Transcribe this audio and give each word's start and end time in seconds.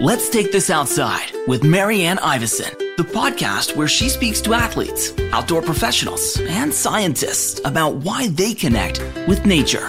Let's 0.00 0.30
Take 0.30 0.50
This 0.50 0.70
Outside 0.70 1.30
with 1.46 1.62
Marianne 1.62 2.16
Iveson, 2.16 2.96
the 2.96 3.02
podcast 3.02 3.76
where 3.76 3.86
she 3.86 4.08
speaks 4.08 4.40
to 4.40 4.54
athletes, 4.54 5.12
outdoor 5.30 5.60
professionals, 5.60 6.40
and 6.40 6.72
scientists 6.72 7.60
about 7.66 7.96
why 7.96 8.28
they 8.28 8.54
connect 8.54 8.98
with 9.28 9.44
nature. 9.44 9.88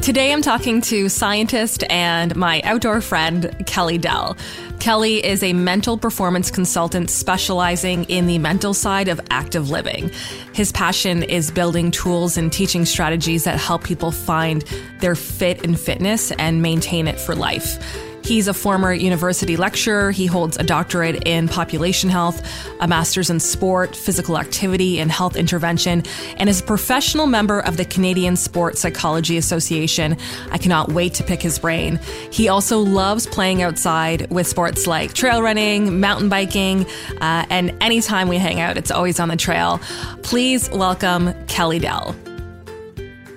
Today 0.00 0.32
I'm 0.32 0.40
talking 0.40 0.80
to 0.80 1.10
scientist 1.10 1.84
and 1.90 2.34
my 2.34 2.62
outdoor 2.62 3.02
friend, 3.02 3.54
Kelly 3.66 3.98
Doell. 3.98 4.38
Kelly 4.80 5.22
is 5.22 5.42
a 5.42 5.52
mental 5.52 5.98
performance 5.98 6.50
consultant 6.50 7.10
specializing 7.10 8.04
in 8.04 8.28
the 8.28 8.38
mental 8.38 8.72
side 8.72 9.08
of 9.08 9.20
active 9.28 9.68
living. 9.68 10.10
His 10.54 10.72
passion 10.72 11.22
is 11.24 11.50
building 11.50 11.90
tools 11.90 12.38
and 12.38 12.50
teaching 12.50 12.86
strategies 12.86 13.44
that 13.44 13.60
help 13.60 13.84
people 13.84 14.12
find 14.12 14.62
their 15.00 15.14
fit 15.14 15.62
in 15.62 15.76
fitness 15.76 16.30
and 16.32 16.62
maintain 16.62 17.06
it 17.06 17.20
for 17.20 17.34
life. 17.34 17.78
He's 18.24 18.46
a 18.46 18.54
former 18.54 18.92
university 18.92 19.56
lecturer. 19.56 20.12
He 20.12 20.26
holds 20.26 20.56
a 20.56 20.62
doctorate 20.62 21.26
in 21.26 21.48
population 21.48 22.08
health, 22.08 22.40
a 22.80 22.86
master's 22.86 23.30
in 23.30 23.40
sport, 23.40 23.96
physical 23.96 24.38
activity, 24.38 25.00
and 25.00 25.10
health 25.10 25.36
intervention, 25.36 26.04
and 26.36 26.48
is 26.48 26.60
a 26.60 26.64
professional 26.64 27.26
member 27.26 27.60
of 27.60 27.76
the 27.76 27.84
Canadian 27.84 28.36
Sport 28.36 28.78
Psychology 28.78 29.36
Association. 29.36 30.16
I 30.50 30.58
cannot 30.58 30.92
wait 30.92 31.14
to 31.14 31.24
pick 31.24 31.42
his 31.42 31.58
brain. 31.58 31.98
He 32.30 32.48
also 32.48 32.78
loves 32.78 33.26
playing 33.26 33.60
outside 33.62 34.30
with 34.30 34.46
sports 34.46 34.86
like 34.86 35.14
trail 35.14 35.42
running, 35.42 36.00
mountain 36.00 36.28
biking, 36.28 36.86
uh, 37.20 37.44
and 37.50 37.76
anytime 37.82 38.28
we 38.28 38.38
hang 38.38 38.60
out, 38.60 38.76
it's 38.76 38.90
always 38.90 39.18
on 39.18 39.28
the 39.28 39.36
trail. 39.36 39.80
Please 40.22 40.70
welcome 40.70 41.34
Kelly 41.48 41.80
Doell. 41.80 42.14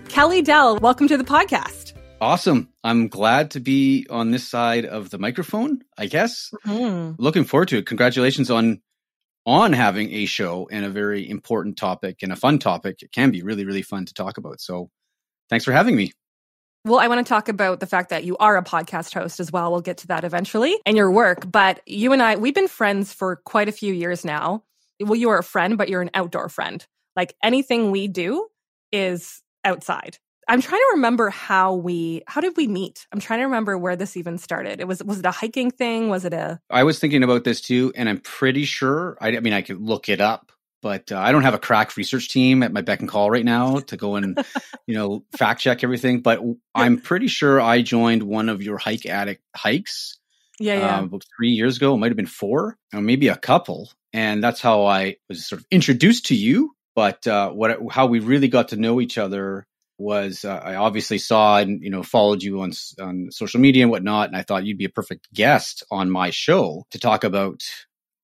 Kelly 0.09 0.41
Doell, 0.41 0.79
welcome 0.79 1.07
to 1.07 1.17
the 1.17 1.23
podcast. 1.23 1.74
Awesome. 2.21 2.69
I'm 2.83 3.07
glad 3.07 3.51
to 3.51 3.59
be 3.59 4.07
on 4.09 4.31
this 4.31 4.47
side 4.47 4.85
of 4.85 5.09
the 5.09 5.17
microphone, 5.17 5.81
I 5.97 6.05
guess. 6.07 6.49
Mm-hmm. 6.65 7.21
Looking 7.21 7.43
forward 7.43 7.67
to 7.69 7.77
it. 7.77 7.85
Congratulations 7.85 8.49
on 8.49 8.81
on 9.45 9.73
having 9.73 10.11
a 10.11 10.25
show 10.25 10.67
and 10.71 10.85
a 10.85 10.89
very 10.89 11.29
important 11.29 11.77
topic 11.77 12.23
and 12.23 12.31
a 12.31 12.35
fun 12.35 12.57
topic. 12.57 13.01
It 13.01 13.11
can 13.11 13.31
be 13.31 13.43
really 13.43 13.65
really 13.65 13.81
fun 13.81 14.05
to 14.05 14.13
talk 14.13 14.37
about. 14.37 14.61
So, 14.61 14.89
thanks 15.49 15.65
for 15.65 15.71
having 15.71 15.95
me. 15.95 16.13
Well, 16.85 16.99
I 16.99 17.07
want 17.07 17.25
to 17.25 17.29
talk 17.29 17.49
about 17.49 17.79
the 17.79 17.87
fact 17.87 18.09
that 18.11 18.23
you 18.25 18.37
are 18.37 18.57
a 18.57 18.63
podcast 18.63 19.13
host 19.13 19.39
as 19.39 19.51
well. 19.51 19.71
We'll 19.71 19.81
get 19.81 19.97
to 19.99 20.07
that 20.07 20.23
eventually 20.23 20.79
and 20.85 20.95
your 20.95 21.11
work. 21.11 21.51
But 21.51 21.81
you 21.87 22.13
and 22.13 22.21
I, 22.21 22.35
we've 22.35 22.53
been 22.53 22.67
friends 22.67 23.11
for 23.11 23.37
quite 23.37 23.67
a 23.67 23.71
few 23.71 23.91
years 23.91 24.23
now. 24.23 24.63
Well, 24.99 25.15
you 25.15 25.29
are 25.29 25.39
a 25.39 25.43
friend, 25.43 25.79
but 25.79 25.89
you're 25.89 26.03
an 26.03 26.11
outdoor 26.13 26.47
friend. 26.47 26.85
Like 27.15 27.35
anything 27.43 27.89
we 27.91 28.07
do 28.07 28.47
is 28.91 29.41
outside. 29.63 30.19
I'm 30.47 30.61
trying 30.61 30.81
to 30.81 30.91
remember 30.93 31.29
how 31.29 31.73
we 31.73 32.23
how 32.27 32.41
did 32.41 32.55
we 32.57 32.67
meet? 32.67 33.07
I'm 33.11 33.19
trying 33.19 33.39
to 33.39 33.45
remember 33.45 33.77
where 33.77 33.95
this 33.95 34.17
even 34.17 34.37
started. 34.37 34.79
It 34.79 34.87
was 34.87 35.03
was 35.03 35.19
it 35.19 35.25
a 35.25 35.31
hiking 35.31 35.71
thing? 35.71 36.09
Was 36.09 36.25
it 36.25 36.33
a 36.33 36.59
I 36.69 36.83
was 36.83 36.99
thinking 36.99 37.23
about 37.23 37.43
this 37.43 37.61
too 37.61 37.91
and 37.95 38.07
I'm 38.07 38.19
pretty 38.19 38.65
sure 38.65 39.17
I, 39.19 39.37
I 39.37 39.39
mean 39.39 39.53
I 39.53 39.61
could 39.61 39.81
look 39.81 40.09
it 40.09 40.21
up 40.21 40.51
but 40.81 41.11
uh, 41.11 41.17
I 41.17 41.31
don't 41.31 41.41
have 41.41 41.55
a 41.55 41.59
crack 41.59 41.97
research 41.97 42.29
team 42.29 42.61
at 42.61 42.71
my 42.71 42.81
beck 42.81 42.99
and 42.99 43.09
call 43.09 43.31
right 43.31 43.45
now 43.45 43.79
to 43.79 43.97
go 43.97 44.15
and 44.15 44.37
you 44.85 44.95
know 44.95 45.23
fact 45.35 45.61
check 45.61 45.83
everything 45.83 46.21
but 46.21 46.41
I'm 46.75 46.99
pretty 46.99 47.27
sure 47.27 47.59
I 47.59 47.81
joined 47.81 48.23
one 48.23 48.49
of 48.49 48.61
your 48.61 48.77
hike 48.77 49.05
addict 49.05 49.41
hikes 49.55 50.19
yeah, 50.59 50.79
yeah. 50.79 50.97
Um, 50.97 51.05
about 51.05 51.23
three 51.37 51.49
years 51.49 51.77
ago. 51.77 51.93
It 51.93 51.97
might 51.97 52.11
have 52.11 52.17
been 52.17 52.25
four, 52.25 52.77
or 52.93 53.01
maybe 53.01 53.27
a 53.27 53.35
couple. 53.35 53.91
And 54.13 54.43
that's 54.43 54.61
how 54.61 54.85
I 54.85 55.17
was 55.27 55.45
sort 55.45 55.61
of 55.61 55.67
introduced 55.69 56.27
to 56.27 56.35
you. 56.35 56.75
But 56.95 57.27
uh, 57.27 57.51
what 57.51 57.77
how 57.91 58.05
we 58.05 58.19
really 58.19 58.47
got 58.47 58.69
to 58.69 58.77
know 58.77 59.01
each 59.01 59.17
other 59.17 59.67
was 59.97 60.43
uh, 60.43 60.59
I 60.63 60.75
obviously 60.75 61.17
saw 61.17 61.57
and 61.57 61.81
you 61.81 61.89
know 61.89 62.03
followed 62.03 62.43
you 62.43 62.61
on 62.61 62.71
on 62.99 63.29
social 63.31 63.59
media 63.59 63.83
and 63.83 63.91
whatnot, 63.91 64.27
and 64.27 64.37
I 64.37 64.43
thought 64.43 64.65
you'd 64.65 64.77
be 64.77 64.85
a 64.85 64.89
perfect 64.89 65.33
guest 65.33 65.83
on 65.91 66.09
my 66.09 66.29
show 66.29 66.85
to 66.91 66.99
talk 66.99 67.23
about 67.23 67.61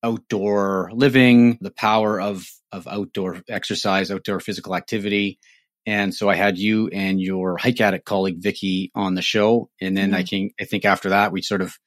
outdoor 0.04 0.90
living, 0.94 1.58
the 1.62 1.72
power 1.72 2.20
of 2.20 2.46
of 2.72 2.88
outdoor 2.88 3.42
exercise, 3.50 4.12
outdoor 4.12 4.40
physical 4.40 4.76
activity. 4.76 5.40
And 5.86 6.14
so 6.14 6.30
I 6.30 6.36
had 6.36 6.58
you 6.58 6.90
and 6.90 7.20
your 7.20 7.58
hike 7.58 7.82
addict 7.82 8.06
colleague 8.06 8.42
Vicky 8.42 8.92
on 8.94 9.16
the 9.16 9.22
show, 9.22 9.70
and 9.80 9.96
then 9.98 10.10
mm-hmm. 10.10 10.16
I 10.16 10.24
can 10.24 10.50
I 10.60 10.66
think 10.66 10.86
after 10.86 11.10
that 11.10 11.32
we 11.32 11.42
sort 11.42 11.62
of 11.62 11.78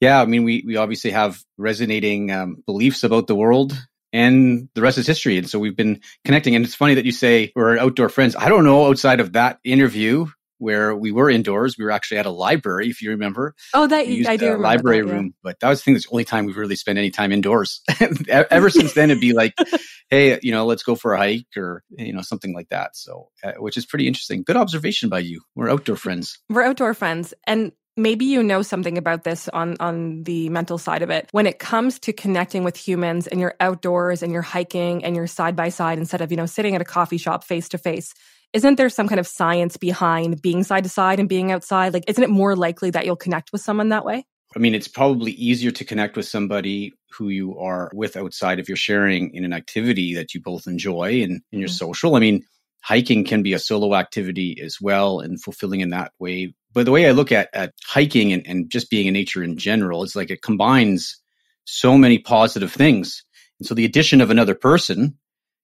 yeah, 0.00 0.20
I 0.20 0.26
mean 0.26 0.44
we 0.44 0.62
we 0.66 0.76
obviously 0.76 1.10
have 1.12 1.42
resonating 1.56 2.30
um, 2.30 2.62
beliefs 2.66 3.04
about 3.04 3.26
the 3.26 3.34
world 3.34 3.72
and 4.14 4.68
the 4.74 4.80
rest 4.80 4.96
is 4.96 5.06
history. 5.08 5.36
And 5.38 5.50
so 5.50 5.58
we've 5.58 5.76
been 5.76 6.00
connecting. 6.24 6.54
And 6.54 6.64
it's 6.64 6.76
funny 6.76 6.94
that 6.94 7.04
you 7.04 7.10
say 7.10 7.50
we're 7.56 7.76
outdoor 7.76 8.08
friends. 8.08 8.36
I 8.36 8.48
don't 8.48 8.64
know 8.64 8.86
outside 8.86 9.18
of 9.18 9.32
that 9.32 9.58
interview 9.64 10.26
where 10.58 10.94
we 10.94 11.10
were 11.10 11.28
indoors. 11.28 11.76
We 11.76 11.84
were 11.84 11.90
actually 11.90 12.18
at 12.18 12.26
a 12.26 12.30
library, 12.30 12.88
if 12.88 13.02
you 13.02 13.10
remember. 13.10 13.56
Oh, 13.74 13.88
that 13.88 14.06
I 14.06 14.36
do. 14.36 14.46
Remember. 14.46 14.58
Library 14.58 15.00
that, 15.00 15.08
yeah. 15.08 15.12
room, 15.14 15.34
but 15.42 15.58
that 15.58 15.68
was 15.68 15.80
the 15.80 15.84
thing. 15.84 15.94
That's 15.94 16.06
the 16.06 16.12
only 16.12 16.24
time 16.24 16.46
we've 16.46 16.56
really 16.56 16.76
spent 16.76 16.96
any 16.96 17.10
time 17.10 17.32
indoors. 17.32 17.82
Ever 18.28 18.70
since 18.70 18.94
then, 18.94 19.10
it'd 19.10 19.20
be 19.20 19.32
like, 19.32 19.54
hey, 20.10 20.38
you 20.42 20.52
know, 20.52 20.64
let's 20.64 20.84
go 20.84 20.94
for 20.94 21.14
a 21.14 21.18
hike 21.18 21.56
or 21.56 21.82
you 21.90 22.12
know 22.12 22.22
something 22.22 22.54
like 22.54 22.68
that. 22.68 22.94
So, 22.94 23.30
uh, 23.42 23.54
which 23.58 23.76
is 23.76 23.84
pretty 23.84 24.06
interesting. 24.06 24.44
Good 24.44 24.56
observation 24.56 25.08
by 25.08 25.18
you. 25.18 25.42
We're 25.56 25.70
outdoor 25.70 25.96
friends. 25.96 26.38
We're 26.48 26.62
outdoor 26.62 26.94
friends, 26.94 27.34
and 27.48 27.72
maybe 27.96 28.24
you 28.24 28.42
know 28.42 28.62
something 28.62 28.98
about 28.98 29.24
this 29.24 29.48
on 29.48 29.76
on 29.80 30.22
the 30.24 30.48
mental 30.48 30.78
side 30.78 31.02
of 31.02 31.10
it 31.10 31.28
when 31.32 31.46
it 31.46 31.58
comes 31.58 31.98
to 31.98 32.12
connecting 32.12 32.64
with 32.64 32.76
humans 32.76 33.26
and 33.26 33.40
you're 33.40 33.54
outdoors 33.60 34.22
and 34.22 34.32
you're 34.32 34.42
hiking 34.42 35.04
and 35.04 35.14
you're 35.16 35.26
side 35.26 35.54
by 35.56 35.68
side 35.68 35.98
instead 35.98 36.20
of 36.20 36.30
you 36.30 36.36
know 36.36 36.46
sitting 36.46 36.74
at 36.74 36.80
a 36.80 36.84
coffee 36.84 37.18
shop 37.18 37.44
face 37.44 37.68
to 37.68 37.78
face 37.78 38.14
isn't 38.52 38.76
there 38.76 38.88
some 38.88 39.08
kind 39.08 39.20
of 39.20 39.26
science 39.26 39.76
behind 39.76 40.40
being 40.42 40.64
side 40.64 40.84
to 40.84 40.90
side 40.90 41.20
and 41.20 41.28
being 41.28 41.52
outside 41.52 41.92
like 41.92 42.04
isn't 42.08 42.24
it 42.24 42.30
more 42.30 42.56
likely 42.56 42.90
that 42.90 43.04
you'll 43.06 43.16
connect 43.16 43.52
with 43.52 43.60
someone 43.60 43.90
that 43.90 44.04
way 44.04 44.24
I 44.56 44.60
mean, 44.60 44.76
it's 44.76 44.86
probably 44.86 45.32
easier 45.32 45.72
to 45.72 45.84
connect 45.84 46.16
with 46.16 46.26
somebody 46.26 46.92
who 47.10 47.28
you 47.28 47.58
are 47.58 47.90
with 47.92 48.16
outside 48.16 48.60
if 48.60 48.68
you're 48.68 48.76
sharing 48.76 49.34
in 49.34 49.44
an 49.44 49.52
activity 49.52 50.14
that 50.14 50.32
you 50.32 50.40
both 50.40 50.68
enjoy 50.68 51.22
and, 51.22 51.32
and 51.32 51.42
you're 51.50 51.68
mm-hmm. 51.68 51.74
social. 51.74 52.14
I 52.14 52.20
mean, 52.20 52.44
hiking 52.80 53.24
can 53.24 53.42
be 53.42 53.54
a 53.54 53.58
solo 53.58 53.94
activity 53.94 54.60
as 54.62 54.80
well 54.80 55.18
and 55.18 55.42
fulfilling 55.42 55.80
in 55.80 55.90
that 55.90 56.12
way 56.20 56.54
but 56.74 56.84
the 56.84 56.90
way 56.90 57.06
I 57.06 57.12
look 57.12 57.32
at, 57.32 57.48
at 57.52 57.72
hiking 57.84 58.32
and, 58.32 58.46
and 58.46 58.70
just 58.70 58.90
being 58.90 59.06
in 59.06 59.14
nature 59.14 59.42
in 59.42 59.56
general, 59.56 60.02
it's 60.02 60.16
like 60.16 60.30
it 60.30 60.42
combines 60.42 61.20
so 61.64 61.96
many 61.96 62.18
positive 62.18 62.72
things. 62.72 63.24
And 63.60 63.66
so 63.66 63.74
the 63.74 63.84
addition 63.84 64.20
of 64.20 64.30
another 64.30 64.54
person 64.54 65.16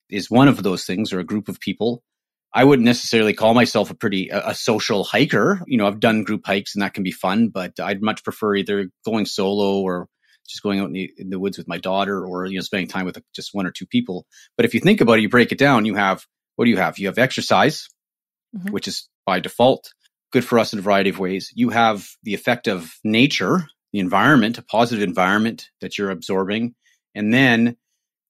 is 0.09 0.31
one 0.31 0.49
of 0.49 0.63
those 0.63 0.85
things 0.85 1.13
or 1.13 1.19
a 1.19 1.25
group 1.25 1.49
of 1.49 1.61
people. 1.61 2.03
I 2.55 2.65
wouldn't 2.65 2.87
necessarily 2.87 3.35
call 3.35 3.55
myself 3.55 3.91
a 3.91 3.95
pretty 3.95 4.29
a, 4.29 4.49
a, 4.49 4.55
social 4.55 5.05
hiker. 5.05 5.63
You 5.67 5.79
know, 5.79 5.87
I've 5.87 6.01
done 6.01 6.25
group 6.25 6.43
hikes 6.45 6.75
and 6.75 6.83
that 6.83 6.95
can 6.95 7.05
be 7.05 7.13
fun, 7.13 7.49
but 7.49 7.79
I'd 7.79 8.03
much 8.03 8.25
prefer 8.25 8.57
either 8.57 8.91
going 9.05 9.27
solo 9.27 9.81
or 9.81 10.09
just 10.49 10.63
going 10.63 10.81
out 10.81 10.87
in 10.87 10.93
the, 10.93 11.11
in 11.17 11.31
the 11.31 11.39
woods 11.39 11.59
with 11.59 11.69
my 11.69 11.79
daughter 11.79 12.25
or 12.25 12.47
you 12.47 12.57
know 12.57 12.63
spending 12.63 12.89
time 12.89 13.05
with 13.05 13.23
just 13.35 13.51
one 13.53 13.67
or 13.67 13.71
two 13.71 13.87
people. 13.87 14.27
But 14.57 14.67
if 14.67 14.75
you 14.75 14.81
think 14.81 15.01
about 15.01 15.19
it, 15.19 15.23
you 15.23 15.29
break 15.29 15.53
it 15.53 15.59
down, 15.59 15.85
you 15.85 15.95
have 15.95 16.27
what 16.57 16.65
do 16.65 16.71
you 16.73 16.77
have? 16.77 16.99
You 16.99 17.07
have 17.07 17.19
exercise, 17.19 17.89
mm-hmm. 18.57 18.73
which 18.73 18.89
is 18.89 19.09
by 19.27 19.39
default 19.39 19.93
good 20.31 20.45
for 20.45 20.59
us 20.59 20.73
in 20.73 20.79
a 20.79 20.83
variety 20.83 21.11
of 21.11 21.19
ways. 21.19 21.51
You 21.55 21.71
have 21.71 22.09
the 22.23 22.35
effect 22.35 22.69
of 22.69 22.95
nature, 23.05 23.67
the 23.93 23.99
environment, 23.99 24.59
a 24.59 24.63
positive 24.63 25.03
environment 25.03 25.71
that 25.81 25.99
you're 25.99 26.11
absorbing, 26.11 26.75
and 27.15 27.33
then 27.33 27.77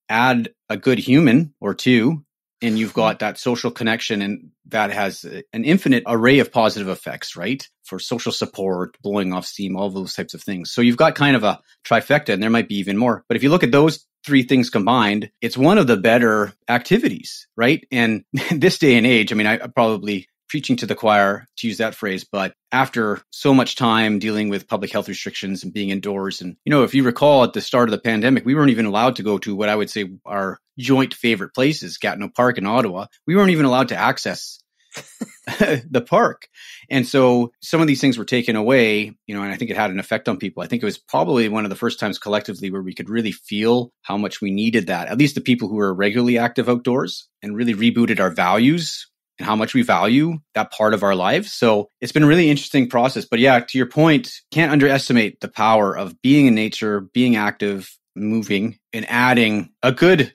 add 0.09 0.51
a 0.69 0.77
good 0.77 0.99
human 0.99 1.55
or 1.61 1.75
two, 1.75 2.25
and 2.63 2.79
you've 2.79 2.95
got 2.95 3.21
that 3.21 3.39
social 3.39 3.71
connection, 3.71 4.21
and 4.23 4.51
that 4.67 4.91
has 4.91 5.25
an 5.25 5.65
infinite 5.65 6.05
array 6.07 6.41
of 6.41 6.53
positive 6.53 6.89
effects, 6.89 7.37
right? 7.37 7.67
For 7.85 7.99
social 7.99 8.33
support, 8.33 8.97
blowing 9.03 9.33
off 9.33 9.47
steam, 9.47 9.77
all 9.77 9.89
those 9.89 10.15
types 10.15 10.35
of 10.35 10.43
things. 10.43 10.71
So 10.71 10.83
you've 10.83 10.97
got 10.97 11.15
kind 11.15 11.37
of 11.37 11.45
a 11.45 11.61
trifecta, 11.87 12.35
and 12.35 12.43
there 12.43 12.51
might 12.51 12.69
be 12.69 12.77
even 12.77 12.97
more. 12.97 13.25
But 13.29 13.37
if 13.37 13.43
you 13.43 13.51
look 13.51 13.63
at 13.63 13.73
those 13.73 14.07
three 14.25 14.43
things 14.43 14.69
combined, 14.69 15.31
it's 15.41 15.57
one 15.57 15.79
of 15.79 15.87
the 15.87 15.97
better 15.97 16.53
activities, 16.69 17.49
right? 17.57 17.87
And 17.91 18.25
this 18.51 18.79
day 18.79 18.97
and 18.97 19.07
age, 19.07 19.33
I 19.33 19.37
mean, 19.37 19.47
I 19.47 19.59
probably 19.59 20.29
preaching 20.51 20.77
to 20.77 20.87
the 20.87 20.95
choir 20.95 21.47
to 21.57 21.67
use 21.67 21.79
that 21.79 21.95
phrase 21.95 22.25
but 22.31 22.53
after 22.73 23.21
so 23.31 23.55
much 23.55 23.77
time 23.77 24.19
dealing 24.19 24.49
with 24.49 24.69
public 24.69 24.93
health 24.93 25.09
restrictions 25.09 25.65
and 25.65 25.73
being 25.73 25.91
indoors 25.91 26.41
and 26.41 26.57
you 26.65 26.71
know 26.71 26.83
if 26.83 26.95
you 26.95 27.03
recall 27.05 27.45
at 27.45 27.53
the 27.53 27.61
start 27.61 27.89
of 27.89 27.93
the 27.93 27.99
pandemic 27.99 28.45
we 28.45 28.55
weren't 28.55 28.71
even 28.71 28.87
allowed 28.87 29.17
to 29.17 29.23
go 29.23 29.39
to 29.39 29.55
what 29.55 29.69
i 29.69 29.77
would 29.77 29.89
say 29.89 30.11
our 30.27 30.59
joint 30.81 31.15
favorite 31.15 31.55
places 31.55 31.99
gatineau 31.99 32.29
park 32.29 32.59
in 32.59 32.67
ottawa. 32.67 33.07
We 33.27 33.37
weren't 33.37 33.51
even 33.51 33.67
allowed 33.67 33.89
to 33.89 33.97
access 33.97 34.59
the 35.47 36.05
park. 36.05 36.49
And 36.91 37.07
so 37.07 37.53
some 37.63 37.81
of 37.81 37.87
these 37.87 38.01
things 38.01 38.19
were 38.19 38.25
taken 38.25 38.57
away 38.57 39.13
you 39.27 39.35
know 39.35 39.43
and 39.43 39.53
i 39.53 39.57
think 39.57 39.71
it 39.71 39.77
had 39.77 39.91
an 39.91 40.01
effect 40.01 40.29
on 40.29 40.39
people. 40.39 40.63
I 40.63 40.67
think 40.67 40.83
it 40.83 40.87
was 40.87 40.99
probably 40.99 41.49
one 41.49 41.65
of 41.65 41.71
the 41.71 41.77
first 41.77 42.01
times 42.01 42.19
collectively 42.19 42.71
where 42.71 42.83
we 42.83 42.95
could 42.95 43.09
really 43.09 43.33
feel 43.33 43.93
how 44.03 44.17
much 44.17 44.41
we 44.41 44.51
needed 44.51 44.89
that 44.89 45.09
at 45.09 45.19
least 45.19 45.37
the 45.37 45.41
people 45.41 45.69
who 45.69 45.77
were 45.77 45.95
regularly 45.95 46.39
active 46.39 46.69
outdoors 46.69 47.29
and 47.43 47.57
really 47.57 47.75
rebooted 47.75 48.19
our 48.19 48.31
values 48.31 49.07
and 49.41 49.47
how 49.47 49.57
much 49.57 49.73
we 49.73 49.81
value 49.81 50.39
that 50.55 50.71
part 50.71 50.93
of 50.93 51.03
our 51.03 51.15
lives. 51.15 51.51
So 51.51 51.89
it's 52.03 52.13
been 52.13 52.23
a 52.23 52.27
really 52.27 52.51
interesting 52.51 52.91
process. 52.91 53.25
But 53.25 53.39
yeah, 53.39 53.59
to 53.59 53.79
your 53.79 53.87
point, 53.87 54.31
can't 54.51 54.71
underestimate 54.71 55.41
the 55.41 55.49
power 55.49 55.97
of 55.97 56.21
being 56.21 56.45
in 56.45 56.55
nature, 56.55 57.01
being 57.01 57.37
active, 57.37 57.91
moving, 58.15 58.79
and 58.93 59.09
adding 59.09 59.71
a 59.83 59.93
good 59.93 60.35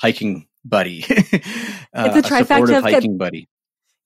hiking 0.00 0.48
buddy. 0.64 1.04
uh, 1.08 1.12
it's 1.12 2.26
a 2.26 2.32
trifecta 2.32 2.70
a 2.70 2.78
of 2.78 2.82
hiking 2.82 3.18
buddy. 3.18 3.46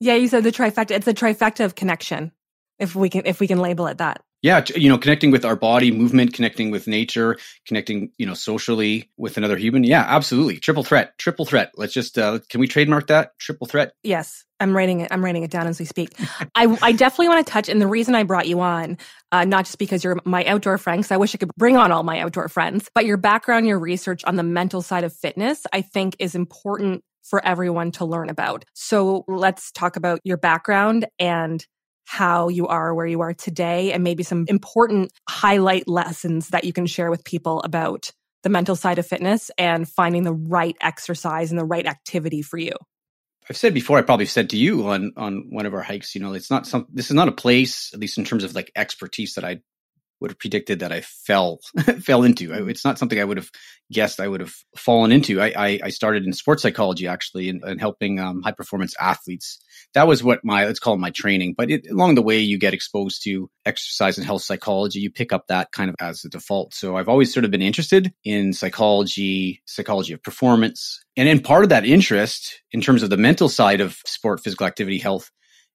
Yeah, 0.01 0.15
you 0.15 0.27
said 0.27 0.43
the 0.43 0.51
trifecta. 0.51 0.91
It's 0.91 1.07
a 1.07 1.13
trifecta 1.13 1.63
of 1.63 1.75
connection, 1.75 2.33
if 2.77 2.93
we 2.93 3.09
can 3.09 3.21
if 3.25 3.39
we 3.39 3.47
can 3.47 3.59
label 3.59 3.87
it 3.87 3.99
that. 3.99 4.21
Yeah, 4.41 4.63
you 4.75 4.89
know, 4.89 4.97
connecting 4.97 5.31
with 5.31 5.45
our 5.45 5.55
body, 5.55 5.91
movement, 5.91 6.33
connecting 6.33 6.71
with 6.71 6.87
nature, 6.87 7.37
connecting, 7.67 8.11
you 8.17 8.25
know, 8.25 8.33
socially 8.33 9.11
with 9.17 9.37
another 9.37 9.55
human. 9.55 9.83
Yeah, 9.83 10.03
absolutely. 10.07 10.57
Triple 10.57 10.83
threat. 10.83 11.17
Triple 11.17 11.45
threat. 11.45 11.71
Let's 11.75 11.93
just 11.93 12.17
uh 12.17 12.39
can 12.49 12.59
we 12.59 12.67
trademark 12.67 13.07
that? 13.07 13.37
Triple 13.39 13.67
threat. 13.67 13.93
Yes. 14.03 14.43
I'm 14.59 14.77
writing 14.77 14.99
it. 15.01 15.11
I'm 15.11 15.25
writing 15.25 15.43
it 15.43 15.49
down 15.49 15.65
as 15.65 15.79
we 15.79 15.85
speak. 15.85 16.13
I, 16.53 16.77
I 16.83 16.91
definitely 16.91 17.29
want 17.29 17.47
to 17.47 17.51
touch, 17.51 17.67
and 17.67 17.81
the 17.81 17.87
reason 17.87 18.13
I 18.13 18.21
brought 18.21 18.47
you 18.47 18.59
on, 18.61 18.99
uh, 19.31 19.43
not 19.43 19.65
just 19.65 19.79
because 19.79 20.03
you're 20.03 20.19
my 20.23 20.45
outdoor 20.45 20.77
friend, 20.77 20.99
because 20.99 21.11
I 21.11 21.17
wish 21.17 21.33
I 21.33 21.39
could 21.39 21.49
bring 21.57 21.77
on 21.77 21.91
all 21.91 22.03
my 22.03 22.19
outdoor 22.19 22.47
friends, 22.47 22.87
but 22.93 23.05
your 23.05 23.17
background, 23.17 23.65
your 23.65 23.79
research 23.79 24.23
on 24.23 24.35
the 24.35 24.43
mental 24.43 24.83
side 24.83 25.03
of 25.03 25.15
fitness, 25.15 25.65
I 25.73 25.81
think 25.81 26.15
is 26.19 26.35
important 26.35 27.03
for 27.23 27.43
everyone 27.43 27.91
to 27.93 28.05
learn 28.05 28.29
about. 28.29 28.65
So 28.73 29.25
let's 29.27 29.71
talk 29.71 29.95
about 29.95 30.19
your 30.23 30.37
background 30.37 31.07
and 31.17 31.65
how 32.05 32.49
you 32.49 32.67
are 32.67 32.93
where 32.93 33.05
you 33.05 33.21
are 33.21 33.33
today 33.33 33.93
and 33.93 34.03
maybe 34.03 34.23
some 34.23 34.45
important 34.47 35.11
highlight 35.29 35.87
lessons 35.87 36.49
that 36.49 36.63
you 36.63 36.73
can 36.73 36.85
share 36.85 37.09
with 37.09 37.23
people 37.23 37.61
about 37.61 38.11
the 38.43 38.49
mental 38.49 38.75
side 38.75 38.99
of 38.99 39.05
fitness 39.05 39.51
and 39.57 39.87
finding 39.87 40.23
the 40.23 40.33
right 40.33 40.75
exercise 40.81 41.51
and 41.51 41.59
the 41.59 41.65
right 41.65 41.85
activity 41.85 42.41
for 42.41 42.57
you. 42.57 42.73
I've 43.49 43.57
said 43.57 43.73
before, 43.73 43.97
I 43.97 44.01
probably 44.03 44.27
said 44.27 44.51
to 44.51 44.57
you 44.57 44.87
on 44.87 45.13
on 45.17 45.47
one 45.49 45.65
of 45.65 45.73
our 45.73 45.81
hikes, 45.81 46.15
you 46.15 46.21
know, 46.21 46.33
it's 46.33 46.51
not 46.51 46.67
some 46.67 46.87
this 46.91 47.09
is 47.09 47.15
not 47.15 47.27
a 47.27 47.33
place, 47.33 47.91
at 47.93 47.99
least 47.99 48.17
in 48.17 48.23
terms 48.23 48.43
of 48.43 48.55
like 48.55 48.71
expertise 48.75 49.33
that 49.33 49.43
I 49.43 49.61
would 50.21 50.31
have 50.31 50.39
predicted 50.39 50.79
that 50.79 50.91
I 50.91 51.01
fell 51.01 51.59
fell 52.01 52.23
into. 52.23 52.53
It's 52.67 52.85
not 52.85 52.99
something 52.99 53.19
I 53.19 53.23
would 53.23 53.37
have 53.37 53.49
guessed 53.91 54.19
I 54.19 54.27
would 54.27 54.39
have 54.39 54.53
fallen 54.77 55.11
into. 55.11 55.41
I 55.41 55.53
I, 55.55 55.79
I 55.85 55.89
started 55.89 56.23
in 56.23 56.33
sports 56.33 56.61
psychology 56.61 57.07
actually 57.07 57.49
and, 57.49 57.63
and 57.63 57.79
helping 57.79 58.19
um, 58.19 58.41
high 58.41 58.51
performance 58.51 58.95
athletes. 58.99 59.59
That 59.93 60.07
was 60.07 60.23
what 60.23 60.45
my 60.45 60.65
let's 60.65 60.79
call 60.79 60.93
it 60.93 60.99
my 60.99 61.09
training. 61.09 61.55
But 61.57 61.71
it, 61.71 61.89
along 61.89 62.15
the 62.15 62.21
way, 62.21 62.39
you 62.39 62.57
get 62.57 62.73
exposed 62.73 63.23
to 63.23 63.49
exercise 63.65 64.17
and 64.17 64.25
health 64.25 64.43
psychology. 64.43 64.99
You 64.99 65.11
pick 65.11 65.33
up 65.33 65.47
that 65.47 65.71
kind 65.71 65.89
of 65.89 65.95
as 65.99 66.23
a 66.23 66.29
default. 66.29 66.73
So 66.73 66.95
I've 66.95 67.09
always 67.09 67.33
sort 67.33 67.43
of 67.43 67.51
been 67.51 67.61
interested 67.61 68.13
in 68.23 68.53
psychology, 68.53 69.61
psychology 69.65 70.13
of 70.13 70.23
performance, 70.23 71.03
and 71.17 71.27
in 71.27 71.41
part 71.41 71.63
of 71.63 71.69
that 71.69 71.85
interest 71.85 72.61
in 72.71 72.81
terms 72.81 73.03
of 73.03 73.09
the 73.09 73.17
mental 73.17 73.49
side 73.49 73.81
of 73.81 73.97
sport, 74.05 74.39
physical 74.41 74.67
activity, 74.67 74.99
health 74.99 75.31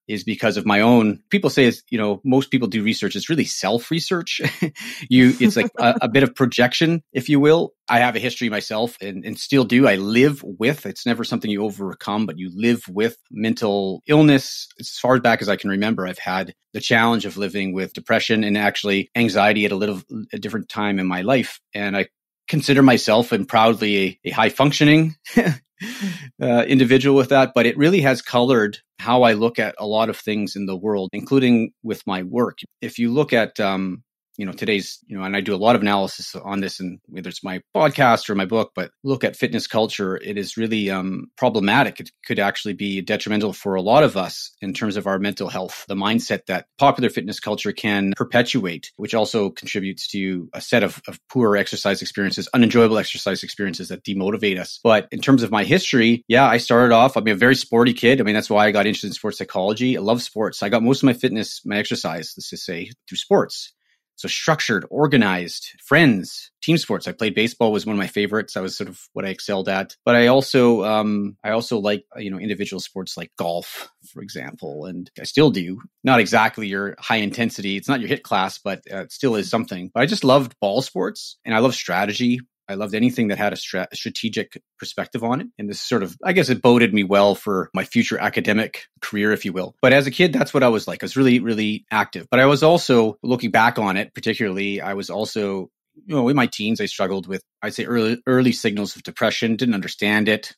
is 0.09 0.25
because 0.25 0.57
of 0.57 0.67
my 0.67 0.81
own 0.81 1.21
people 1.31 1.51
say 1.51 1.65
is 1.65 1.83
you 1.91 1.99
know 1.99 2.21
most 2.25 2.51
people 2.51 2.69
do 2.69 2.83
research 2.83 3.17
it's 3.17 3.29
really 3.29 3.45
self 3.45 3.91
research 3.91 4.41
you 5.09 5.33
it's 5.41 5.57
like 5.57 5.71
a, 5.79 5.95
a, 6.03 6.09
bit 6.09 6.23
of 6.23 6.35
projection 6.35 7.03
if 7.13 7.29
you 7.29 7.41
will. 7.41 7.73
I 7.89 8.01
have 8.01 8.17
a 8.17 8.21
history 8.21 8.49
myself 8.49 8.97
and, 9.01 9.25
and 9.25 9.39
still 9.39 9.63
do. 9.63 9.87
I 9.87 9.95
live 9.95 10.43
with 10.43 10.87
it's 10.87 11.07
never 11.07 11.25
something 11.25 11.51
you 11.51 11.65
overcome 11.65 12.27
but 12.27 12.39
you 12.39 12.51
live 12.55 12.83
with 12.89 13.17
mental 13.31 14.03
illness. 14.07 14.69
As 14.81 14.91
far 14.91 15.21
back 15.21 15.43
as 15.43 15.49
i 15.49 15.57
can 15.57 15.71
remember 15.71 16.07
i've 16.07 16.19
had 16.19 16.55
the 16.73 16.81
challenge 16.81 17.25
of 17.25 17.37
living 17.37 17.73
with 17.73 17.93
depression 17.95 18.45
and 18.45 18.59
actually 18.59 19.11
anxiety 19.15 19.65
at 19.65 19.73
a 19.73 19.77
little 19.77 20.03
a 20.33 20.39
different 20.39 20.69
time 20.69 20.99
in 20.99 21.07
my 21.07 21.23
life. 21.23 21.61
And 21.75 21.97
i 21.97 22.07
consider 22.49 22.83
myself 22.83 23.33
and 23.33 23.49
proudly 23.49 23.97
a, 23.97 24.21
a 24.27 24.31
high 24.31 24.49
functioning 24.49 25.17
uh, 25.37 26.65
individual 26.67 27.17
with 27.17 27.29
that, 27.31 27.53
but 27.55 27.67
it 27.67 27.77
really 27.77 28.01
has 28.01 28.23
colored 28.23 28.79
how 28.99 29.23
I 29.23 29.35
look 29.35 29.59
at 29.59 29.75
a 29.79 29.87
lot 29.87 30.09
of 30.09 30.17
things 30.17 30.57
in 30.57 30.67
the 30.67 30.77
world, 30.77 31.11
including 31.13 31.73
with 31.83 32.03
my 32.07 32.23
work. 32.23 32.59
If 32.81 32.99
you 32.99 33.13
look 33.13 33.33
at 33.33 33.61
um, 33.61 34.03
you 34.37 34.47
know 34.47 34.53
today's 34.53 34.99
you 35.07 35.17
know 35.17 35.25
and 35.25 35.37
i 35.37 35.41
do 35.41 35.55
a 35.55 35.57
lot 35.57 35.77
of 35.77 35.83
analysis 35.83 36.35
on 36.35 36.61
this 36.61 36.81
and 36.81 36.99
whether 37.07 37.29
it's 37.29 37.45
my 37.45 37.61
podcast 37.75 38.29
or 38.29 38.35
my 38.35 38.45
book 38.45 38.73
but 38.75 38.91
look 39.05 39.25
at 39.25 39.37
fitness 39.37 39.67
culture. 39.67 40.17
It 40.17 40.37
is 40.37 40.57
really 40.57 40.91
um, 40.91 41.31
problematic. 41.37 42.01
It 42.01 42.11
could 42.27 42.39
actually 42.39 42.75
be 42.75 43.01
detrimental 43.01 43.53
for 43.53 43.75
a 43.75 43.83
lot 43.83 44.03
of 44.03 44.17
us 44.17 44.53
in 44.61 44.75
terms 44.75 44.97
of 44.97 45.07
our 45.07 45.19
mental 45.19 45.49
health 45.49 45.85
the 45.89 45.95
mindset 45.95 46.47
that 46.47 46.67
popular 46.79 47.09
fitness 47.09 47.41
culture 47.41 47.73
can 47.73 48.13
perpetuate 48.17 48.93
which 48.97 49.15
also 49.15 49.51
contributes 49.51 50.09
to 50.09 50.49
a 50.53 50.61
set 50.61 50.83
of, 50.83 51.01
of 51.09 51.19
poor 51.29 51.57
exercise 51.57 52.03
experiences 52.03 52.49
unenjoyable 52.55 52.99
exercise 52.99 53.43
experiences 53.43 53.89
that 53.89 54.05
demotivate 54.05 54.59
us. 54.59 54.81
But 54.83 55.09
in 55.11 55.21
terms 55.21 55.43
of 55.43 55.51
my 55.51 55.65
history 55.65 56.25
yeah 56.29 56.47
i 56.47 56.59
started 56.59 56.95
off 56.95 57.17
i 57.17 57.21
mean 57.21 57.35
a 57.35 57.39
very 57.39 57.55
sporty 57.55 57.93
kid. 57.93 58.21
I 58.21 58.25
mean 58.25 58.35
that's 58.35 58.51
why 58.51 58.67
i 58.67 58.71
got 58.71 58.87
interested 58.87 59.09
in 59.09 59.13
sports 59.13 59.39
psychology. 59.39 59.97
I 59.97 60.01
love 60.01 60.23
sports. 60.23 60.63
I 60.63 60.69
got 60.69 60.83
most 60.83 61.03
of 61.03 61.05
my 61.05 61.15
fitness 61.15 61.63
my 61.65 61.77
exercise 61.77 62.35
let's 62.37 62.51
just 62.51 62.65
say 62.65 62.91
through 63.09 63.19
sports 63.19 63.73
so 64.17 64.29
structured, 64.29 64.87
organized, 64.91 65.73
friends, 65.85 66.51
team 66.63 66.79
sports. 66.79 67.07
I 67.07 67.13
played 67.13 67.35
baseball 67.35 67.71
was 67.71 67.87
one 67.87 67.95
of 67.95 67.99
my 67.99 68.07
favorites. 68.07 68.55
That 68.55 68.63
was 68.63 68.77
sort 68.77 68.89
of 68.89 69.01
what 69.13 69.25
I 69.25 69.29
excelled 69.29 69.69
at. 69.69 69.95
But 70.05 70.17
I 70.17 70.27
also, 70.27 70.85
um, 70.85 71.37
I 71.45 71.51
also 71.51 71.79
like 71.79 72.05
you 72.17 72.31
know 72.31 72.39
individual 72.39 72.81
sports 72.81 73.17
like 73.17 73.31
golf, 73.39 73.91
for 74.13 74.23
example, 74.23 74.87
and 74.87 75.11
I 75.21 75.25
still 75.25 75.51
do. 75.51 75.81
Not 76.03 76.21
exactly 76.21 76.67
your 76.67 76.97
high 76.99 77.17
intensity. 77.17 77.77
It's 77.77 77.89
not 77.89 78.01
your 78.01 78.09
HIIT 78.09 78.23
class, 78.23 78.59
but 78.59 78.81
uh, 78.93 79.03
it 79.03 79.13
still 79.13 79.37
is 79.37 79.51
something. 79.51 79.91
But 79.93 80.03
I 80.03 80.07
just 80.07 80.25
loved 80.25 80.59
ball 80.61 80.83
sports, 80.83 81.37
and 81.45 81.55
I 81.55 81.59
love 81.59 81.75
strategy. 81.75 82.41
I 82.69 82.75
loved 82.75 82.95
anything 82.95 83.29
that 83.29 83.39
had 83.39 83.53
a 83.53 83.57
stra- 83.57 83.89
strategic 83.93 84.61
perspective 84.79 85.23
on 85.23 85.41
it. 85.41 85.47
And 85.59 85.69
this 85.69 85.81
sort 85.81 86.03
of, 86.03 86.17
I 86.25 86.33
guess 86.33 86.49
it 86.49 86.63
boded 86.63 86.93
me 86.93 87.05
well 87.05 87.35
for 87.35 87.71
my 87.75 87.85
future 87.85 88.19
academic 88.19 88.87
career, 89.01 89.33
if 89.33 89.45
you 89.45 89.53
will. 89.53 89.77
But 89.81 89.93
as 89.93 90.07
a 90.07 90.11
kid, 90.11 90.33
that's 90.33 90.53
what 90.53 90.63
I 90.63 90.69
was 90.69 90.89
like. 90.89 91.03
I 91.03 91.07
was 91.07 91.17
really, 91.17 91.41
really 91.41 91.87
active. 91.91 92.27
But 92.31 92.41
I 92.41 92.47
was 92.47 92.63
also 92.63 93.19
looking 93.23 93.51
back 93.51 93.79
on 93.79 93.97
it, 93.97 94.15
particularly, 94.15 94.81
I 94.81 94.95
was 94.95 95.11
also, 95.11 95.71
you 95.95 96.15
know, 96.15 96.29
in 96.29 96.37
my 96.37 96.47
teens, 96.47 96.81
I 96.81 96.87
struggled 96.87 97.27
with, 97.27 97.43
I'd 97.63 97.75
say 97.75 97.85
early, 97.85 98.21
early 98.27 98.53
signals 98.53 98.97
of 98.97 99.03
depression, 99.03 99.57
didn't 99.57 99.75
understand 99.75 100.29
it, 100.29 100.55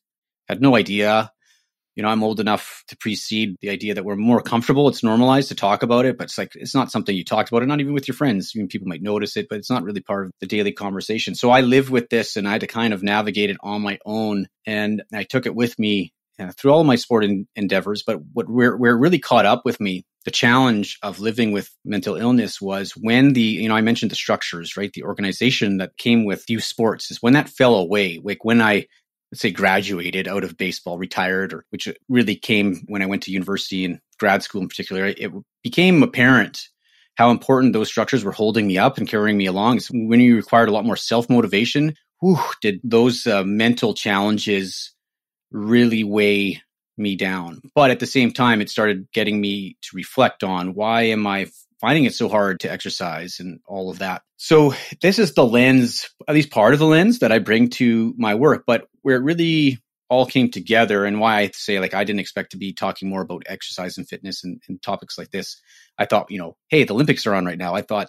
had 0.49 0.61
no 0.61 0.77
idea 0.77 1.31
you 1.99 2.03
know, 2.03 2.11
I'm 2.11 2.23
old 2.23 2.39
enough 2.39 2.85
to 2.87 2.97
precede 2.97 3.57
the 3.61 3.71
idea 3.71 3.95
that 3.95 4.05
we're 4.05 4.15
more 4.15 4.41
comfortable. 4.41 4.87
It's 4.87 5.03
normalized 5.03 5.49
to 5.49 5.57
talk 5.57 5.83
about 5.83 6.07
it, 6.07 6.17
but 6.17 6.27
it's 6.27 6.39
like, 6.39 6.53
it's 6.55 6.73
not 6.73 6.93
something 6.93 7.15
you 7.15 7.25
talked 7.25 7.51
about 7.51 7.65
it, 7.65 7.67
not 7.67 7.81
even 7.81 7.93
with 7.93 8.07
your 8.07 8.15
friends. 8.15 8.53
Even 8.55 8.69
people 8.69 8.87
might 8.87 9.03
notice 9.03 9.37
it, 9.37 9.49
but 9.51 9.59
it's 9.59 9.69
not 9.69 9.83
really 9.83 10.01
part 10.01 10.27
of 10.27 10.33
the 10.41 10.47
daily 10.47 10.71
conversation. 10.71 11.35
So 11.35 11.51
I 11.51 11.63
lived 11.63 11.91
with 11.91 12.09
this 12.09 12.37
and 12.37 12.47
I 12.47 12.53
had 12.53 12.61
to 12.61 12.69
kind 12.69 12.95
of 12.95 13.03
navigate 13.03 13.51
it 13.51 13.57
on 13.65 13.83
my 13.83 13.99
own. 14.07 14.47
And 14.65 15.03
I 15.13 15.25
took 15.25 15.47
it 15.47 15.57
with 15.57 15.77
me 15.77 16.13
uh, 16.39 16.53
through 16.57 16.71
all 16.71 16.85
my 16.85 16.95
sport 16.95 17.27
endeavors. 17.57 18.05
But 18.07 18.21
what 18.33 18.49
where, 18.49 18.77
where 18.77 18.97
really 18.97 19.19
caught 19.19 19.45
up 19.45 19.63
with 19.65 19.81
me, 19.81 20.05
the 20.25 20.31
challenge 20.31 21.01
of 21.03 21.19
living 21.19 21.51
with 21.51 21.69
mental 21.85 22.15
illness 22.15 22.61
was 22.61 22.93
when 22.93 23.33
the, 23.33 23.41
you 23.41 23.69
know, 23.69 23.75
I 23.75 23.81
mentioned 23.81 24.13
the 24.13 24.15
structures, 24.17 24.77
right? 24.77 24.93
The 24.93 25.03
organization 25.03 25.79
that 25.79 25.97
came 25.97 26.25
with 26.25 26.49
youth 26.49 26.63
sports 26.63 27.11
is 27.11 27.21
when 27.21 27.33
that 27.33 27.49
fell 27.49 27.75
away. 27.75 28.21
Like 28.23 28.45
when 28.45 28.63
I 28.63 28.87
say 29.35 29.51
graduated 29.51 30.27
out 30.27 30.45
of 30.45 30.57
baseball, 30.57 30.99
retired, 30.99 31.53
or 31.53 31.65
which 31.71 31.89
really 32.09 32.37
came 32.37 32.85
when 32.87 33.03
I 33.03 33.07
went 33.07 33.23
to 33.25 33.33
university 33.33 33.85
and 33.85 34.01
grad 34.19 34.43
school 34.43 34.63
in 34.63 34.69
particular, 34.69 35.07
it 35.07 35.33
became 35.63 36.03
apparent 36.03 36.69
how 37.17 37.31
important 37.31 37.73
those 37.73 37.89
structures 37.89 38.25
were 38.25 38.33
holding 38.33 38.67
me 38.67 38.79
up 38.79 38.97
and 38.97 39.09
carrying 39.09 39.37
me 39.37 39.47
along. 39.47 39.81
So 39.81 39.93
when 39.95 40.21
you 40.21 40.37
required 40.37 40.69
a 40.69 40.73
lot 40.73 40.85
more 40.85 40.97
self 40.97 41.29
motivation, 41.29 41.95
did 42.63 42.81
those 42.85 43.27
uh, 43.27 43.45
mental 43.45 43.95
challenges 43.95 44.95
really 45.51 46.05
weigh 46.05 46.63
me 46.97 47.17
down? 47.17 47.61
But 47.75 47.91
at 47.91 48.01
the 48.01 48.07
same 48.07 48.33
time, 48.33 48.61
it 48.61 48.71
started 48.71 49.09
getting 49.13 49.41
me 49.41 49.77
to 49.83 49.97
reflect 49.97 50.45
on 50.45 50.75
why 50.75 51.03
am 51.03 51.27
I 51.27 51.49
finding 51.81 52.05
it 52.05 52.15
so 52.15 52.29
hard 52.29 52.61
to 52.61 52.71
exercise 52.71 53.39
and 53.41 53.61
all 53.67 53.91
of 53.91 54.01
that. 54.01 54.23
So 54.37 54.75
this 55.01 55.19
is 55.19 55.35
the 55.35 55.47
lens, 55.47 56.09
at 56.27 56.35
least 56.35 56.51
part 56.51 56.73
of 56.73 56.79
the 56.79 56.87
lens 56.87 57.21
that 57.21 57.33
I 57.33 57.39
bring 57.39 57.71
to 57.71 58.15
my 58.19 58.35
work, 58.35 58.65
but 58.67 58.89
where 59.03 59.17
it 59.17 59.23
really 59.23 59.79
all 60.11 60.27
came 60.27 60.51
together 60.51 61.05
and 61.05 61.21
why 61.21 61.41
I 61.41 61.51
say 61.55 61.81
like 61.81 61.95
I 61.95 62.05
didn't 62.05 62.21
expect 62.21 62.53
to 62.53 62.57
be 62.57 62.73
talking 62.73 63.09
more 63.09 63.21
about 63.21 63.45
exercise 63.47 63.99
and 63.99 64.09
fitness 64.09 64.43
and, 64.43 64.61
and 64.69 64.83
topics 64.83 65.19
like 65.19 65.31
this. 65.31 65.61
I 65.99 66.07
thought, 66.07 66.31
you 66.31 66.39
know, 66.39 66.57
hey, 66.69 66.85
the 66.85 66.95
Olympics 66.95 67.27
are 67.27 67.35
on 67.35 67.45
right 67.45 67.59
now. 67.59 67.75
I 67.75 67.83
thought 67.83 68.09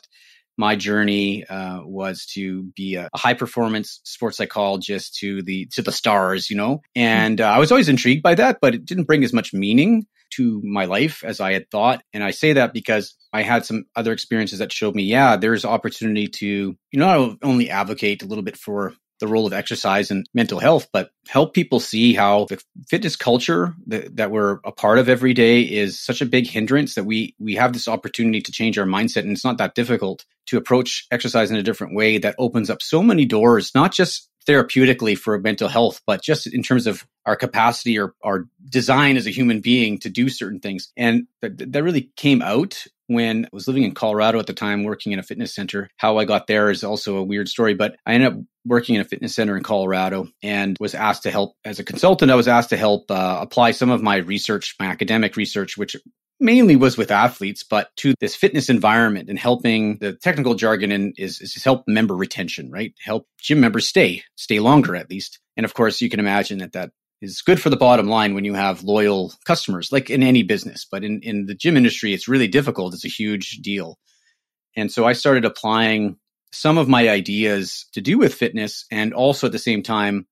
my 0.58 0.76
journey 0.76 1.46
uh, 1.46 1.82
was 1.84 2.26
to 2.34 2.64
be 2.76 2.96
a, 2.96 3.10
a, 3.14 3.18
high 3.18 3.34
performance 3.34 4.02
sports 4.04 4.36
psychologist 4.36 5.16
to 5.16 5.42
the 5.42 5.68
to 5.72 5.82
the 5.82 5.92
stars, 5.92 6.50
you 6.50 6.58
know. 6.58 6.82
And 6.96 7.40
uh, 7.40 7.46
I 7.46 7.60
was 7.60 7.72
always 7.72 7.88
intrigued 7.88 8.24
by 8.24 8.36
that, 8.36 8.58
but 8.62 8.76
it 8.76 8.86
didn't 8.86 9.06
bring 9.06 9.24
as 9.24 9.32
much 9.32 9.54
meaning 9.54 10.06
to 10.32 10.62
my 10.64 10.86
life 10.86 11.24
as 11.24 11.40
I 11.40 11.54
had 11.54 11.72
thought. 11.72 12.04
And 12.14 12.24
I 12.24 12.32
say 12.32 12.54
that 12.54 12.74
because 12.74 13.16
I 13.32 13.44
had 13.44 13.66
some 13.66 13.86
other 13.96 14.12
experiences 14.12 14.60
that 14.60 14.72
showed 14.72 14.96
me, 14.96 15.04
yeah, 15.04 15.36
there's 15.36 15.66
opportunity 15.66 16.28
to 16.28 16.46
you 16.92 17.00
know 17.00 17.28
not 17.28 17.38
only 17.44 17.70
advocate 17.70 18.24
a 18.24 18.26
little 18.26 18.44
bit 18.44 18.58
for 18.58 18.94
the 19.20 19.28
role 19.28 19.46
of 19.46 19.54
exercise 19.54 20.12
and 20.12 20.26
mental 20.34 20.60
health, 20.60 20.88
but 20.94 21.12
help 21.28 21.54
people 21.54 21.80
see 21.80 22.14
how 22.14 22.46
the 22.46 22.62
fitness 22.88 23.16
culture 23.16 23.76
that, 23.88 24.16
that, 24.16 24.32
we're 24.32 24.60
a 24.64 24.72
part 24.72 24.98
of 24.98 25.10
every 25.10 25.34
day 25.34 25.62
is 25.62 26.00
such 26.00 26.22
a 26.22 26.26
big 26.26 26.48
hindrance 26.48 26.96
that 26.96 27.04
we 27.04 27.36
we 27.38 27.56
have 27.56 27.74
this 27.74 27.88
opportunity 27.88 28.42
to 28.42 28.52
change 28.52 28.78
our 28.78 28.86
mindset, 28.86 29.24
and 29.24 29.32
it's 29.32 29.46
not 29.46 29.58
that 29.58 29.76
difficult 29.76 30.26
to 30.48 30.58
approach 30.58 31.06
exercise 31.12 31.52
in 31.52 31.58
a 31.58 31.64
different 31.64 31.96
way 31.96 32.18
that 32.18 32.36
opens 32.40 32.70
up 32.70 32.82
so 32.82 33.04
many 33.04 33.26
doors, 33.26 33.72
not 33.76 33.94
just 33.94 34.30
therapeutically 34.48 35.18
for 35.18 35.38
mental 35.40 35.68
health, 35.68 36.02
but 36.08 36.24
just 36.24 36.48
in 36.48 36.64
terms 36.64 36.88
of 36.88 37.06
our 37.26 37.36
capacity 37.36 38.00
or 38.00 38.16
our 38.24 38.46
design 38.68 39.18
as 39.18 39.28
a 39.28 39.32
human 39.32 39.60
being 39.60 40.00
to 40.00 40.10
do 40.10 40.30
certain 40.30 40.60
things. 40.60 40.92
And 40.98 41.28
that, 41.42 41.72
that 41.74 41.84
really 41.84 42.12
came 42.16 42.42
out 42.42 42.86
when 43.10 43.46
I 43.46 43.50
was 43.52 43.68
living 43.68 43.84
in 43.84 43.94
Colorado 43.94 44.38
at 44.38 44.46
the 44.46 44.54
time, 44.54 44.84
working 44.84 45.12
in 45.12 45.20
a 45.20 45.24
fitness 45.24 45.54
center. 45.54 45.90
How 45.98 46.18
I 46.18 46.26
got 46.26 46.46
there 46.46 46.70
is 46.70 46.84
also 46.84 47.18
a 47.18 47.24
weird 47.24 47.50
story, 47.50 47.74
but 47.74 47.96
I 48.06 48.14
ended 48.14 48.34
up 48.34 48.40
working 48.66 48.96
in 48.96 49.02
a 49.02 49.06
fitness 49.06 49.34
center 49.34 49.58
in 49.58 49.64
Colorado 49.64 50.28
and 50.44 50.78
was 50.80 50.94
asked 50.94 51.24
to 51.24 51.32
help 51.32 51.56
as 51.66 51.80
a 51.80 51.84
consultant. 51.84 52.32
I 52.32 52.36
was 52.36 52.48
asked 52.48 52.70
to 52.70 52.78
help 52.78 53.10
uh, 53.10 53.40
apply 53.42 53.72
some 53.72 53.90
of 53.90 54.04
my 54.04 54.18
research, 54.18 54.76
my 54.80 54.86
academic 54.86 55.36
research, 55.38 55.76
which 55.76 55.96
mainly 56.40 56.76
was 56.76 56.98
with 56.98 57.10
athletes, 57.10 57.64
but 57.64 57.90
to 57.98 58.14
this 58.20 58.36
fitness 58.36 58.70
environment 58.70 59.30
and 59.30 59.40
helping 59.40 59.98
the 59.98 60.14
technical 60.14 60.54
jargon 60.54 60.92
in, 60.92 61.14
is, 61.18 61.42
is 61.42 61.62
help 61.64 61.84
member 61.88 62.16
retention, 62.16 62.70
right? 62.70 62.94
Help 63.04 63.28
gym 63.40 63.60
members 63.60 63.88
stay, 63.88 64.24
stay 64.36 64.60
longer 64.60 64.96
at 64.96 65.10
least. 65.10 65.40
And 65.58 65.66
of 65.66 65.74
course, 65.74 66.00
you 66.00 66.10
can 66.10 66.20
imagine 66.20 66.60
that 66.60 66.74
that 66.74 66.92
is 67.22 67.42
good 67.42 67.62
for 67.62 67.70
the 67.70 67.78
bottom 67.78 68.08
line 68.08 68.34
when 68.34 68.46
you 68.46 68.54
have 68.54 68.84
loyal 68.84 69.34
customers, 69.46 69.92
like 69.92 70.10
in 70.10 70.24
any 70.24 70.44
business. 70.44 70.86
But 70.90 71.04
in, 71.04 71.22
in 71.22 71.46
the 71.46 71.56
gym 71.56 71.78
industry, 71.78 72.14
it's 72.14 72.28
really 72.28 72.48
difficult. 72.48 72.94
It's 72.94 73.06
a 73.06 73.10
huge 73.10 73.60
deal. 73.62 73.98
And 74.76 74.92
so 74.92 75.06
I 75.06 75.14
started 75.14 75.46
applying 75.46 76.18
some 76.52 76.78
of 76.78 76.88
my 76.88 77.10
ideas 77.10 77.88
to 77.94 78.02
do 78.02 78.18
with 78.18 78.34
fitness 78.34 78.86
and 78.92 79.14
also 79.14 79.48
at 79.48 79.54
the 79.54 79.60
same 79.60 79.84
time 79.84 80.26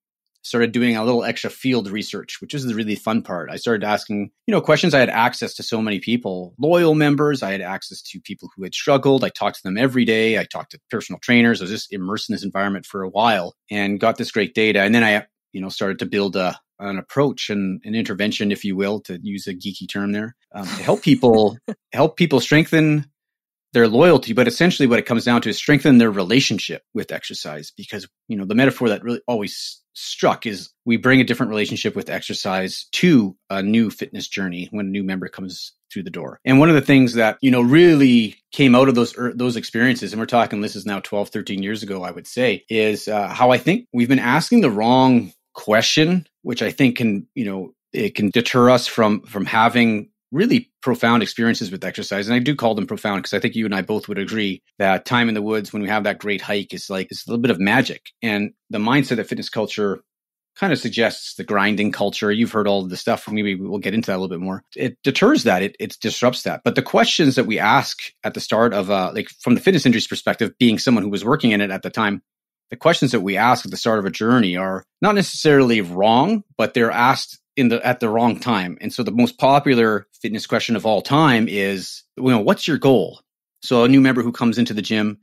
started 0.47 0.71
doing 0.71 0.95
a 0.95 1.03
little 1.03 1.25
extra 1.25 1.49
field 1.49 1.89
research, 1.89 2.37
which 2.39 2.53
is 2.53 2.65
the 2.65 2.73
really 2.73 2.95
fun 2.95 3.21
part. 3.21 3.51
I 3.51 3.57
started 3.57 3.85
asking, 3.85 4.31
you 4.45 4.53
know, 4.53 4.61
questions. 4.61 4.93
I 4.93 4.99
had 4.99 5.09
access 5.09 5.53
to 5.55 5.63
so 5.63 5.81
many 5.81 5.99
people, 5.99 6.55
loyal 6.57 6.95
members. 6.95 7.43
I 7.43 7.51
had 7.51 7.61
access 7.61 8.01
to 8.01 8.21
people 8.21 8.49
who 8.55 8.63
had 8.63 8.73
struggled. 8.73 9.25
I 9.25 9.29
talked 9.29 9.57
to 9.57 9.63
them 9.63 9.77
every 9.77 10.05
day. 10.05 10.39
I 10.39 10.45
talked 10.45 10.71
to 10.71 10.79
personal 10.89 11.19
trainers. 11.19 11.59
I 11.59 11.65
was 11.65 11.71
just 11.71 11.91
immersed 11.91 12.29
in 12.29 12.33
this 12.33 12.45
environment 12.45 12.85
for 12.85 13.03
a 13.03 13.09
while 13.09 13.55
and 13.69 13.99
got 13.99 14.17
this 14.17 14.31
great 14.31 14.55
data. 14.55 14.81
And 14.81 14.95
then 14.95 15.03
I, 15.03 15.25
you 15.51 15.59
know, 15.59 15.69
started 15.69 15.99
to 15.99 16.05
build 16.05 16.37
a, 16.37 16.57
an 16.79 16.97
approach 16.97 17.49
and 17.49 17.81
an 17.85 17.95
intervention, 17.95 18.51
if 18.51 18.63
you 18.63 18.75
will, 18.75 18.99
to 19.01 19.19
use 19.21 19.47
a 19.47 19.53
geeky 19.53 19.89
term 19.89 20.11
there, 20.11 20.35
um, 20.53 20.65
to 20.65 20.83
help 20.83 21.01
people 21.01 21.57
help 21.91 22.17
people 22.17 22.39
strengthen 22.39 23.05
their 23.73 23.87
loyalty, 23.87 24.33
but 24.33 24.47
essentially 24.47 24.87
what 24.87 24.99
it 24.99 25.05
comes 25.05 25.25
down 25.25 25.41
to 25.41 25.49
is 25.49 25.57
strengthen 25.57 25.97
their 25.97 26.11
relationship 26.11 26.83
with 26.93 27.11
exercise. 27.11 27.71
Because 27.75 28.07
you 28.27 28.37
know 28.37 28.45
the 28.45 28.55
metaphor 28.55 28.89
that 28.89 29.03
really 29.03 29.21
always 29.27 29.81
struck 29.93 30.45
is 30.45 30.69
we 30.85 30.95
bring 30.95 31.19
a 31.19 31.23
different 31.23 31.49
relationship 31.49 31.95
with 31.95 32.09
exercise 32.09 32.85
to 32.91 33.35
a 33.49 33.63
new 33.63 33.89
fitness 33.89 34.27
journey 34.27 34.67
when 34.71 34.85
a 34.85 34.89
new 34.89 35.03
member 35.03 35.27
comes 35.27 35.73
through 35.91 36.03
the 36.03 36.11
door. 36.11 36.39
And 36.45 36.59
one 36.59 36.69
of 36.69 36.75
the 36.75 36.81
things 36.81 37.13
that, 37.15 37.37
you 37.41 37.49
know, 37.49 37.61
really 37.61 38.35
came 38.51 38.75
out 38.75 38.89
of 38.89 38.95
those 38.95 39.15
those 39.35 39.55
experiences 39.55 40.13
and 40.13 40.19
we're 40.19 40.27
talking 40.27 40.61
this 40.61 40.75
is 40.75 40.85
now 40.85 40.99
12 40.99 41.29
13 41.29 41.63
years 41.63 41.83
ago 41.83 42.03
I 42.03 42.11
would 42.11 42.27
say 42.27 42.63
is 42.69 43.07
uh, 43.07 43.27
how 43.27 43.51
I 43.51 43.57
think 43.57 43.87
we've 43.91 44.07
been 44.07 44.19
asking 44.19 44.61
the 44.61 44.71
wrong 44.71 45.33
question 45.57 46.25
which 46.47 46.61
I 46.61 46.71
think 46.71 46.95
can, 46.95 47.27
you 47.35 47.43
know, 47.43 47.73
it 47.91 48.15
can 48.15 48.29
deter 48.29 48.69
us 48.69 48.87
from 48.87 49.21
from 49.23 49.45
having 49.45 50.09
really 50.31 50.71
profound 50.81 51.21
experiences 51.21 51.71
with 51.71 51.83
exercise. 51.83 52.27
And 52.27 52.35
I 52.35 52.39
do 52.39 52.55
call 52.55 52.73
them 52.73 52.87
profound 52.87 53.19
because 53.19 53.33
I 53.33 53.39
think 53.39 53.53
you 53.53 53.65
and 53.65 53.75
I 53.75 53.81
both 53.81 54.07
would 54.07 54.17
agree 54.17 54.63
that 54.79 55.05
time 55.05 55.27
in 55.27 55.35
the 55.35 55.41
woods 55.41 55.73
when 55.73 55.81
we 55.81 55.89
have 55.89 56.05
that 56.05 56.19
great 56.19 56.41
hike 56.41 56.73
is 56.73 56.89
like, 56.89 57.07
it's 57.11 57.27
a 57.27 57.29
little 57.29 57.41
bit 57.41 57.51
of 57.51 57.59
magic. 57.59 58.11
And 58.21 58.53
the 58.69 58.77
mindset 58.77 59.17
that 59.17 59.27
fitness 59.27 59.49
culture 59.49 59.99
kind 60.55 60.71
of 60.71 60.79
suggests 60.79 61.35
the 61.35 61.43
grinding 61.43 61.91
culture. 61.91 62.31
You've 62.31 62.51
heard 62.53 62.67
all 62.67 62.87
the 62.87 62.95
stuff. 62.95 63.29
Maybe 63.29 63.55
we'll 63.55 63.79
get 63.79 63.93
into 63.93 64.07
that 64.07 64.13
a 64.13 64.19
little 64.19 64.29
bit 64.29 64.39
more. 64.39 64.63
It 64.73 64.97
deters 65.03 65.43
that. 65.43 65.63
It, 65.63 65.75
it 65.81 65.97
disrupts 65.99 66.43
that. 66.43 66.61
But 66.63 66.75
the 66.75 66.81
questions 66.81 67.35
that 67.35 67.45
we 67.45 67.59
ask 67.59 67.97
at 68.23 68.35
the 68.35 68.39
start 68.39 68.73
of, 68.73 68.89
uh, 68.89 69.11
like 69.13 69.29
from 69.41 69.55
the 69.55 69.61
fitness 69.61 69.85
industry's 69.85 70.07
perspective, 70.07 70.53
being 70.57 70.79
someone 70.79 71.03
who 71.03 71.09
was 71.09 71.25
working 71.25 71.51
in 71.51 71.59
it 71.59 71.71
at 71.71 71.83
the 71.83 71.89
time, 71.89 72.21
the 72.69 72.75
questions 72.75 73.11
that 73.11 73.21
we 73.21 73.37
ask 73.37 73.65
at 73.65 73.71
the 73.71 73.77
start 73.77 73.99
of 73.99 74.05
a 74.05 74.11
journey 74.11 74.57
are 74.57 74.83
not 75.01 75.15
necessarily 75.15 75.81
wrong, 75.81 76.43
but 76.57 76.73
they're 76.73 76.91
asked 76.91 77.39
in 77.55 77.69
the 77.69 77.85
at 77.85 77.99
the 77.99 78.09
wrong 78.09 78.39
time. 78.39 78.77
And 78.81 78.93
so 78.93 79.03
the 79.03 79.11
most 79.11 79.37
popular 79.37 80.07
fitness 80.21 80.45
question 80.45 80.75
of 80.75 80.85
all 80.85 81.01
time 81.01 81.47
is, 81.47 82.03
you 82.17 82.23
know, 82.23 82.39
what's 82.39 82.67
your 82.67 82.77
goal? 82.77 83.21
So 83.61 83.83
a 83.83 83.89
new 83.89 84.01
member 84.01 84.21
who 84.21 84.31
comes 84.31 84.57
into 84.57 84.73
the 84.73 84.81
gym, 84.81 85.19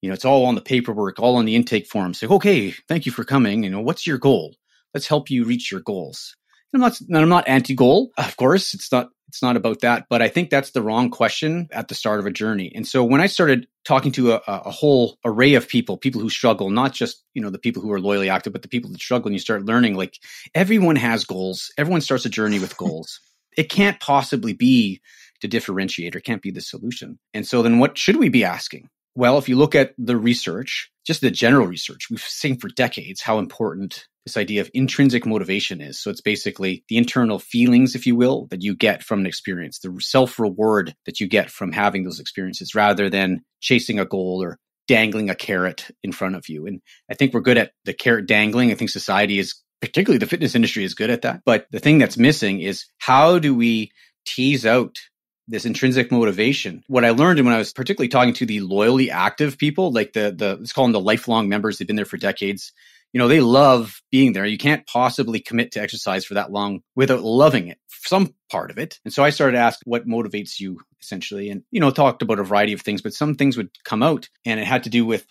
you 0.00 0.08
know, 0.08 0.14
it's 0.14 0.24
all 0.24 0.46
on 0.46 0.54
the 0.54 0.60
paperwork, 0.60 1.18
all 1.18 1.36
on 1.36 1.44
the 1.44 1.56
intake 1.56 1.86
form. 1.86 2.14
Say, 2.14 2.26
okay, 2.26 2.72
thank 2.88 3.06
you 3.06 3.12
for 3.12 3.24
coming. 3.24 3.62
You 3.62 3.70
know, 3.70 3.80
what's 3.80 4.06
your 4.06 4.18
goal? 4.18 4.54
Let's 4.94 5.08
help 5.08 5.30
you 5.30 5.44
reach 5.44 5.70
your 5.70 5.80
goals. 5.80 6.36
I'm 6.74 6.80
not, 6.80 6.98
I'm 7.14 7.28
not 7.28 7.48
anti-goal. 7.48 8.10
Of 8.18 8.36
course, 8.36 8.74
it's 8.74 8.90
not, 8.90 9.10
it's 9.28 9.42
not 9.42 9.56
about 9.56 9.80
that. 9.80 10.06
But 10.10 10.22
I 10.22 10.28
think 10.28 10.50
that's 10.50 10.72
the 10.72 10.82
wrong 10.82 11.10
question 11.10 11.68
at 11.72 11.88
the 11.88 11.94
start 11.94 12.20
of 12.20 12.26
a 12.26 12.30
journey. 12.30 12.72
And 12.74 12.86
so 12.86 13.04
when 13.04 13.20
I 13.20 13.26
started 13.26 13.66
talking 13.84 14.12
to 14.12 14.32
a, 14.32 14.42
a 14.46 14.70
whole 14.70 15.18
array 15.24 15.54
of 15.54 15.68
people, 15.68 15.96
people 15.96 16.20
who 16.20 16.30
struggle, 16.30 16.70
not 16.70 16.92
just, 16.92 17.22
you 17.34 17.42
know, 17.42 17.50
the 17.50 17.58
people 17.58 17.82
who 17.82 17.92
are 17.92 18.00
loyally 18.00 18.28
active, 18.28 18.52
but 18.52 18.62
the 18.62 18.68
people 18.68 18.90
that 18.90 19.00
struggle, 19.00 19.28
and 19.28 19.34
you 19.34 19.40
start 19.40 19.64
learning 19.64 19.94
like 19.94 20.18
everyone 20.54 20.96
has 20.96 21.24
goals. 21.24 21.72
Everyone 21.78 22.00
starts 22.00 22.24
a 22.24 22.30
journey 22.30 22.58
with 22.58 22.76
goals. 22.76 23.20
it 23.56 23.70
can't 23.70 24.00
possibly 24.00 24.52
be 24.52 25.00
the 25.42 25.48
differentiator, 25.48 26.16
it 26.16 26.24
can't 26.24 26.42
be 26.42 26.50
the 26.50 26.60
solution. 26.60 27.18
And 27.32 27.46
so 27.46 27.62
then 27.62 27.78
what 27.78 27.98
should 27.98 28.16
we 28.16 28.28
be 28.28 28.44
asking? 28.44 28.88
Well, 29.14 29.38
if 29.38 29.48
you 29.48 29.56
look 29.56 29.74
at 29.74 29.94
the 29.98 30.16
research, 30.16 30.90
just 31.06 31.20
the 31.20 31.30
general 31.30 31.66
research, 31.66 32.08
we've 32.10 32.20
seen 32.20 32.58
for 32.58 32.68
decades 32.68 33.20
how 33.20 33.38
important 33.38 34.06
this 34.24 34.36
idea 34.36 34.62
of 34.62 34.70
intrinsic 34.72 35.26
motivation 35.26 35.80
is. 35.80 36.00
So 36.00 36.10
it's 36.10 36.22
basically 36.22 36.82
the 36.88 36.96
internal 36.96 37.38
feelings, 37.38 37.94
if 37.94 38.06
you 38.06 38.16
will, 38.16 38.46
that 38.46 38.62
you 38.62 38.74
get 38.74 39.02
from 39.02 39.20
an 39.20 39.26
experience, 39.26 39.78
the 39.78 39.94
self 40.00 40.38
reward 40.38 40.94
that 41.04 41.20
you 41.20 41.28
get 41.28 41.50
from 41.50 41.72
having 41.72 42.04
those 42.04 42.20
experiences 42.20 42.74
rather 42.74 43.10
than 43.10 43.42
chasing 43.60 43.98
a 43.98 44.06
goal 44.06 44.42
or 44.42 44.58
dangling 44.88 45.30
a 45.30 45.34
carrot 45.34 45.90
in 46.02 46.12
front 46.12 46.36
of 46.36 46.48
you. 46.48 46.66
And 46.66 46.80
I 47.10 47.14
think 47.14 47.34
we're 47.34 47.40
good 47.40 47.58
at 47.58 47.72
the 47.84 47.94
carrot 47.94 48.26
dangling. 48.26 48.70
I 48.70 48.74
think 48.74 48.90
society 48.90 49.38
is, 49.38 49.54
particularly 49.80 50.18
the 50.18 50.26
fitness 50.26 50.54
industry, 50.54 50.84
is 50.84 50.94
good 50.94 51.10
at 51.10 51.22
that. 51.22 51.42
But 51.44 51.66
the 51.70 51.80
thing 51.80 51.98
that's 51.98 52.16
missing 52.18 52.60
is 52.60 52.86
how 52.98 53.38
do 53.38 53.54
we 53.54 53.92
tease 54.24 54.64
out 54.64 54.98
this 55.46 55.66
intrinsic 55.66 56.10
motivation. 56.10 56.82
What 56.86 57.04
I 57.04 57.10
learned 57.10 57.38
and 57.38 57.46
when 57.46 57.54
I 57.54 57.58
was 57.58 57.72
particularly 57.72 58.08
talking 58.08 58.34
to 58.34 58.46
the 58.46 58.60
loyally 58.60 59.10
active 59.10 59.58
people, 59.58 59.92
like 59.92 60.12
the 60.12 60.34
the 60.36 60.56
let's 60.56 60.72
call 60.72 60.84
them 60.84 60.92
the 60.92 61.00
lifelong 61.00 61.48
members, 61.48 61.78
they've 61.78 61.86
been 61.86 61.96
there 61.96 62.04
for 62.04 62.16
decades 62.16 62.72
you 63.14 63.18
know, 63.20 63.28
they 63.28 63.40
love 63.40 64.02
being 64.10 64.32
there. 64.32 64.44
You 64.44 64.58
can't 64.58 64.86
possibly 64.88 65.38
commit 65.38 65.70
to 65.72 65.80
exercise 65.80 66.24
for 66.24 66.34
that 66.34 66.50
long 66.50 66.82
without 66.96 67.22
loving 67.22 67.68
it, 67.68 67.78
some 67.88 68.34
part 68.50 68.72
of 68.72 68.78
it. 68.78 68.98
And 69.04 69.14
so 69.14 69.22
I 69.22 69.30
started 69.30 69.52
to 69.52 69.62
ask 69.62 69.78
what 69.84 70.06
motivates 70.06 70.58
you 70.58 70.80
essentially 71.00 71.48
and, 71.48 71.62
you 71.70 71.78
know, 71.78 71.92
talked 71.92 72.22
about 72.22 72.40
a 72.40 72.42
variety 72.42 72.72
of 72.72 72.80
things, 72.80 73.02
but 73.02 73.14
some 73.14 73.36
things 73.36 73.56
would 73.56 73.70
come 73.84 74.02
out 74.02 74.28
and 74.44 74.58
it 74.58 74.66
had 74.66 74.82
to 74.82 74.90
do 74.90 75.06
with 75.06 75.24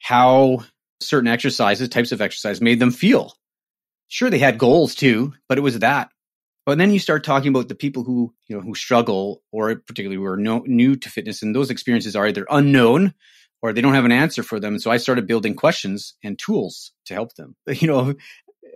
how 0.00 0.64
certain 1.00 1.28
exercises, 1.28 1.88
types 1.88 2.10
of 2.10 2.20
exercise 2.20 2.60
made 2.60 2.80
them 2.80 2.90
feel. 2.90 3.32
Sure, 4.08 4.30
they 4.30 4.40
had 4.40 4.58
goals 4.58 4.96
too, 4.96 5.32
but 5.48 5.58
it 5.58 5.62
was 5.62 5.78
that. 5.78 6.10
But 6.68 6.76
then 6.76 6.90
you 6.90 6.98
start 6.98 7.24
talking 7.24 7.48
about 7.48 7.68
the 7.68 7.74
people 7.74 8.04
who, 8.04 8.34
you 8.46 8.54
know, 8.54 8.60
who 8.60 8.74
struggle 8.74 9.42
or 9.52 9.74
particularly 9.74 10.16
who 10.16 10.26
are 10.26 10.36
no, 10.36 10.58
new 10.66 10.96
to 10.96 11.08
fitness 11.08 11.40
and 11.40 11.56
those 11.56 11.70
experiences 11.70 12.14
are 12.14 12.26
either 12.26 12.46
unknown 12.50 13.14
or 13.62 13.72
they 13.72 13.80
don't 13.80 13.94
have 13.94 14.04
an 14.04 14.12
answer 14.12 14.42
for 14.42 14.60
them. 14.60 14.74
And 14.74 14.82
so 14.82 14.90
I 14.90 14.98
started 14.98 15.26
building 15.26 15.54
questions 15.54 16.12
and 16.22 16.38
tools 16.38 16.92
to 17.06 17.14
help 17.14 17.34
them. 17.36 17.56
You 17.72 17.88
know, 17.88 18.14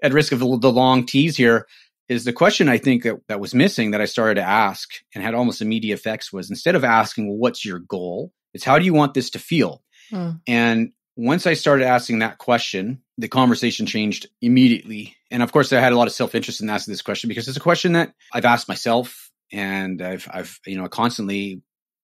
at 0.03 0.15
risk 0.15 0.33
of 0.33 0.39
the 0.39 0.73
long 0.73 1.05
tease 1.05 1.37
here, 1.37 1.67
is 2.09 2.25
the 2.25 2.33
question 2.33 2.67
I 2.67 2.79
think 2.79 3.03
that, 3.03 3.21
that 3.29 3.41
was 3.41 3.55
missing 3.55 3.91
that 3.91 4.01
I 4.01 4.07
started 4.07 4.37
to 4.37 4.49
ask 4.49 4.89
and 5.15 5.23
had 5.23 5.35
almost 5.35 5.61
immediate 5.61 5.93
effects 5.93 6.33
was 6.33 6.49
instead 6.49 6.77
of 6.77 6.85
asking, 6.85 7.29
well, 7.29 7.37
what's 7.37 7.63
your 7.63 7.79
goal? 7.79 8.33
It's 8.55 8.65
how 8.65 8.79
do 8.79 8.87
you 8.87 8.95
want 8.95 9.13
this 9.13 9.29
to 9.29 9.39
feel? 9.39 9.83
Mm. 10.11 10.41
And 10.47 10.93
once 11.15 11.47
I 11.47 11.53
started 11.53 11.85
asking 11.87 12.21
that 12.21 12.39
question, 12.39 13.03
the 13.23 13.29
conversation 13.29 13.87
changed 13.87 14.27
immediately. 14.41 15.17
And 15.31 15.45
of 15.45 15.53
course, 15.53 15.73
I 15.73 15.79
had 15.79 15.93
a 15.93 15.97
lot 15.97 16.09
of 16.09 16.13
self 16.13 16.35
interest 16.35 16.61
in 16.61 16.69
asking 16.69 16.93
this 16.93 17.03
question 17.03 17.29
because 17.29 17.47
it's 17.47 17.57
a 17.57 17.61
question 17.61 17.93
that 17.93 18.13
I've 18.33 18.45
asked 18.45 18.69
myself 18.69 19.31
and 19.53 20.03
I've, 20.03 20.29
I've, 20.31 20.59
you 20.67 20.77
know, 20.77 20.89
constantly 20.89 21.63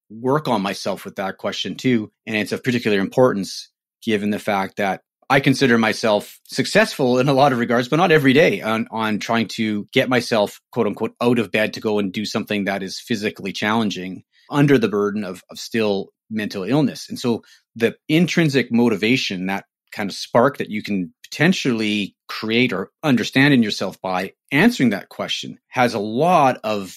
work 0.09 0.47
on 0.47 0.63
myself 0.63 1.05
with 1.05 1.17
that 1.17 1.37
question 1.37 1.75
too. 1.75 2.13
And 2.25 2.37
it's 2.37 2.53
of 2.53 2.63
particular 2.63 3.01
importance 3.01 3.71
given 4.01 4.31
the 4.31 4.39
fact 4.39 4.77
that 4.77 5.03
I 5.29 5.41
consider 5.41 5.77
myself 5.77 6.41
successful 6.47 7.19
in 7.19 7.29
a 7.29 7.35
lot 7.35 7.53
of 7.53 7.59
regards, 7.59 7.89
but 7.89 7.97
not 7.97 8.13
every 8.13 8.33
day 8.33 8.63
on, 8.63 8.87
on 8.93 9.19
trying 9.19 9.49
to 9.49 9.87
get 9.93 10.09
myself, 10.09 10.61
quote 10.71 10.87
unquote, 10.87 11.17
out 11.21 11.41
of 11.41 11.51
bed 11.51 11.75
to 11.75 11.81
go 11.81 11.99
and 11.99 12.13
do 12.13 12.25
something 12.25 12.65
that 12.65 12.85
is 12.85 13.01
physically 13.01 13.53
challenging 13.53 14.23
under 14.51 14.79
the 14.79 14.89
burden 14.89 15.25
of, 15.25 15.43
of 15.51 15.59
still 15.59 16.11
mental 16.31 16.63
illness. 16.63 17.09
And 17.09 17.19
so 17.19 17.43
the 17.75 17.97
intrinsic 18.09 18.71
motivation, 18.71 19.47
that 19.47 19.65
kind 19.93 20.11
of 20.11 20.17
spark 20.17 20.59
that 20.59 20.71
you 20.71 20.83
can 20.83 21.13
potentially 21.23 22.17
create 22.29 22.73
or 22.73 22.91
understand 23.03 23.55
in 23.55 23.63
yourself 23.63 24.01
by 24.01 24.33
answering 24.51 24.91
that 24.91 25.09
question 25.09 25.59
has 25.69 25.95
a 25.95 25.99
lot 25.99 26.59
of 26.65 26.97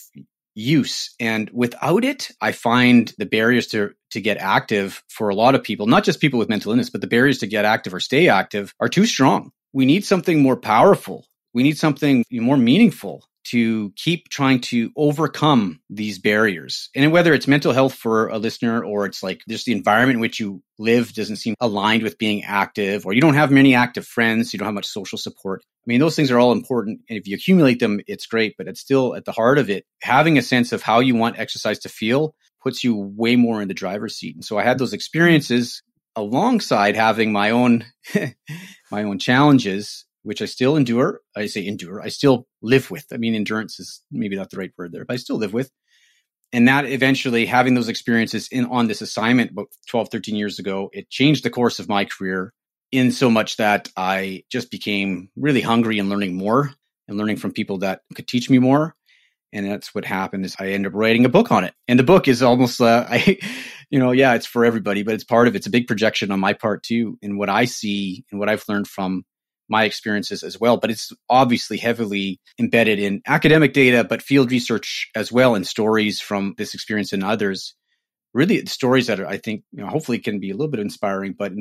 use. 0.56 1.14
And 1.20 1.50
without 1.54 2.04
it, 2.04 2.30
I 2.42 2.52
find 2.52 3.14
the 3.18 3.26
barriers 3.26 3.68
to, 3.68 3.92
to 4.12 4.22
get 4.22 4.38
active 4.38 5.04
for 5.10 5.30
a 5.30 5.36
lot 5.36 5.56
of 5.56 5.64
people, 5.64 5.88
not 5.88 6.04
just 6.04 6.20
people 6.20 6.40
with 6.40 6.50
mental 6.50 6.72
illness, 6.72 6.90
but 6.90 7.02
the 7.02 7.08
barriers 7.08 7.40
to 7.40 7.48
get 7.48 7.66
active 7.66 7.94
or 7.94 8.00
stay 8.00 8.30
active 8.30 8.74
are 8.80 8.90
too 8.90 9.06
strong. 9.06 9.52
We 9.74 9.86
need 9.86 10.06
something 10.06 10.42
more 10.42 10.58
powerful. 10.58 11.26
We 11.54 11.64
need 11.64 11.78
something 11.78 12.26
more 12.32 12.58
meaningful 12.58 13.26
to 13.52 13.92
keep 13.96 14.30
trying 14.30 14.62
to 14.62 14.92
overcome 14.96 15.80
these 15.90 16.20
barriers. 16.20 16.90
And 16.96 17.12
whether 17.12 17.34
it's 17.34 17.48
mental 17.48 17.74
health 17.74 17.94
for 17.94 18.28
a 18.30 18.38
listener 18.38 18.84
or 18.84 19.06
it's 19.06 19.22
like 19.22 19.42
just 19.50 19.66
the 19.66 19.74
environment 19.74 20.18
in 20.18 20.22
which 20.22 20.40
you 20.40 20.64
live 20.80 21.14
doesn't 21.14 21.36
seem 21.36 21.56
aligned 21.60 22.04
with 22.04 22.18
being 22.18 22.44
active 22.44 23.06
or 23.06 23.14
you 23.14 23.22
don't 23.22 23.36
have 23.36 23.52
many 23.52 23.76
active 23.76 24.08
friends, 24.08 24.54
you 24.54 24.60
don't 24.60 24.68
have 24.68 24.76
much 24.76 24.88
social 24.88 25.18
support. 25.18 25.62
I 25.64 25.86
mean, 25.86 26.00
those 26.00 26.16
things 26.16 26.32
are 26.32 26.40
all 26.40 26.52
important. 26.52 27.02
And 27.10 27.18
if 27.18 27.28
you 27.28 27.36
accumulate 27.36 27.80
them, 27.80 28.00
it's 28.08 28.26
great, 28.26 28.56
but 28.58 28.68
it's 28.68 28.80
still 28.80 29.16
at 29.16 29.26
the 29.26 29.32
heart 29.32 29.58
of 29.58 29.70
it. 29.70 29.86
Having 30.02 30.38
a 30.38 30.42
sense 30.42 30.72
of 30.72 30.82
how 30.82 31.00
you 31.00 31.16
want 31.16 31.40
exercise 31.40 31.80
to 31.80 31.90
feel 31.90 32.36
puts 32.64 32.84
you 32.84 32.96
way 32.96 33.36
more 33.36 33.62
in 33.62 33.68
the 33.68 33.74
driver's 33.74 34.16
seat. 34.16 34.36
And 34.36 34.46
so 34.46 34.58
I 34.58 34.64
had 34.64 34.78
those 34.78 34.94
experiences 34.94 35.82
alongside 36.16 36.96
having 36.96 37.32
my 37.32 37.52
own 37.52 37.86
my 38.92 39.04
own 39.04 39.18
challenges 39.18 40.06
which 40.24 40.42
I 40.42 40.46
still 40.46 40.76
endure. 40.78 41.22
I 41.36 41.48
say 41.48 41.66
endure. 41.66 42.02
I 42.02 42.10
still 42.10 42.48
live 42.62 42.92
with. 42.92 43.06
I 43.14 43.18
mean, 43.18 43.36
endurance 43.36 43.80
is 43.80 44.02
maybe 44.12 44.36
not 44.36 44.50
the 44.52 44.58
right 44.58 44.72
word 44.78 44.92
there, 44.92 45.06
but 45.06 45.14
I 45.14 45.18
still 45.18 45.38
live 45.38 45.54
with. 45.54 45.72
and 46.54 46.68
that 46.68 46.86
eventually 46.86 47.46
having 47.46 47.74
those 47.74 47.90
experiences 47.90 48.48
in 48.52 48.66
on 48.66 48.88
this 48.88 49.02
assignment 49.02 49.52
about 49.52 49.68
12 49.88 50.10
13 50.10 50.36
years 50.36 50.60
ago 50.60 50.90
it 50.94 51.10
changed 51.10 51.44
the 51.44 51.50
course 51.50 51.80
of 51.80 51.90
my 51.90 52.06
career 52.06 52.54
in 52.92 53.12
so 53.12 53.30
much 53.30 53.58
that 53.58 53.90
i 53.98 54.44
just 54.52 54.72
became 54.72 55.30
really 55.36 55.62
hungry 55.62 56.00
and 56.00 56.10
learning 56.10 56.36
more 56.36 56.72
and 57.08 57.18
learning 57.18 57.38
from 57.38 57.52
people 57.52 57.80
that 57.80 58.02
could 58.16 58.28
teach 58.28 58.50
me 58.50 58.60
more 58.60 58.96
and 59.54 59.66
that's 59.66 59.94
what 59.96 60.06
happened 60.06 60.46
is 60.46 60.56
i 60.60 60.68
ended 60.68 60.92
up 60.92 60.98
writing 60.98 61.26
a 61.26 61.30
book 61.30 61.52
on 61.52 61.64
it 61.64 61.74
and 61.88 62.00
the 62.00 62.04
book 62.04 62.28
is 62.28 62.42
almost 62.44 62.82
uh, 62.82 63.06
i 63.10 63.38
you 63.90 64.00
know 64.00 64.12
yeah 64.12 64.34
it's 64.34 64.46
for 64.46 64.66
everybody 64.66 65.04
but 65.04 65.14
it's 65.14 65.24
part 65.24 65.48
of 65.48 65.56
it's 65.56 65.68
a 65.68 65.72
big 65.72 65.88
projection 65.88 66.32
on 66.32 66.40
my 66.40 66.54
part 66.54 66.84
too 66.84 67.18
in 67.22 67.38
what 67.38 67.50
i 67.50 67.66
see 67.66 68.26
and 68.32 68.40
what 68.40 68.50
i've 68.50 68.66
learned 68.68 68.88
from 68.88 69.24
my 69.72 69.86
experiences 69.86 70.44
as 70.44 70.60
well. 70.60 70.78
But 70.78 70.92
it's 70.92 71.12
obviously 71.30 71.78
heavily 71.78 72.40
embedded 72.60 73.00
in 73.00 73.22
academic 73.26 73.74
data, 73.74 74.04
but 74.04 74.22
field 74.22 74.52
research 74.52 75.10
as 75.16 75.32
well, 75.32 75.56
and 75.56 75.66
stories 75.66 76.22
from 76.22 76.54
this 76.58 76.76
experience 76.76 77.14
and 77.14 77.24
others. 77.24 77.74
Really, 78.34 78.66
stories 78.66 79.08
that 79.08 79.20
are, 79.20 79.28
I 79.28 79.38
think, 79.38 79.64
you 79.72 79.84
know, 79.84 79.90
hopefully 79.90 80.20
can 80.20 80.40
be 80.40 80.52
a 80.52 80.54
little 80.54 80.72
bit 80.72 80.80
inspiring. 80.80 81.36
But 81.38 81.54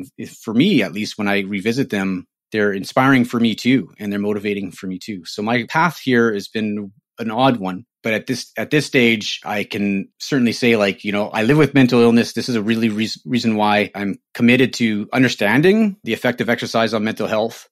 for 0.42 0.54
me, 0.54 0.82
at 0.82 0.92
least, 0.92 1.16
when 1.16 1.26
I 1.26 1.40
revisit 1.40 1.90
them, 1.90 2.26
they're 2.52 2.72
inspiring 2.72 3.24
for 3.24 3.40
me 3.40 3.54
too, 3.54 3.92
and 3.98 4.12
they're 4.12 4.20
motivating 4.20 4.70
for 4.72 4.86
me 4.86 4.98
too. 4.98 5.24
So 5.24 5.42
my 5.42 5.64
path 5.68 5.98
here 5.98 6.32
has 6.32 6.48
been 6.48 6.92
an 7.18 7.30
odd 7.30 7.58
one, 7.58 7.84
but 8.02 8.14
at 8.14 8.26
this 8.26 8.50
at 8.56 8.70
this 8.70 8.86
stage, 8.86 9.40
I 9.44 9.64
can 9.64 10.08
certainly 10.18 10.52
say, 10.52 10.76
like, 10.76 11.04
you 11.04 11.12
know, 11.12 11.28
I 11.28 11.42
live 11.42 11.58
with 11.58 11.74
mental 11.74 12.00
illness. 12.00 12.32
This 12.32 12.48
is 12.48 12.56
a 12.56 12.62
really 12.62 12.88
re- 12.88 13.08
reason 13.24 13.56
why 13.56 13.90
I'm 13.94 14.18
committed 14.34 14.72
to 14.74 15.08
understanding 15.12 15.96
the 16.02 16.14
effect 16.14 16.40
of 16.40 16.48
exercise 16.48 16.94
on 16.94 17.04
mental 17.04 17.26
health 17.26 17.68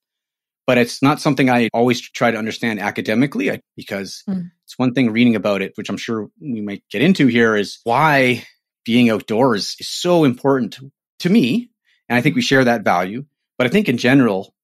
but 0.69 0.77
it's 0.77 1.03
not 1.03 1.19
something 1.19 1.49
I 1.49 1.71
always 1.73 1.99
try 1.99 2.31
to 2.31 2.37
understand 2.37 2.79
academically 2.79 3.59
because 3.75 4.23
mm. 4.29 4.51
it's 4.65 4.79
one 4.79 4.93
thing 4.93 5.11
reading 5.11 5.35
about 5.35 5.63
it, 5.63 5.73
which 5.77 5.89
I'm 5.89 5.97
sure 5.97 6.29
we 6.43 6.61
might 6.61 6.85
get 6.91 7.01
into 7.01 7.27
here, 7.27 7.57
is 7.57 7.81
why 7.85 8.45
being 8.85 9.09
outdoors 9.09 9.77
is 9.81 9.89
so 9.89 10.25
important 10.25 10.79
to 11.21 11.31
me. 11.31 11.71
And 12.11 12.19
I 12.19 12.21
think 12.21 12.37
we 12.37 12.43
share 12.43 12.65
that 12.65 12.85
value. 12.85 13.25
But 13.57 13.67
I 13.67 13.71
think 13.71 13.89
in 13.89 13.97
general, 13.97 14.55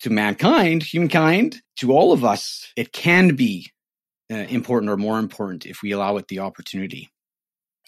to 0.00 0.10
mankind, 0.10 0.82
humankind, 0.82 1.62
to 1.76 1.92
all 1.92 2.12
of 2.12 2.24
us, 2.24 2.66
it 2.76 2.92
can 2.92 3.36
be 3.36 3.70
uh, 4.32 4.34
important 4.34 4.90
or 4.90 4.96
more 4.96 5.20
important 5.20 5.66
if 5.66 5.82
we 5.82 5.92
allow 5.92 6.16
it 6.16 6.26
the 6.26 6.40
opportunity. 6.40 7.10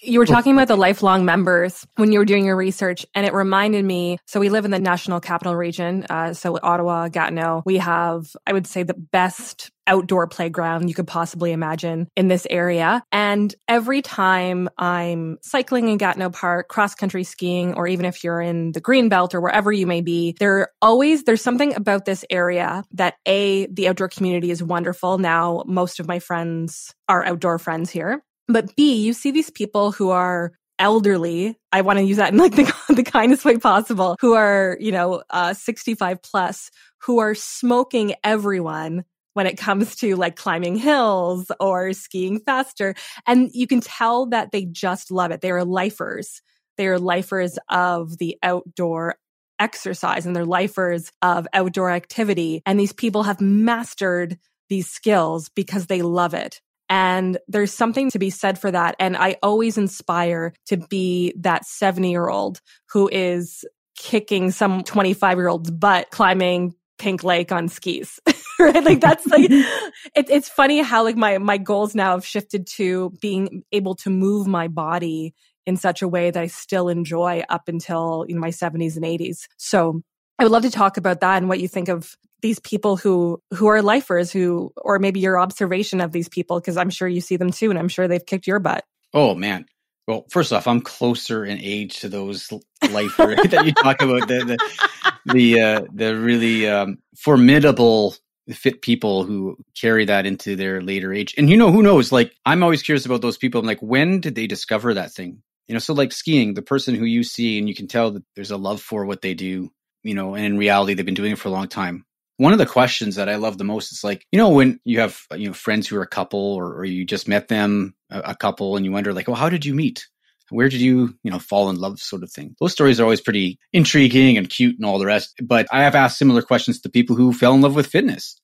You 0.03 0.19
were 0.19 0.27
talking 0.27 0.53
about 0.53 0.69
the 0.69 0.77
lifelong 0.77 1.25
members 1.25 1.87
when 1.97 2.13
you 2.13 2.19
were 2.19 2.27
doing 2.27 2.45
your 2.45 2.57
research, 2.57 3.07
and 3.15 3.25
it 3.25 3.33
reminded 3.33 3.85
me. 3.85 4.19
So 4.27 4.41
we 4.41 4.51
live 4.51 4.67
in 4.67 4.71
the 4.71 4.79
National 4.79 5.21
Capital 5.21 5.57
Region, 5.57 6.05
uh, 6.11 6.35
so 6.35 6.59
Ottawa, 6.63 7.09
Gatineau. 7.09 7.63
We 7.65 7.79
have, 7.79 8.27
I 8.47 8.53
would 8.53 8.67
say, 8.67 8.83
the 8.83 8.95
best 8.95 9.71
outdoor 9.87 10.27
playground 10.27 10.89
you 10.89 10.95
could 10.95 11.07
possibly 11.07 11.53
imagine 11.53 12.09
in 12.17 12.29
this 12.29 12.47
area. 12.51 13.03
And 13.13 13.55
every 13.69 14.03
time 14.03 14.69
I'm 14.77 15.39
cycling 15.43 15.89
in 15.89 15.97
Gatineau 15.97 16.31
Park, 16.31 16.69
cross 16.69 16.95
country 16.95 17.25
skiing, 17.25 17.75
or 17.75 17.87
even 17.87 18.05
if 18.05 18.23
you're 18.25 18.41
in 18.41 18.73
the 18.73 18.81
green 18.81 19.09
belt 19.09 19.35
or 19.35 19.41
wherever 19.41 19.73
you 19.73 19.87
may 19.87 20.01
be, 20.01 20.37
there 20.39 20.69
always, 20.83 21.23
there's 21.25 21.43
something 21.43 21.75
about 21.75 22.05
this 22.05 22.25
area 22.29 22.85
that 22.93 23.15
A, 23.27 23.67
the 23.67 23.89
outdoor 23.89 24.09
community 24.09 24.51
is 24.51 24.63
wonderful. 24.63 25.19
Now, 25.19 25.63
most 25.67 26.01
of 26.01 26.09
my 26.09 26.19
friends 26.19 26.93
are 27.09 27.25
outdoor 27.25 27.59
friends 27.59 27.89
here. 27.89 28.23
But 28.49 28.77
B, 28.77 28.97
you 28.97 29.13
see 29.13 29.31
these 29.31 29.51
people 29.51 29.93
who 29.93 30.11
are 30.11 30.53
elderly. 30.79 31.59
I 31.73 31.81
want 31.81 31.99
to 31.99 32.05
use 32.05 32.19
that 32.19 32.33
in 32.33 32.39
like 32.39 32.53
the, 32.57 32.73
the 32.95 33.03
kindest 33.03 33.45
way 33.45 33.59
possible, 33.59 34.17
who 34.21 34.35
are, 34.35 34.77
you 34.81 34.93
know, 34.93 35.23
uh, 35.31 35.55
65 35.55 36.23
plus, 36.23 36.71
who 37.03 37.19
are 37.19 37.35
smoking 37.35 38.15
everyone 38.23 39.05
when 39.35 39.47
it 39.47 39.59
comes 39.59 39.97
to 39.97 40.17
like 40.17 40.37
climbing 40.37 40.77
hills 40.77 41.51
or 41.61 41.93
skiing 41.93 42.41
faster. 42.41 42.95
And 43.27 43.51
you 43.53 43.67
can 43.67 43.81
tell 43.81 44.27
that 44.27 44.51
they 44.51 44.65
just 44.65 45.11
love 45.11 45.31
it. 45.31 45.43
They 45.43 45.51
are 45.51 45.65
lifers. 45.65 46.41
They 46.79 46.87
are 46.87 46.99
lifers 46.99 47.59
of 47.69 48.17
the 48.19 48.39
outdoor 48.43 49.17
exercise 49.59 50.27
and 50.27 50.35
they're 50.35 50.45
lifers 50.45 51.11
of 51.23 51.47
outdoor 51.53 51.91
activity. 51.91 52.63
And 52.67 52.79
these 52.79 52.93
people 52.93 53.25
have 53.25 53.41
mastered 53.41 54.39
these 54.69 54.89
skills 54.89 55.49
because 55.49 55.87
they 55.87 56.03
love 56.03 56.35
it. 56.35 56.61
And 56.89 57.39
there's 57.49 57.75
something 57.75 58.11
to 58.11 58.19
be 58.19 58.31
said 58.31 58.59
for 58.59 58.71
that. 58.71 58.95
And 58.99 59.17
I 59.17 59.37
always 59.43 59.77
inspire 59.77 60.53
to 60.67 60.77
be 60.77 61.35
that 61.39 61.65
70 61.67 62.11
year 62.11 62.29
old 62.29 62.61
who 62.91 63.09
is 63.11 63.65
kicking 63.97 64.51
some 64.51 64.85
25 64.85 65.39
year 65.39 65.49
old's 65.49 65.71
butt 65.71 66.11
climbing 66.11 66.75
Pink 66.99 67.25
Lake 67.25 67.53
on 67.53 67.69
skis. 67.69 68.21
right? 68.59 68.85
Like 68.85 69.01
that's 69.01 69.27
like 69.27 69.51
it, 69.51 70.31
it's 70.31 70.49
funny 70.49 70.81
how 70.81 71.03
like 71.03 71.17
my 71.17 71.39
my 71.39 71.59
goals 71.59 71.95
now 71.95 72.13
have 72.13 72.25
shifted 72.25 72.67
to 72.77 73.11
being 73.21 73.63
able 73.73 73.95
to 73.97 74.11
move 74.11 74.47
my 74.47 74.69
body 74.69 75.35
in 75.67 75.77
such 75.77 76.01
a 76.01 76.09
way 76.09 76.31
that 76.31 76.41
I 76.41 76.47
still 76.47 76.89
enjoy 76.89 77.43
up 77.49 77.69
until 77.69 78.25
you 78.29 78.35
know, 78.35 78.41
my 78.41 78.51
70s 78.51 78.97
and 78.97 79.05
80s. 79.05 79.49
So 79.57 80.03
I 80.39 80.45
would 80.45 80.53
love 80.53 80.63
to 80.63 80.71
talk 80.71 80.97
about 80.97 81.21
that 81.21 81.39
and 81.39 81.49
what 81.49 81.61
you 81.61 81.69
think 81.69 81.89
of 81.89 82.17
these 82.43 82.59
people 82.59 82.97
who 82.97 83.43
who 83.55 83.67
are 83.67 83.83
lifers 83.83 84.31
who 84.31 84.73
or 84.77 84.99
maybe 84.99 85.21
your 85.21 85.41
observation 85.41 86.01
of 86.01 86.13
these 86.13 86.29
people 86.29 86.61
because 86.61 86.77
I'm 86.77 86.91
sure 86.91 87.09
you 87.09 87.21
see 87.21 87.37
them 87.37 87.51
too 87.51 87.71
and 87.71 87.79
I'm 87.79 87.89
sure 87.89 88.07
they've 88.07 88.25
kicked 88.25 88.47
your 88.47 88.59
butt. 88.59 88.85
Oh 89.15 89.35
man. 89.35 89.67
Well, 90.07 90.25
first 90.31 90.53
off, 90.53 90.69
I'm 90.69 90.83
closer 90.83 91.45
in 91.45 91.59
age 91.61 92.01
to 92.01 92.09
those 92.09 92.49
lifers 92.91 93.37
that 93.51 93.65
you 93.65 93.73
talk 93.73 94.03
about 94.03 94.29
the 94.29 94.45
the 94.45 95.33
the, 95.33 95.61
uh, 95.61 95.81
the 95.93 96.17
really 96.17 96.69
um, 96.69 96.99
formidable 97.17 98.15
fit 98.53 98.81
people 98.81 99.25
who 99.25 99.57
carry 99.75 100.05
that 100.05 100.25
into 100.25 100.55
their 100.55 100.81
later 100.81 101.13
age. 101.13 101.35
And 101.37 101.51
you 101.51 101.57
know, 101.57 101.73
who 101.73 101.83
knows? 101.83 102.13
Like 102.13 102.33
I'm 102.45 102.63
always 102.63 102.83
curious 102.83 103.07
about 103.07 103.23
those 103.23 103.37
people. 103.37 103.61
I'm 103.61 103.67
like, 103.67 103.81
when 103.81 104.21
did 104.21 104.37
they 104.37 104.47
discover 104.47 104.95
that 104.95 105.13
thing? 105.13 105.43
You 105.67 105.73
know, 105.73 105.81
so 105.81 105.95
like 105.95 106.13
skiing, 106.13 106.55
the 106.55 106.63
person 106.63 106.95
who 106.95 107.05
you 107.05 107.25
see 107.25 107.59
and 107.59 107.69
you 107.69 107.75
can 107.75 107.89
tell 107.89 108.13
that 108.13 108.23
there's 108.37 108.53
a 108.53 108.57
love 108.57 108.81
for 108.81 109.05
what 109.05 109.23
they 109.23 109.35
do, 109.35 109.73
you 110.07 110.15
know, 110.15 110.35
and 110.35 110.45
in 110.45 110.59
reality 110.59 110.95
they've 110.95 111.07
been 111.07 111.15
doing 111.15 111.33
it 111.33 111.39
for 111.39 111.49
a 111.49 111.53
long 111.53 111.69
time 111.69 112.07
one 112.39 112.53
of 112.53 112.59
the 112.59 112.67
questions 112.67 113.17
that 113.17 113.29
I 113.29 113.37
love 113.37 113.57
the 113.59 113.65
most 113.65 113.93
is 113.93 114.05
like, 114.05 114.27
you 114.31 114.39
know, 114.39 114.51
when 114.51 114.79
you 114.85 115.01
have, 115.01 115.21
you 115.35 115.49
know, 115.49 115.55
friends 115.55 115.89
who 115.89 115.97
are 115.97 116.03
a 116.03 116.07
couple 116.07 116.55
or, 116.55 116.75
or 116.75 116.85
you 116.85 117.05
just 117.05 117.29
met 117.29 117.49
them, 117.49 117.95
a, 118.11 118.21
a, 118.21 118.35
couple, 118.35 118.77
and 118.77 118.85
you 118.85 118.93
wonder 118.93 119.13
like, 119.13 119.27
well, 119.27 119.37
how 119.37 119.49
did 119.49 119.65
you 119.65 119.75
meet? 119.75 120.07
Where 120.51 120.69
did 120.69 120.81
you, 120.81 121.15
you 121.25 121.31
know, 121.31 121.39
fall 121.39 121.71
in 121.71 121.77
love 121.77 121.99
sort 121.99 122.23
of 122.23 122.31
thing? 122.31 122.55
Those 122.61 122.73
stories 122.73 123.01
are 123.01 123.05
always 123.05 123.21
pretty 123.21 123.59
intriguing 123.73 124.37
and 124.37 124.49
cute 124.49 124.77
and 124.77 124.85
all 124.85 124.99
the 124.99 125.07
rest. 125.07 125.35
But 125.43 125.67
I 125.73 125.83
have 125.83 125.95
asked 125.95 126.19
similar 126.19 126.43
questions 126.43 126.81
to 126.81 126.89
people 126.89 127.17
who 127.17 127.33
fell 127.33 127.55
in 127.55 127.63
love 127.63 127.75
with 127.75 127.87
fitness, 127.87 128.41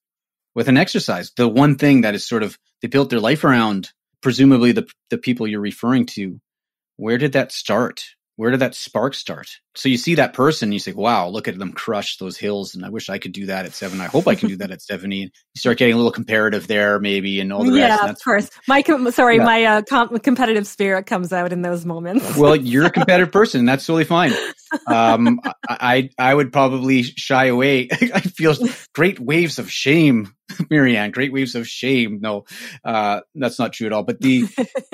with 0.55 0.69
an 0.69 0.79
exercise. 0.79 1.31
The 1.37 1.47
one 1.47 1.77
thing 1.77 2.01
that 2.01 2.15
is 2.15 2.27
sort 2.27 2.43
of, 2.43 2.59
they 2.81 2.89
built 2.89 3.11
their 3.11 3.21
life 3.21 3.45
around, 3.45 3.91
presumably 4.21 4.73
the, 4.73 4.89
the 5.11 5.19
people 5.19 5.47
you're 5.47 5.61
referring 5.61 6.07
to. 6.07 6.41
Where 6.97 7.19
did 7.19 7.33
that 7.35 7.53
start? 7.53 8.03
Where 8.37 8.51
did 8.51 8.61
that 8.61 8.75
spark 8.75 9.15
start? 9.15 9.49
So 9.75 9.89
you 9.89 9.97
see 9.97 10.15
that 10.17 10.33
person, 10.33 10.73
you 10.73 10.79
say, 10.79 10.93
wow, 10.93 11.29
look 11.29 11.49
at 11.49 11.59
them 11.59 11.73
crush 11.73 12.17
those 12.17 12.37
hills. 12.37 12.75
And 12.75 12.85
I 12.85 12.89
wish 12.89 13.09
I 13.09 13.19
could 13.19 13.33
do 13.33 13.47
that 13.47 13.67
at 13.67 13.73
seven. 13.73 14.01
I 14.01 14.07
hope 14.07 14.27
I 14.27 14.35
can 14.35 14.49
do 14.49 14.57
that 14.57 14.71
at 14.71 14.83
70. 14.83 15.17
You 15.17 15.31
start 15.57 15.79
getting 15.79 15.95
a 15.95 15.97
little 15.97 16.13
comparative 16.13 16.67
there, 16.67 16.99
maybe, 16.99 17.41
and 17.41 17.53
all 17.53 17.65
the 17.65 17.73
yeah, 17.73 17.89
rest. 17.89 18.03
Yeah, 18.03 18.11
of 18.11 18.23
course. 18.23 18.51
My, 18.67 18.83
com- 18.83 19.11
sorry, 19.11 19.37
yeah. 19.37 19.45
my 19.45 19.65
uh, 19.65 19.83
com- 19.83 20.19
competitive 20.19 20.67
spirit 20.67 21.07
comes 21.07 21.33
out 21.33 21.53
in 21.53 21.63
those 21.63 21.85
moments. 21.85 22.37
well, 22.37 22.57
you're 22.57 22.87
a 22.87 22.91
competitive 22.91 23.33
person. 23.33 23.65
That's 23.65 23.87
totally 23.87 24.05
fine. 24.05 24.33
Um, 24.87 25.41
I, 25.69 26.11
I 26.19 26.35
would 26.35 26.53
probably 26.53 27.03
shy 27.03 27.47
away. 27.47 27.89
I 27.93 28.21
feel 28.21 28.55
great 28.95 29.21
waves 29.21 29.59
of 29.59 29.71
shame, 29.71 30.35
Marianne, 30.71 31.11
great 31.11 31.33
waves 31.33 31.55
of 31.55 31.69
shame. 31.69 32.21
No, 32.21 32.45
uh, 32.85 33.21
that's 33.35 33.59
not 33.59 33.73
true 33.73 33.87
at 33.87 33.93
all. 33.93 34.03
But 34.03 34.21
the, 34.21 34.49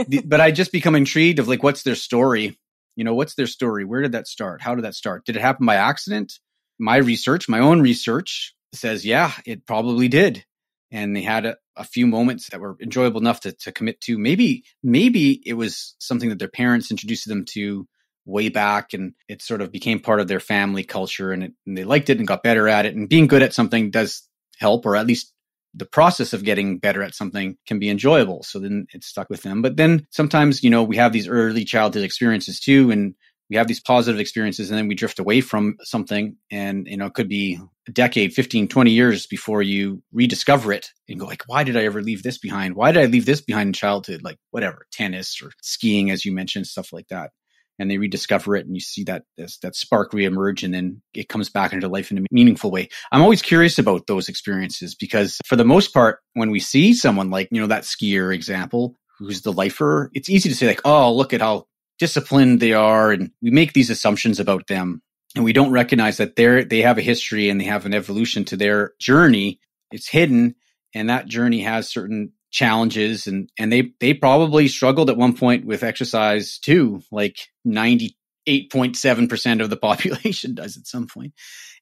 the, 0.09 0.23
but 0.25 0.41
I 0.41 0.51
just 0.51 0.73
become 0.73 0.95
intrigued 0.95 1.39
of 1.39 1.49
like, 1.49 1.63
what's 1.63 1.83
their 1.83 1.95
story? 1.95 2.59
You 2.99 3.05
know, 3.05 3.15
what's 3.15 3.37
their 3.37 3.47
story? 3.47 3.85
Where 3.85 4.03
did 4.03 4.11
that 4.11 4.27
start? 4.27 4.61
How 4.61 4.75
did 4.75 4.85
that 4.85 4.97
start? 4.97 5.25
Did 5.25 5.37
it 5.37 5.41
happen 5.41 5.65
by 5.65 5.77
accident? 5.77 6.41
My 6.81 6.97
research, 6.97 7.49
my 7.49 7.61
own 7.61 7.81
research 7.81 8.57
says, 8.75 9.07
yeah, 9.07 9.31
it 9.47 9.67
probably 9.67 10.09
did. 10.09 10.45
And 10.91 11.15
they 11.15 11.23
had 11.23 11.47
a, 11.47 11.57
a 11.77 11.85
few 11.85 12.09
moments 12.09 12.51
that 12.51 12.59
were 12.59 12.77
enjoyable 12.83 13.21
enough 13.21 13.39
to, 13.43 13.53
to 13.53 13.71
commit 13.71 14.01
to. 14.01 14.19
Maybe, 14.19 14.65
maybe 14.83 15.41
it 15.47 15.55
was 15.55 15.95
something 16.01 16.29
that 16.31 16.41
their 16.41 16.49
parents 16.49 16.91
introduced 16.91 17.29
them 17.29 17.45
to 17.51 17.87
way 18.27 18.49
back 18.49 18.95
and 18.95 19.13
it 19.29 19.43
sort 19.43 19.63
of 19.63 19.71
became 19.71 20.01
part 20.01 20.19
of 20.19 20.27
their 20.27 20.41
family 20.41 20.83
culture 20.83 21.31
and, 21.31 21.45
it, 21.45 21.53
and 21.69 21.79
they 21.79 21.85
liked 21.85 22.11
it 22.11 22.19
and 22.19 22.27
got 22.27 22.43
better 22.43 22.67
at 22.69 22.85
it. 22.85 22.97
And 22.97 23.09
being 23.09 23.29
good 23.29 23.45
at 23.45 23.55
something 23.55 23.93
does 23.93 24.29
help, 24.59 24.87
or 24.87 24.97
at 24.97 25.07
least 25.07 25.33
the 25.79 25.87
process 25.87 26.33
of 26.33 26.45
getting 26.45 26.79
better 26.79 27.03
at 27.03 27.15
something 27.15 27.57
can 27.67 27.79
be 27.79 27.89
enjoyable. 27.89 28.43
So 28.43 28.59
then 28.59 28.87
it's 28.93 29.07
stuck 29.07 29.31
with 29.31 29.43
them. 29.43 29.63
But 29.63 29.77
then 29.77 30.07
sometimes, 30.11 30.63
you 30.63 30.71
know, 30.71 30.83
we 30.83 30.97
have 30.97 31.13
these 31.13 31.29
early 31.29 31.65
childhood 31.65 32.05
experiences 32.05 32.61
too, 32.61 32.91
and 32.91 33.15
we 33.51 33.57
have 33.57 33.67
these 33.67 33.81
positive 33.81 34.21
experiences 34.21 34.71
and 34.71 34.79
then 34.79 34.89
we 34.89 34.95
drift 34.95 35.19
away 35.19 35.41
from 35.41 35.77
something 35.83 36.37
and 36.51 36.87
you 36.87 36.97
know 36.97 37.07
it 37.07 37.15
could 37.15 37.29
be 37.29 37.59
a 37.87 37.93
decade 37.93 38.33
15 38.33 38.69
20 38.69 38.91
years 38.91 39.27
before 39.27 39.63
you 39.63 40.03
rediscover 40.13 40.73
it 40.73 40.91
and 41.09 41.19
go 41.19 41.27
like 41.27 41.43
why 41.47 41.65
did 41.65 41.77
i 41.77 41.85
ever 41.85 42.03
leave 42.03 42.23
this 42.23 42.39
behind 42.39 42.75
why 42.75 42.93
did 42.93 43.03
i 43.03 43.07
leave 43.07 43.27
this 43.27 43.41
behind 43.41 43.69
in 43.69 43.73
childhood 43.73 44.23
like 44.23 44.37
whatever 44.51 44.87
tennis 44.93 45.41
or 45.43 45.51
skiing 45.63 46.11
as 46.11 46.25
you 46.25 46.33
mentioned 46.33 46.67
stuff 46.67 46.93
like 46.93 47.09
that 47.09 47.31
and 47.79 47.91
they 47.91 47.99
rediscover 47.99 48.57
it 48.57 48.67
and 48.67 48.75
you 48.75 48.81
see 48.81 49.05
that 49.05 49.25
that 49.63 49.77
spark 49.77 50.13
reemerge 50.13 50.63
and 50.63 50.75
then 50.75 51.01
it 51.15 51.29
comes 51.29 51.49
back 51.49 51.73
into 51.73 51.89
life 51.89 52.11
in 52.11 52.19
a 52.19 52.23
meaningful 52.31 52.71
way. 52.71 52.89
I'm 53.13 53.23
always 53.23 53.43
curious 53.43 53.79
about 53.79 54.07
those 54.07 54.29
experiences 54.29 54.95
because 54.95 55.39
for 55.47 55.57
the 55.57 55.65
most 55.65 55.95
part, 55.95 56.21
when 56.35 56.51
we 56.51 56.61
see 56.61 56.95
someone 56.95 57.31
like, 57.31 57.49
you 57.51 57.61
know, 57.61 57.67
that 57.69 57.85
skier 57.85 58.35
example 58.35 58.97
who's 59.19 59.43
the 59.43 59.53
lifer, 59.53 60.11
it's 60.15 60.29
easy 60.29 60.49
to 60.49 60.55
say 60.55 60.67
like, 60.67 60.83
oh, 60.85 61.13
look 61.13 61.33
at 61.33 61.41
how 61.41 61.67
disciplined 61.99 62.61
they 62.61 62.73
are. 62.73 63.13
And 63.13 63.31
we 63.43 63.51
make 63.51 63.73
these 63.73 63.91
assumptions 63.91 64.39
about 64.39 64.67
them 64.69 65.03
and 65.35 65.45
we 65.45 65.53
don't 65.53 65.73
recognize 65.73 66.17
that 66.19 66.37
they're, 66.37 66.65
they 66.65 66.83
have 66.83 66.99
a 66.99 67.03
history 67.03 67.49
and 67.49 67.61
they 67.61 67.65
have 67.65 67.87
an 67.87 67.95
evolution 67.95 68.45
to 68.47 68.57
their 68.57 68.93
journey. 69.01 69.61
It's 69.91 70.09
hidden 70.09 70.55
and 70.95 71.11
that 71.11 71.27
journey 71.27 71.61
has 71.61 71.89
certain 71.89 72.33
challenges 72.51 73.27
and, 73.27 73.51
and 73.59 73.73
they, 73.73 73.93
they 74.01 74.15
probably 74.15 74.69
struggled 74.69 75.11
at 75.11 75.17
one 75.17 75.37
point 75.37 75.67
with 75.67 75.83
exercise 75.83 76.59
too, 76.59 77.03
like 77.11 77.37
98.7% 77.67 79.63
of 79.63 79.71
the 79.71 79.77
population 79.83 80.55
does 80.55 80.77
at 80.77 80.87
some. 80.87 81.09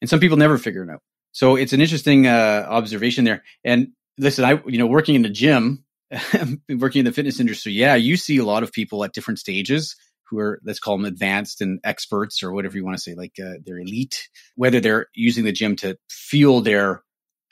And 0.00 0.10
some 0.10 0.20
people 0.20 0.36
never 0.36 0.58
figure 0.58 0.82
it 0.82 0.90
out. 0.90 1.00
So 1.32 1.56
it's 1.56 1.72
an 1.72 1.80
interesting 1.80 2.26
uh, 2.26 2.66
observation 2.68 3.24
there. 3.24 3.42
And 3.64 3.88
listen, 4.18 4.44
I, 4.44 4.60
you 4.66 4.78
know, 4.78 4.86
working 4.86 5.14
in 5.14 5.22
the 5.22 5.28
gym, 5.28 5.84
working 6.68 7.00
in 7.00 7.04
the 7.04 7.12
fitness 7.12 7.40
industry, 7.40 7.72
yeah, 7.72 7.94
you 7.94 8.16
see 8.16 8.38
a 8.38 8.44
lot 8.44 8.62
of 8.62 8.72
people 8.72 9.04
at 9.04 9.12
different 9.12 9.38
stages 9.38 9.96
who 10.28 10.38
are 10.38 10.60
let's 10.64 10.80
call 10.80 10.96
them 10.96 11.06
advanced 11.06 11.60
and 11.60 11.80
experts 11.84 12.42
or 12.42 12.52
whatever 12.52 12.76
you 12.76 12.84
want 12.84 12.96
to 12.96 13.02
say 13.02 13.14
like 13.14 13.34
uh, 13.40 13.54
they're 13.64 13.78
elite 13.78 14.28
whether 14.56 14.80
they're 14.80 15.06
using 15.14 15.44
the 15.44 15.52
gym 15.52 15.76
to 15.76 15.96
fuel 16.10 16.60
their 16.60 17.02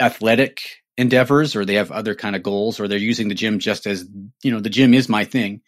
athletic 0.01 0.61
endeavors 0.97 1.57
or 1.57 1.65
they 1.65 1.75
have 1.75 1.91
other 1.91 2.15
kind 2.15 2.37
of 2.37 2.43
goals 2.43 2.79
or 2.79 2.89
they're 2.89 2.99
using 2.99 3.29
the 3.29 3.35
gym 3.35 3.59
just 3.59 3.87
as 3.87 4.05
you 4.43 4.51
know 4.51 4.61
the 4.61 4.71
gym 4.71 4.95
is 4.95 5.09
my 5.09 5.25
thing. 5.25 5.61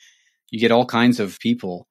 You 0.51 0.61
get 0.61 0.73
all 0.73 0.87
kinds 0.87 1.21
of 1.21 1.39
people 1.41 1.89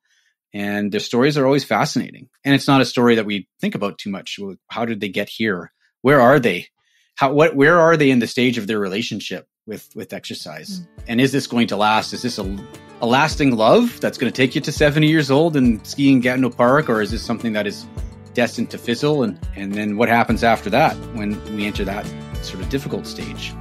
and 0.54 0.90
their 0.90 1.02
stories 1.02 1.38
are 1.38 1.46
always 1.46 1.66
fascinating. 1.66 2.30
And 2.46 2.56
it's 2.56 2.68
not 2.68 2.80
a 2.80 2.86
story 2.86 3.16
that 3.16 3.26
we 3.26 3.50
think 3.60 3.76
about 3.76 3.98
too 3.98 4.10
much. 4.10 4.40
How 4.70 4.86
did 4.86 5.02
they 5.02 5.10
get 5.10 5.28
here? 5.28 5.74
Where 6.02 6.22
are 6.22 6.40
they? 6.40 6.68
How 7.16 7.34
what 7.34 7.56
where 7.56 7.80
are 7.80 7.98
they 7.98 8.10
in 8.10 8.20
the 8.20 8.28
stage 8.28 8.58
of 8.58 8.68
their 8.68 8.80
relationship 8.80 9.48
with 9.68 9.90
with 9.96 10.14
exercise? 10.14 10.80
Mm. 10.80 10.88
and 11.08 11.22
is 11.22 11.32
this 11.32 11.48
going 11.48 11.68
to 11.68 11.78
last? 11.78 12.14
Is 12.14 12.22
this 12.22 12.38
a, 12.38 12.58
a 13.02 13.06
lasting 13.06 13.56
love 13.56 14.00
that's 14.00 14.18
going 14.18 14.32
to 14.32 14.36
take 14.36 14.56
you 14.56 14.62
to 14.62 14.72
70 14.72 15.08
years 15.08 15.30
old 15.30 15.58
and 15.58 15.86
skiing 15.86 16.22
Gatineau 16.22 16.50
Park 16.50 16.90
or 16.90 17.02
is 17.02 17.12
this 17.12 17.22
something 17.22 17.54
that 17.54 17.68
is 17.68 17.86
destined 18.34 18.70
to 18.72 18.78
fizzle? 18.78 19.24
And 19.24 19.38
and 19.56 19.74
then 19.74 19.98
what 19.98 20.08
happens 20.08 20.44
after 20.44 20.70
that 20.70 20.96
when 21.16 21.32
we 21.56 21.66
enter 21.66 21.84
that 21.86 22.06
sort 22.46 22.62
of 22.62 22.70
difficult 22.70 23.06
stage 23.06 23.54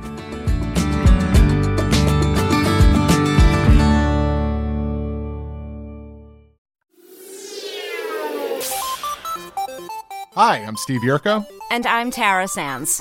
Hi, 10.37 10.57
I'm 10.57 10.77
Steve 10.77 11.03
Yerko. 11.03 11.47
And 11.71 11.87
I'm 11.87 12.11
Tara 12.11 12.49
Sands. 12.49 13.01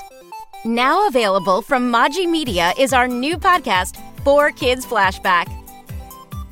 Now 0.64 1.08
available 1.08 1.62
from 1.62 1.92
Maji 1.92 2.30
Media 2.30 2.72
is 2.78 2.92
our 2.92 3.08
new 3.08 3.36
podcast, 3.38 3.96
4Kids 4.18 4.84
Flashback. 4.86 5.63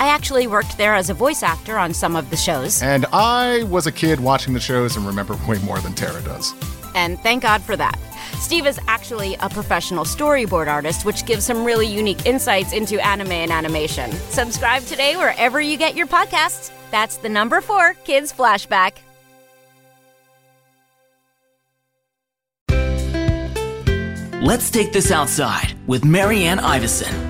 I 0.00 0.08
actually 0.08 0.46
worked 0.46 0.78
there 0.78 0.94
as 0.94 1.10
a 1.10 1.14
voice 1.14 1.42
actor 1.42 1.76
on 1.76 1.92
some 1.92 2.14
of 2.14 2.30
the 2.30 2.36
shows. 2.36 2.82
And 2.82 3.06
I 3.12 3.64
was 3.64 3.86
a 3.86 3.92
kid 3.92 4.20
watching 4.20 4.54
the 4.54 4.60
shows 4.60 4.96
and 4.96 5.04
remember 5.06 5.36
way 5.48 5.58
more 5.58 5.80
than 5.80 5.94
Tara 5.94 6.22
does. 6.22 6.54
And 6.94 7.18
thank 7.20 7.42
God 7.42 7.62
for 7.62 7.76
that. 7.76 7.98
Steve 8.40 8.66
is 8.66 8.78
actually 8.86 9.34
a 9.40 9.48
professional 9.48 10.04
storyboard 10.04 10.68
artist, 10.68 11.04
which 11.04 11.26
gives 11.26 11.44
some 11.44 11.64
really 11.64 11.86
unique 11.86 12.26
insights 12.26 12.72
into 12.72 13.04
anime 13.04 13.32
and 13.32 13.50
animation. 13.50 14.12
Subscribe 14.30 14.84
today 14.84 15.16
wherever 15.16 15.60
you 15.60 15.76
get 15.76 15.96
your 15.96 16.06
podcasts. 16.06 16.70
That's 16.90 17.16
the 17.16 17.28
number 17.28 17.60
four 17.60 17.94
Kids 18.04 18.32
Flashback. 18.32 18.98
Let's 24.40 24.70
take 24.70 24.92
this 24.92 25.10
outside 25.10 25.74
with 25.86 26.04
Marianne 26.04 26.58
Iveson. 26.58 27.26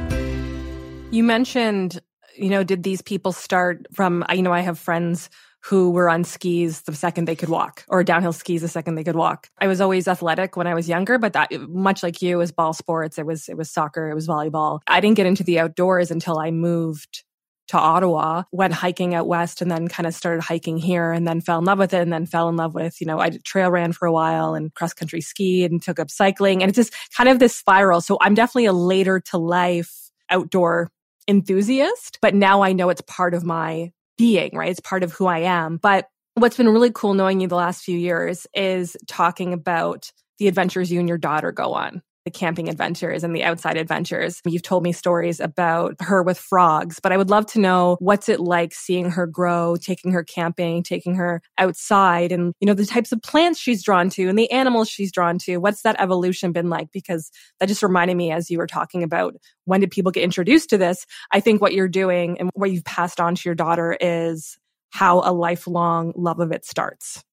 You 1.10 1.24
mentioned 1.24 2.00
you 2.38 2.50
know, 2.50 2.62
did 2.62 2.82
these 2.82 3.02
people 3.02 3.32
start 3.32 3.86
from, 3.92 4.24
you 4.32 4.42
know, 4.42 4.52
I 4.52 4.60
have 4.60 4.78
friends 4.78 5.30
who 5.60 5.90
were 5.90 6.08
on 6.08 6.24
skis 6.24 6.82
the 6.82 6.94
second 6.94 7.26
they 7.26 7.34
could 7.34 7.48
walk 7.48 7.84
or 7.88 8.04
downhill 8.04 8.32
skis 8.32 8.62
the 8.62 8.68
second 8.68 8.94
they 8.94 9.04
could 9.04 9.16
walk. 9.16 9.50
I 9.58 9.66
was 9.66 9.80
always 9.80 10.06
athletic 10.06 10.56
when 10.56 10.66
I 10.66 10.74
was 10.74 10.88
younger, 10.88 11.18
but 11.18 11.32
that 11.32 11.50
much 11.68 12.02
like 12.02 12.22
you 12.22 12.38
was 12.38 12.52
ball 12.52 12.72
sports. 12.72 13.18
It 13.18 13.26
was, 13.26 13.48
it 13.48 13.56
was 13.56 13.70
soccer. 13.70 14.08
It 14.08 14.14
was 14.14 14.28
volleyball. 14.28 14.80
I 14.86 15.00
didn't 15.00 15.16
get 15.16 15.26
into 15.26 15.42
the 15.42 15.58
outdoors 15.58 16.10
until 16.10 16.38
I 16.38 16.52
moved 16.52 17.24
to 17.68 17.78
Ottawa, 17.78 18.44
went 18.50 18.72
hiking 18.72 19.14
out 19.14 19.26
west 19.26 19.60
and 19.60 19.70
then 19.70 19.88
kind 19.88 20.06
of 20.06 20.14
started 20.14 20.42
hiking 20.42 20.78
here 20.78 21.12
and 21.12 21.28
then 21.28 21.40
fell 21.40 21.58
in 21.58 21.66
love 21.66 21.78
with 21.78 21.92
it 21.92 22.00
and 22.00 22.12
then 22.12 22.24
fell 22.24 22.48
in 22.48 22.56
love 22.56 22.74
with, 22.74 22.98
you 23.00 23.06
know, 23.06 23.18
I 23.18 23.30
trail 23.44 23.70
ran 23.70 23.92
for 23.92 24.06
a 24.06 24.12
while 24.12 24.54
and 24.54 24.72
cross 24.74 24.94
country 24.94 25.20
skied 25.20 25.70
and 25.70 25.82
took 25.82 25.98
up 25.98 26.10
cycling. 26.10 26.62
And 26.62 26.70
it's 26.70 26.76
just 26.76 26.94
kind 27.14 27.28
of 27.28 27.38
this 27.38 27.54
spiral. 27.54 28.00
So 28.00 28.16
I'm 28.22 28.34
definitely 28.34 28.66
a 28.66 28.72
later 28.72 29.20
to 29.20 29.38
life 29.38 30.10
outdoor 30.30 30.90
enthusiast, 31.28 32.18
but 32.20 32.34
now 32.34 32.62
I 32.62 32.72
know 32.72 32.88
it's 32.88 33.02
part 33.02 33.34
of 33.34 33.44
my 33.44 33.92
being, 34.16 34.56
right? 34.56 34.70
It's 34.70 34.80
part 34.80 35.02
of 35.04 35.12
who 35.12 35.26
I 35.26 35.40
am. 35.40 35.76
But 35.76 36.08
what's 36.34 36.56
been 36.56 36.68
really 36.68 36.90
cool 36.90 37.14
knowing 37.14 37.40
you 37.40 37.48
the 37.48 37.54
last 37.54 37.84
few 37.84 37.98
years 37.98 38.46
is 38.54 38.96
talking 39.06 39.52
about 39.52 40.10
the 40.38 40.48
adventures 40.48 40.90
you 40.90 40.98
and 41.00 41.08
your 41.08 41.18
daughter 41.18 41.52
go 41.52 41.74
on 41.74 42.02
the 42.28 42.38
camping 42.38 42.68
adventures 42.68 43.24
and 43.24 43.34
the 43.34 43.42
outside 43.42 43.78
adventures. 43.78 44.42
You've 44.44 44.60
told 44.60 44.82
me 44.82 44.92
stories 44.92 45.40
about 45.40 45.94
her 46.00 46.22
with 46.22 46.38
frogs, 46.38 47.00
but 47.00 47.10
I 47.10 47.16
would 47.16 47.30
love 47.30 47.46
to 47.46 47.58
know 47.58 47.96
what's 48.00 48.28
it 48.28 48.38
like 48.38 48.74
seeing 48.74 49.08
her 49.08 49.26
grow, 49.26 49.76
taking 49.80 50.12
her 50.12 50.22
camping, 50.22 50.82
taking 50.82 51.14
her 51.14 51.40
outside 51.56 52.30
and, 52.30 52.52
you 52.60 52.66
know, 52.66 52.74
the 52.74 52.84
types 52.84 53.12
of 53.12 53.22
plants 53.22 53.58
she's 53.58 53.82
drawn 53.82 54.10
to 54.10 54.28
and 54.28 54.38
the 54.38 54.50
animals 54.50 54.90
she's 54.90 55.10
drawn 55.10 55.38
to. 55.38 55.56
What's 55.56 55.80
that 55.82 55.96
evolution 55.98 56.52
been 56.52 56.68
like? 56.68 56.92
Because 56.92 57.30
that 57.60 57.66
just 57.66 57.82
reminded 57.82 58.18
me 58.18 58.30
as 58.30 58.50
you 58.50 58.58
were 58.58 58.66
talking 58.66 59.02
about 59.02 59.34
when 59.64 59.80
did 59.80 59.90
people 59.90 60.12
get 60.12 60.22
introduced 60.22 60.68
to 60.68 60.76
this? 60.76 61.06
I 61.32 61.40
think 61.40 61.62
what 61.62 61.72
you're 61.72 61.88
doing 61.88 62.38
and 62.38 62.50
what 62.52 62.70
you've 62.70 62.84
passed 62.84 63.20
on 63.20 63.36
to 63.36 63.42
your 63.48 63.54
daughter 63.54 63.96
is 63.98 64.58
how 64.90 65.22
a 65.24 65.32
lifelong 65.32 66.12
love 66.14 66.40
of 66.40 66.52
it 66.52 66.66
starts. 66.66 67.24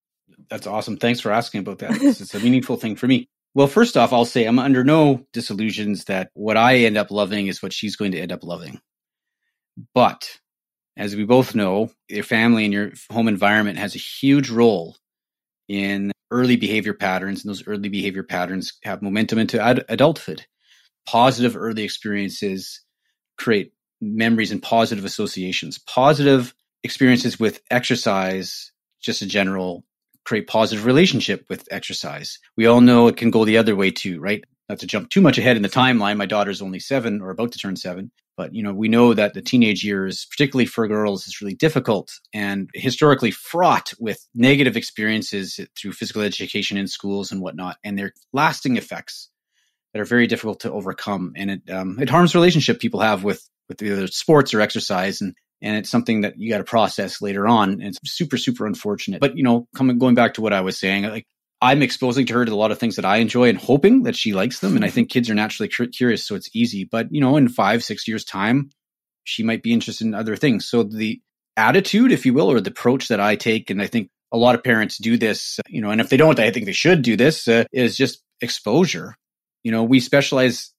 That's 0.49 0.67
awesome. 0.67 0.95
Thanks 0.95 1.19
for 1.19 1.31
asking 1.31 1.59
about 1.59 1.79
that. 1.79 2.01
it's 2.01 2.33
a 2.33 2.39
meaningful 2.39 2.77
thing 2.77 2.95
for 2.95 3.07
me. 3.07 3.27
Well, 3.55 3.67
first 3.67 3.95
off, 3.95 4.11
I'll 4.11 4.25
say 4.25 4.43
I'm 4.45 4.59
under 4.59 4.83
no 4.83 5.25
disillusions 5.31 6.03
that 6.05 6.29
what 6.33 6.57
I 6.57 6.79
end 6.79 6.97
up 6.97 7.09
loving 7.09 7.47
is 7.47 7.63
what 7.63 7.71
she's 7.71 7.95
going 7.95 8.11
to 8.11 8.19
end 8.19 8.33
up 8.33 8.43
loving. 8.43 8.81
But 9.93 10.39
as 10.97 11.15
we 11.15 11.23
both 11.23 11.55
know, 11.55 11.89
your 12.09 12.25
family 12.25 12.65
and 12.65 12.73
your 12.73 12.91
home 13.09 13.29
environment 13.29 13.77
has 13.77 13.95
a 13.95 13.99
huge 13.99 14.49
role 14.49 14.97
in 15.69 16.11
early 16.31 16.57
behavior 16.57 16.93
patterns, 16.93 17.43
and 17.43 17.49
those 17.49 17.65
early 17.65 17.87
behavior 17.87 18.23
patterns 18.23 18.73
have 18.83 19.01
momentum 19.01 19.39
into 19.39 19.61
ad- 19.61 19.85
adulthood. 19.87 20.45
Positive 21.07 21.55
early 21.55 21.83
experiences 21.83 22.81
create 23.37 23.71
memories 24.01 24.51
and 24.51 24.61
positive 24.61 25.05
associations. 25.05 25.77
Positive 25.77 26.53
experiences 26.83 27.39
with 27.39 27.61
exercise, 27.71 28.73
just 29.01 29.21
a 29.21 29.25
general 29.25 29.85
create 30.25 30.47
positive 30.47 30.85
relationship 30.85 31.45
with 31.49 31.67
exercise. 31.71 32.39
We 32.57 32.65
all 32.65 32.81
know 32.81 33.07
it 33.07 33.17
can 33.17 33.31
go 33.31 33.45
the 33.45 33.57
other 33.57 33.75
way 33.75 33.91
too, 33.91 34.19
right? 34.19 34.43
Not 34.67 34.79
to 34.79 34.87
jump 34.87 35.09
too 35.09 35.21
much 35.21 35.37
ahead 35.37 35.55
in 35.55 35.63
the 35.63 35.69
timeline. 35.69 36.17
My 36.17 36.25
daughter's 36.25 36.61
only 36.61 36.79
seven 36.79 37.21
or 37.21 37.29
about 37.29 37.51
to 37.51 37.59
turn 37.59 37.75
seven, 37.75 38.11
but 38.35 38.53
you 38.53 38.63
know, 38.63 38.73
we 38.73 38.87
know 38.87 39.13
that 39.13 39.33
the 39.33 39.41
teenage 39.41 39.83
years, 39.83 40.25
particularly 40.25 40.65
for 40.65 40.87
girls, 40.87 41.27
is 41.27 41.39
really 41.39 41.53
difficult 41.53 42.11
and 42.33 42.69
historically 42.73 43.31
fraught 43.31 43.93
with 43.99 44.27
negative 44.33 44.75
experiences 44.75 45.59
through 45.79 45.93
physical 45.93 46.23
education 46.23 46.77
in 46.77 46.87
schools 46.87 47.31
and 47.31 47.41
whatnot, 47.41 47.77
and 47.83 47.97
their 47.97 48.13
lasting 48.33 48.77
effects 48.77 49.29
that 49.93 50.01
are 50.01 50.05
very 50.05 50.27
difficult 50.27 50.61
to 50.61 50.71
overcome. 50.71 51.33
And 51.37 51.51
it 51.51 51.69
um, 51.69 51.99
it 51.99 52.09
harms 52.09 52.35
relationship 52.35 52.79
people 52.79 52.99
have 52.99 53.23
with 53.23 53.47
with 53.69 53.81
either 53.81 54.07
sports 54.07 54.53
or 54.53 54.61
exercise 54.61 55.21
and 55.21 55.35
and 55.61 55.77
it's 55.77 55.89
something 55.89 56.21
that 56.21 56.37
you 56.37 56.49
got 56.49 56.59
to 56.59 56.63
process 56.63 57.21
later 57.21 57.47
on. 57.47 57.73
And 57.73 57.83
it's 57.83 57.99
super, 58.05 58.37
super 58.37 58.65
unfortunate. 58.65 59.21
But 59.21 59.37
you 59.37 59.43
know, 59.43 59.67
coming 59.75 59.99
going 59.99 60.15
back 60.15 60.35
to 60.35 60.41
what 60.41 60.53
I 60.53 60.61
was 60.61 60.77
saying, 60.77 61.03
like 61.03 61.25
I'm 61.61 61.81
exposing 61.81 62.25
to 62.27 62.33
her 62.33 62.45
to 62.45 62.51
a 62.51 62.55
lot 62.55 62.71
of 62.71 62.79
things 62.79 62.97
that 62.97 63.05
I 63.05 63.17
enjoy 63.17 63.49
and 63.49 63.57
hoping 63.57 64.03
that 64.03 64.15
she 64.15 64.33
likes 64.33 64.59
them. 64.59 64.75
And 64.75 64.85
I 64.85 64.89
think 64.89 65.09
kids 65.09 65.29
are 65.29 65.35
naturally 65.35 65.69
curious, 65.69 66.25
so 66.25 66.35
it's 66.35 66.49
easy. 66.53 66.83
But 66.83 67.07
you 67.11 67.21
know, 67.21 67.37
in 67.37 67.49
five, 67.49 67.83
six 67.83 68.07
years 68.07 68.23
time, 68.23 68.69
she 69.23 69.43
might 69.43 69.63
be 69.63 69.73
interested 69.73 70.05
in 70.05 70.13
other 70.13 70.35
things. 70.35 70.65
So 70.67 70.83
the 70.83 71.21
attitude, 71.57 72.11
if 72.11 72.25
you 72.25 72.33
will, 72.33 72.51
or 72.51 72.61
the 72.61 72.69
approach 72.69 73.07
that 73.07 73.19
I 73.19 73.35
take, 73.35 73.69
and 73.69 73.81
I 73.81 73.87
think 73.87 74.09
a 74.31 74.37
lot 74.37 74.55
of 74.55 74.63
parents 74.63 74.97
do 74.97 75.17
this, 75.17 75.59
you 75.67 75.81
know, 75.81 75.91
and 75.91 76.01
if 76.01 76.09
they 76.09 76.17
don't, 76.17 76.39
I 76.39 76.51
think 76.51 76.65
they 76.65 76.73
should 76.73 77.01
do 77.01 77.15
this, 77.15 77.47
uh, 77.47 77.63
is 77.71 77.95
just 77.97 78.21
exposure. 78.41 79.15
You 79.63 79.71
know, 79.71 79.83
we 79.83 79.99
specialize 79.99 80.73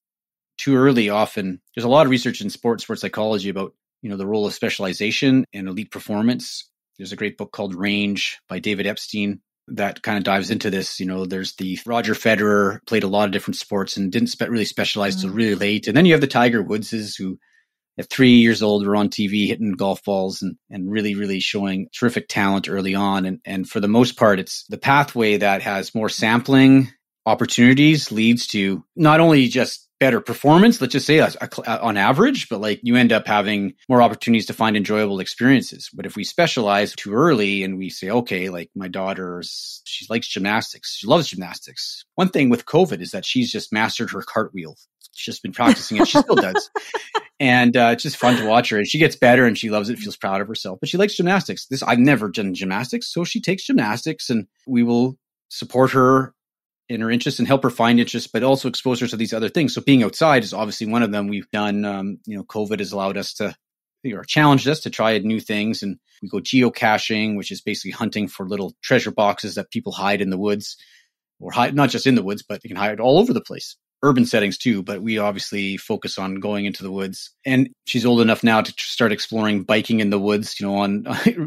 too 0.58 0.76
early 0.76 1.10
often. 1.10 1.60
There's 1.74 1.84
a 1.84 1.88
lot 1.88 2.06
of 2.06 2.10
research 2.10 2.40
in 2.40 2.50
sports, 2.50 2.84
sports 2.84 3.02
psychology 3.02 3.48
about 3.48 3.74
you 4.06 4.10
know, 4.10 4.16
the 4.16 4.24
role 4.24 4.46
of 4.46 4.54
specialization 4.54 5.44
and 5.52 5.66
elite 5.66 5.90
performance. 5.90 6.70
There's 6.96 7.10
a 7.10 7.16
great 7.16 7.36
book 7.36 7.50
called 7.50 7.74
Range 7.74 8.38
by 8.48 8.60
David 8.60 8.86
Epstein. 8.86 9.40
that 9.66 10.00
kind 10.00 10.16
of 10.16 10.22
dives 10.22 10.52
into 10.52 10.70
this. 10.70 11.00
You 11.00 11.06
know, 11.06 11.26
there's 11.26 11.56
the 11.56 11.76
Roger 11.84 12.14
Federer 12.14 12.78
played 12.86 13.02
a 13.02 13.08
lot 13.08 13.24
of 13.24 13.32
different 13.32 13.56
sports 13.56 13.96
and 13.96 14.12
didn't 14.12 14.28
spe- 14.28 14.42
really 14.42 14.64
specialize 14.64 15.16
mm-hmm. 15.16 15.26
till 15.26 15.36
really 15.36 15.54
late. 15.56 15.88
And 15.88 15.96
then 15.96 16.06
you 16.06 16.12
have 16.12 16.20
the 16.20 16.28
Tiger 16.28 16.62
Woodses 16.62 17.18
who 17.18 17.36
at 17.98 18.08
three 18.08 18.36
years 18.36 18.62
old 18.62 18.86
were 18.86 18.94
on 18.94 19.08
TV 19.08 19.48
hitting 19.48 19.72
golf 19.72 20.04
balls 20.04 20.40
and, 20.40 20.54
and 20.70 20.88
really, 20.88 21.16
really 21.16 21.40
showing 21.40 21.88
terrific 21.92 22.28
talent 22.28 22.68
early 22.68 22.94
on. 22.94 23.26
And, 23.26 23.40
and 23.44 23.68
for 23.68 23.80
the 23.80 23.88
most 23.88 24.16
part, 24.16 24.38
it's 24.38 24.66
the 24.68 24.78
pathway 24.78 25.38
that 25.38 25.62
has 25.62 25.96
more 25.96 26.08
sampling 26.08 26.92
opportunities 27.26 28.12
leads 28.12 28.46
to 28.46 28.84
not 28.94 29.18
only 29.18 29.48
just 29.48 29.85
better 29.98 30.20
performance, 30.20 30.80
let's 30.80 30.92
just 30.92 31.06
say 31.06 31.20
uh, 31.20 31.28
on 31.66 31.96
average, 31.96 32.48
but 32.48 32.60
like 32.60 32.80
you 32.82 32.96
end 32.96 33.12
up 33.12 33.26
having 33.26 33.74
more 33.88 34.02
opportunities 34.02 34.46
to 34.46 34.52
find 34.52 34.76
enjoyable 34.76 35.20
experiences. 35.20 35.90
But 35.92 36.06
if 36.06 36.16
we 36.16 36.24
specialize 36.24 36.94
too 36.94 37.14
early 37.14 37.62
and 37.64 37.78
we 37.78 37.88
say, 37.88 38.10
okay, 38.10 38.48
like 38.48 38.70
my 38.74 38.88
daughter's, 38.88 39.82
she 39.84 40.06
likes 40.10 40.28
gymnastics, 40.28 40.96
she 40.96 41.06
loves 41.06 41.28
gymnastics. 41.28 42.04
One 42.14 42.28
thing 42.28 42.50
with 42.50 42.66
COVID 42.66 43.00
is 43.00 43.12
that 43.12 43.24
she's 43.24 43.50
just 43.50 43.72
mastered 43.72 44.10
her 44.10 44.22
cartwheel. 44.22 44.76
She's 45.14 45.34
just 45.34 45.42
been 45.42 45.52
practicing 45.52 45.96
it. 45.98 46.08
She 46.08 46.18
still 46.18 46.36
does. 46.36 46.70
And 47.38 47.76
uh, 47.76 47.90
it's 47.92 48.02
just 48.02 48.16
fun 48.16 48.36
to 48.36 48.46
watch 48.46 48.70
her. 48.70 48.78
And 48.78 48.88
she 48.88 48.98
gets 48.98 49.14
better 49.14 49.44
and 49.44 49.58
she 49.58 49.68
loves 49.68 49.90
it, 49.90 49.98
feels 49.98 50.16
proud 50.16 50.40
of 50.40 50.48
herself. 50.48 50.78
But 50.80 50.88
she 50.88 50.96
likes 50.96 51.16
gymnastics. 51.16 51.66
This 51.66 51.82
I've 51.82 51.98
never 51.98 52.30
done 52.30 52.54
gymnastics. 52.54 53.12
So 53.12 53.24
she 53.24 53.40
takes 53.40 53.66
gymnastics 53.66 54.30
and 54.30 54.46
we 54.66 54.82
will 54.82 55.18
support 55.48 55.90
her 55.92 56.34
in 56.88 57.00
her 57.00 57.10
interest 57.10 57.38
and 57.38 57.48
help 57.48 57.62
her 57.62 57.70
find 57.70 57.98
interest, 57.98 58.32
but 58.32 58.42
also 58.42 58.68
expose 58.68 59.00
her 59.00 59.06
to 59.08 59.16
these 59.16 59.32
other 59.32 59.48
things. 59.48 59.74
So 59.74 59.80
being 59.80 60.02
outside 60.02 60.44
is 60.44 60.52
obviously 60.52 60.86
one 60.86 61.02
of 61.02 61.10
them. 61.10 61.28
We've 61.28 61.50
done, 61.50 61.84
um, 61.84 62.18
you 62.26 62.36
know, 62.36 62.44
COVID 62.44 62.78
has 62.78 62.92
allowed 62.92 63.16
us 63.16 63.34
to 63.34 63.54
or 64.04 64.22
challenged 64.22 64.68
us 64.68 64.80
to 64.80 64.90
try 64.90 65.18
new 65.18 65.40
things, 65.40 65.82
and 65.82 65.98
we 66.22 66.28
go 66.28 66.38
geocaching, 66.38 67.36
which 67.36 67.50
is 67.50 67.60
basically 67.60 67.90
hunting 67.90 68.28
for 68.28 68.48
little 68.48 68.72
treasure 68.80 69.10
boxes 69.10 69.56
that 69.56 69.70
people 69.72 69.90
hide 69.90 70.20
in 70.20 70.30
the 70.30 70.38
woods, 70.38 70.76
or 71.40 71.50
hide 71.50 71.74
not 71.74 71.90
just 71.90 72.06
in 72.06 72.14
the 72.14 72.22
woods, 72.22 72.44
but 72.48 72.62
you 72.62 72.68
can 72.68 72.76
hide 72.76 73.00
all 73.00 73.18
over 73.18 73.32
the 73.32 73.40
place 73.40 73.76
urban 74.02 74.26
settings 74.26 74.58
too, 74.58 74.82
but 74.82 75.02
we 75.02 75.18
obviously 75.18 75.76
focus 75.76 76.18
on 76.18 76.36
going 76.36 76.64
into 76.64 76.82
the 76.82 76.90
woods. 76.90 77.30
And 77.44 77.70
she's 77.86 78.06
old 78.06 78.20
enough 78.20 78.44
now 78.44 78.60
to 78.60 78.74
start 78.78 79.12
exploring 79.12 79.62
biking 79.62 80.00
in 80.00 80.10
the 80.10 80.18
woods, 80.18 80.58
you 80.60 80.66
know, 80.66 80.76
on 80.76 81.06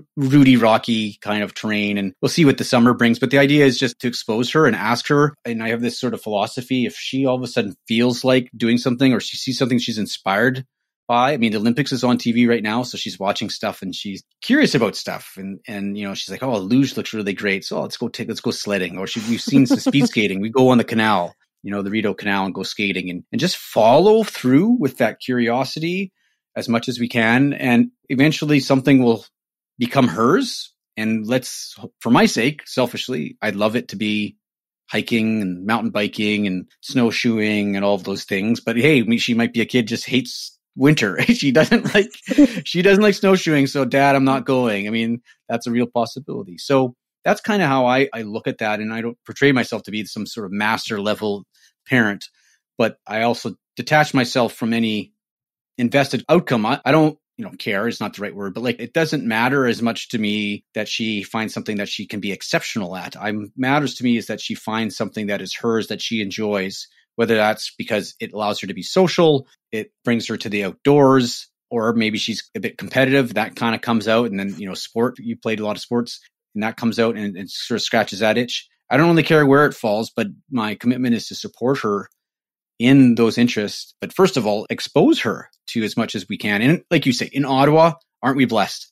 rooty, 0.17 0.57
rocky 0.57 1.17
kind 1.21 1.43
of 1.43 1.53
terrain. 1.53 1.97
And 1.97 2.13
we'll 2.21 2.29
see 2.29 2.45
what 2.45 2.57
the 2.57 2.63
summer 2.63 2.93
brings. 2.93 3.19
But 3.19 3.31
the 3.31 3.39
idea 3.39 3.65
is 3.65 3.77
just 3.77 3.99
to 3.99 4.07
expose 4.07 4.51
her 4.51 4.65
and 4.65 4.75
ask 4.75 5.07
her. 5.07 5.33
And 5.45 5.63
I 5.63 5.69
have 5.69 5.81
this 5.81 5.99
sort 5.99 6.13
of 6.13 6.21
philosophy 6.21 6.85
if 6.85 6.95
she 6.95 7.25
all 7.25 7.35
of 7.35 7.43
a 7.43 7.47
sudden 7.47 7.75
feels 7.87 8.23
like 8.23 8.49
doing 8.55 8.77
something 8.77 9.13
or 9.13 9.19
she 9.19 9.37
sees 9.37 9.57
something 9.57 9.79
she's 9.79 9.97
inspired 9.97 10.65
by. 11.09 11.33
I 11.33 11.37
mean, 11.37 11.51
the 11.51 11.57
Olympics 11.57 11.91
is 11.91 12.05
on 12.05 12.17
TV 12.17 12.47
right 12.47 12.63
now, 12.63 12.83
so 12.83 12.97
she's 12.97 13.19
watching 13.19 13.49
stuff 13.49 13.81
and 13.81 13.93
she's 13.93 14.23
curious 14.41 14.75
about 14.75 14.95
stuff. 14.95 15.33
And 15.35 15.59
and 15.67 15.97
you 15.97 16.07
know, 16.07 16.13
she's 16.13 16.29
like, 16.29 16.43
"Oh, 16.43 16.57
luge 16.57 16.95
looks 16.95 17.13
really 17.13 17.33
great, 17.33 17.65
so 17.65 17.81
let's 17.81 17.97
go 17.97 18.07
take 18.07 18.29
let's 18.29 18.39
go 18.39 18.51
sledding." 18.51 18.97
Or 18.97 19.07
she, 19.07 19.19
we've 19.27 19.41
seen 19.41 19.65
some 19.65 19.79
speed 19.79 20.07
skating. 20.07 20.39
We 20.39 20.49
go 20.49 20.69
on 20.69 20.77
the 20.77 20.83
canal 20.85 21.33
you 21.63 21.71
know, 21.71 21.81
the 21.81 21.89
Rideau 21.89 22.13
Canal 22.13 22.45
and 22.45 22.53
go 22.53 22.63
skating 22.63 23.09
and, 23.09 23.23
and 23.31 23.39
just 23.39 23.57
follow 23.57 24.23
through 24.23 24.77
with 24.79 24.97
that 24.97 25.19
curiosity 25.19 26.11
as 26.55 26.69
much 26.69 26.87
as 26.87 26.99
we 26.99 27.07
can. 27.07 27.53
And 27.53 27.91
eventually 28.09 28.59
something 28.59 29.03
will 29.03 29.25
become 29.77 30.07
hers. 30.07 30.73
And 30.97 31.25
let's, 31.25 31.75
for 31.99 32.09
my 32.09 32.25
sake, 32.25 32.67
selfishly, 32.67 33.37
I'd 33.41 33.55
love 33.55 33.75
it 33.75 33.89
to 33.89 33.95
be 33.95 34.37
hiking 34.89 35.41
and 35.41 35.65
mountain 35.65 35.91
biking 35.91 36.47
and 36.47 36.65
snowshoeing 36.81 37.75
and 37.75 37.85
all 37.85 37.95
of 37.95 38.03
those 38.03 38.23
things. 38.23 38.59
But 38.59 38.77
hey, 38.77 39.05
she 39.17 39.33
might 39.33 39.53
be 39.53 39.61
a 39.61 39.65
kid 39.65 39.87
just 39.87 40.05
hates 40.05 40.57
winter. 40.75 41.21
she 41.23 41.51
doesn't 41.51 41.93
like 41.93 42.11
she 42.65 42.81
doesn't 42.81 43.03
like 43.03 43.15
snowshoeing. 43.15 43.67
So 43.67 43.85
dad, 43.85 44.15
I'm 44.15 44.25
not 44.25 44.45
going. 44.45 44.87
I 44.87 44.89
mean, 44.89 45.21
that's 45.47 45.67
a 45.67 45.71
real 45.71 45.87
possibility. 45.87 46.57
So 46.57 46.95
that's 47.23 47.41
kind 47.41 47.61
of 47.61 47.67
how 47.67 47.85
I, 47.85 48.09
I 48.13 48.23
look 48.23 48.47
at 48.47 48.59
that. 48.59 48.79
And 48.79 48.93
I 48.93 49.01
don't 49.01 49.17
portray 49.25 49.51
myself 49.51 49.83
to 49.83 49.91
be 49.91 50.05
some 50.05 50.25
sort 50.25 50.45
of 50.45 50.51
master 50.51 51.01
level 51.01 51.45
parent, 51.87 52.25
but 52.77 52.97
I 53.05 53.23
also 53.23 53.55
detach 53.75 54.13
myself 54.13 54.53
from 54.53 54.73
any 54.73 55.13
invested 55.77 56.23
outcome. 56.29 56.65
I, 56.65 56.81
I 56.85 56.91
don't, 56.91 57.17
you 57.37 57.45
know, 57.45 57.51
care 57.51 57.87
is 57.87 58.01
not 58.01 58.15
the 58.15 58.21
right 58.21 58.35
word, 58.35 58.53
but 58.53 58.63
like 58.63 58.79
it 58.79 58.93
doesn't 58.93 59.25
matter 59.25 59.65
as 59.65 59.81
much 59.81 60.09
to 60.09 60.17
me 60.17 60.65
that 60.75 60.89
she 60.89 61.23
finds 61.23 61.53
something 61.53 61.77
that 61.77 61.87
she 61.87 62.05
can 62.05 62.19
be 62.19 62.31
exceptional 62.31 62.95
at. 62.97 63.15
I 63.15 63.33
matters 63.55 63.95
to 63.95 64.03
me 64.03 64.17
is 64.17 64.27
that 64.27 64.41
she 64.41 64.55
finds 64.55 64.97
something 64.97 65.27
that 65.27 65.41
is 65.41 65.55
hers 65.55 65.87
that 65.87 66.01
she 66.01 66.21
enjoys, 66.21 66.87
whether 67.15 67.35
that's 67.35 67.73
because 67.77 68.13
it 68.19 68.33
allows 68.33 68.59
her 68.59 68.67
to 68.67 68.73
be 68.73 68.83
social, 68.83 69.47
it 69.71 69.91
brings 70.03 70.27
her 70.27 70.35
to 70.35 70.49
the 70.49 70.65
outdoors, 70.65 71.47
or 71.71 71.93
maybe 71.93 72.17
she's 72.17 72.49
a 72.55 72.59
bit 72.59 72.77
competitive. 72.77 73.35
That 73.35 73.55
kind 73.55 73.73
of 73.73 73.81
comes 73.81 74.07
out. 74.07 74.29
And 74.29 74.39
then, 74.39 74.55
you 74.57 74.67
know, 74.67 74.73
sport, 74.73 75.17
you 75.19 75.37
played 75.37 75.59
a 75.61 75.65
lot 75.65 75.77
of 75.77 75.81
sports 75.81 76.19
and 76.55 76.63
that 76.63 76.77
comes 76.77 76.99
out 76.99 77.15
and, 77.15 77.37
and 77.37 77.49
sort 77.49 77.77
of 77.77 77.83
scratches 77.83 78.19
that 78.19 78.37
itch. 78.37 78.67
I 78.89 78.97
don't 78.97 79.09
really 79.09 79.23
care 79.23 79.45
where 79.45 79.65
it 79.65 79.73
falls, 79.73 80.11
but 80.15 80.27
my 80.49 80.75
commitment 80.75 81.15
is 81.15 81.27
to 81.27 81.35
support 81.35 81.79
her 81.79 82.09
in 82.79 83.15
those 83.15 83.37
interests. 83.37 83.93
But 84.01 84.13
first 84.13 84.37
of 84.37 84.47
all, 84.47 84.65
expose 84.69 85.19
her 85.21 85.49
to 85.67 85.83
as 85.83 85.95
much 85.95 86.15
as 86.15 86.27
we 86.27 86.37
can. 86.37 86.61
And 86.61 86.81
like 86.89 87.05
you 87.05 87.13
say, 87.13 87.29
in 87.31 87.45
Ottawa, 87.45 87.93
aren't 88.23 88.37
we 88.37 88.45
blessed? 88.45 88.91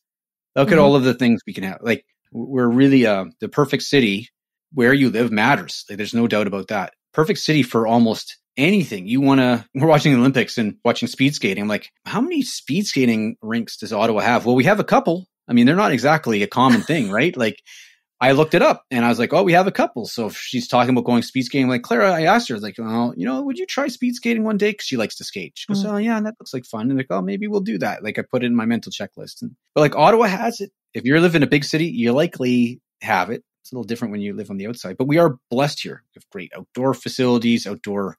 Look 0.55 0.67
mm-hmm. 0.67 0.73
at 0.73 0.79
all 0.79 0.95
of 0.95 1.03
the 1.03 1.13
things 1.13 1.41
we 1.47 1.53
can 1.53 1.63
have. 1.63 1.79
Like 1.81 2.05
we're 2.31 2.67
really 2.67 3.05
uh, 3.05 3.25
the 3.39 3.49
perfect 3.49 3.83
city. 3.83 4.29
Where 4.73 4.93
you 4.93 5.09
live 5.09 5.31
matters. 5.31 5.85
Like, 5.89 5.95
there's 5.95 6.13
no 6.13 6.27
doubt 6.27 6.45
about 6.45 6.67
that. 6.67 6.91
Perfect 7.13 7.39
city 7.39 7.63
for 7.63 7.87
almost 7.87 8.37
anything. 8.57 9.07
You 9.07 9.21
want 9.21 9.39
to, 9.39 9.65
we're 9.75 9.87
watching 9.87 10.11
the 10.11 10.19
Olympics 10.19 10.57
and 10.57 10.75
watching 10.83 11.07
speed 11.07 11.35
skating. 11.35 11.61
I'm 11.61 11.69
like, 11.69 11.89
how 12.05 12.19
many 12.19 12.41
speed 12.41 12.85
skating 12.85 13.37
rinks 13.41 13.77
does 13.77 13.93
Ottawa 13.93 14.19
have? 14.19 14.45
Well, 14.45 14.55
we 14.55 14.65
have 14.65 14.81
a 14.81 14.83
couple. 14.83 15.25
I 15.47 15.53
mean, 15.53 15.65
they're 15.65 15.75
not 15.75 15.91
exactly 15.91 16.43
a 16.43 16.47
common 16.47 16.81
thing, 16.81 17.09
right? 17.11 17.35
Like 17.35 17.61
I 18.19 18.31
looked 18.31 18.55
it 18.55 18.61
up 18.61 18.83
and 18.89 19.05
I 19.05 19.09
was 19.09 19.19
like, 19.19 19.31
oh, 19.31 19.43
we 19.43 19.53
have 19.53 19.67
a 19.67 19.71
couple. 19.71 20.05
So 20.07 20.25
if 20.27 20.37
she's 20.37 20.67
talking 20.67 20.89
about 20.89 21.05
going 21.05 21.21
speed 21.21 21.43
skating, 21.43 21.69
like 21.69 21.83
Clara, 21.83 22.11
I 22.11 22.23
asked 22.23 22.49
her, 22.49 22.59
like, 22.59 22.75
well, 22.77 23.13
you 23.15 23.25
know, 23.25 23.41
would 23.43 23.59
you 23.59 23.65
try 23.65 23.87
speed 23.87 24.15
skating 24.15 24.43
one 24.43 24.57
day? 24.57 24.71
Because 24.71 24.87
she 24.87 24.97
likes 24.97 25.15
to 25.17 25.23
skate. 25.23 25.53
She 25.55 25.67
goes, 25.67 25.83
mm. 25.83 25.93
oh, 25.93 25.97
yeah, 25.97 26.17
and 26.17 26.25
that 26.25 26.35
looks 26.39 26.53
like 26.53 26.65
fun. 26.65 26.89
And 26.89 26.97
like, 26.97 27.07
oh, 27.11 27.21
maybe 27.21 27.47
we'll 27.47 27.61
do 27.61 27.77
that. 27.77 28.03
Like 28.03 28.17
I 28.17 28.23
put 28.23 28.43
it 28.43 28.47
in 28.47 28.55
my 28.55 28.65
mental 28.65 28.91
checklist. 28.91 29.41
And, 29.41 29.55
but 29.75 29.81
like 29.81 29.95
Ottawa 29.95 30.25
has 30.25 30.61
it. 30.61 30.71
If 30.93 31.05
you 31.05 31.19
live 31.19 31.35
in 31.35 31.43
a 31.43 31.47
big 31.47 31.63
city, 31.63 31.85
you 31.85 32.11
likely 32.11 32.81
have 33.01 33.29
it. 33.29 33.43
It's 33.61 33.71
a 33.71 33.75
little 33.75 33.83
different 33.83 34.13
when 34.13 34.21
you 34.21 34.33
live 34.33 34.49
on 34.49 34.57
the 34.57 34.67
outside, 34.67 34.97
but 34.97 35.07
we 35.07 35.19
are 35.19 35.37
blessed 35.51 35.83
here. 35.83 36.03
We 36.15 36.19
have 36.19 36.29
great 36.31 36.51
outdoor 36.55 36.93
facilities, 36.93 37.67
outdoor 37.67 38.17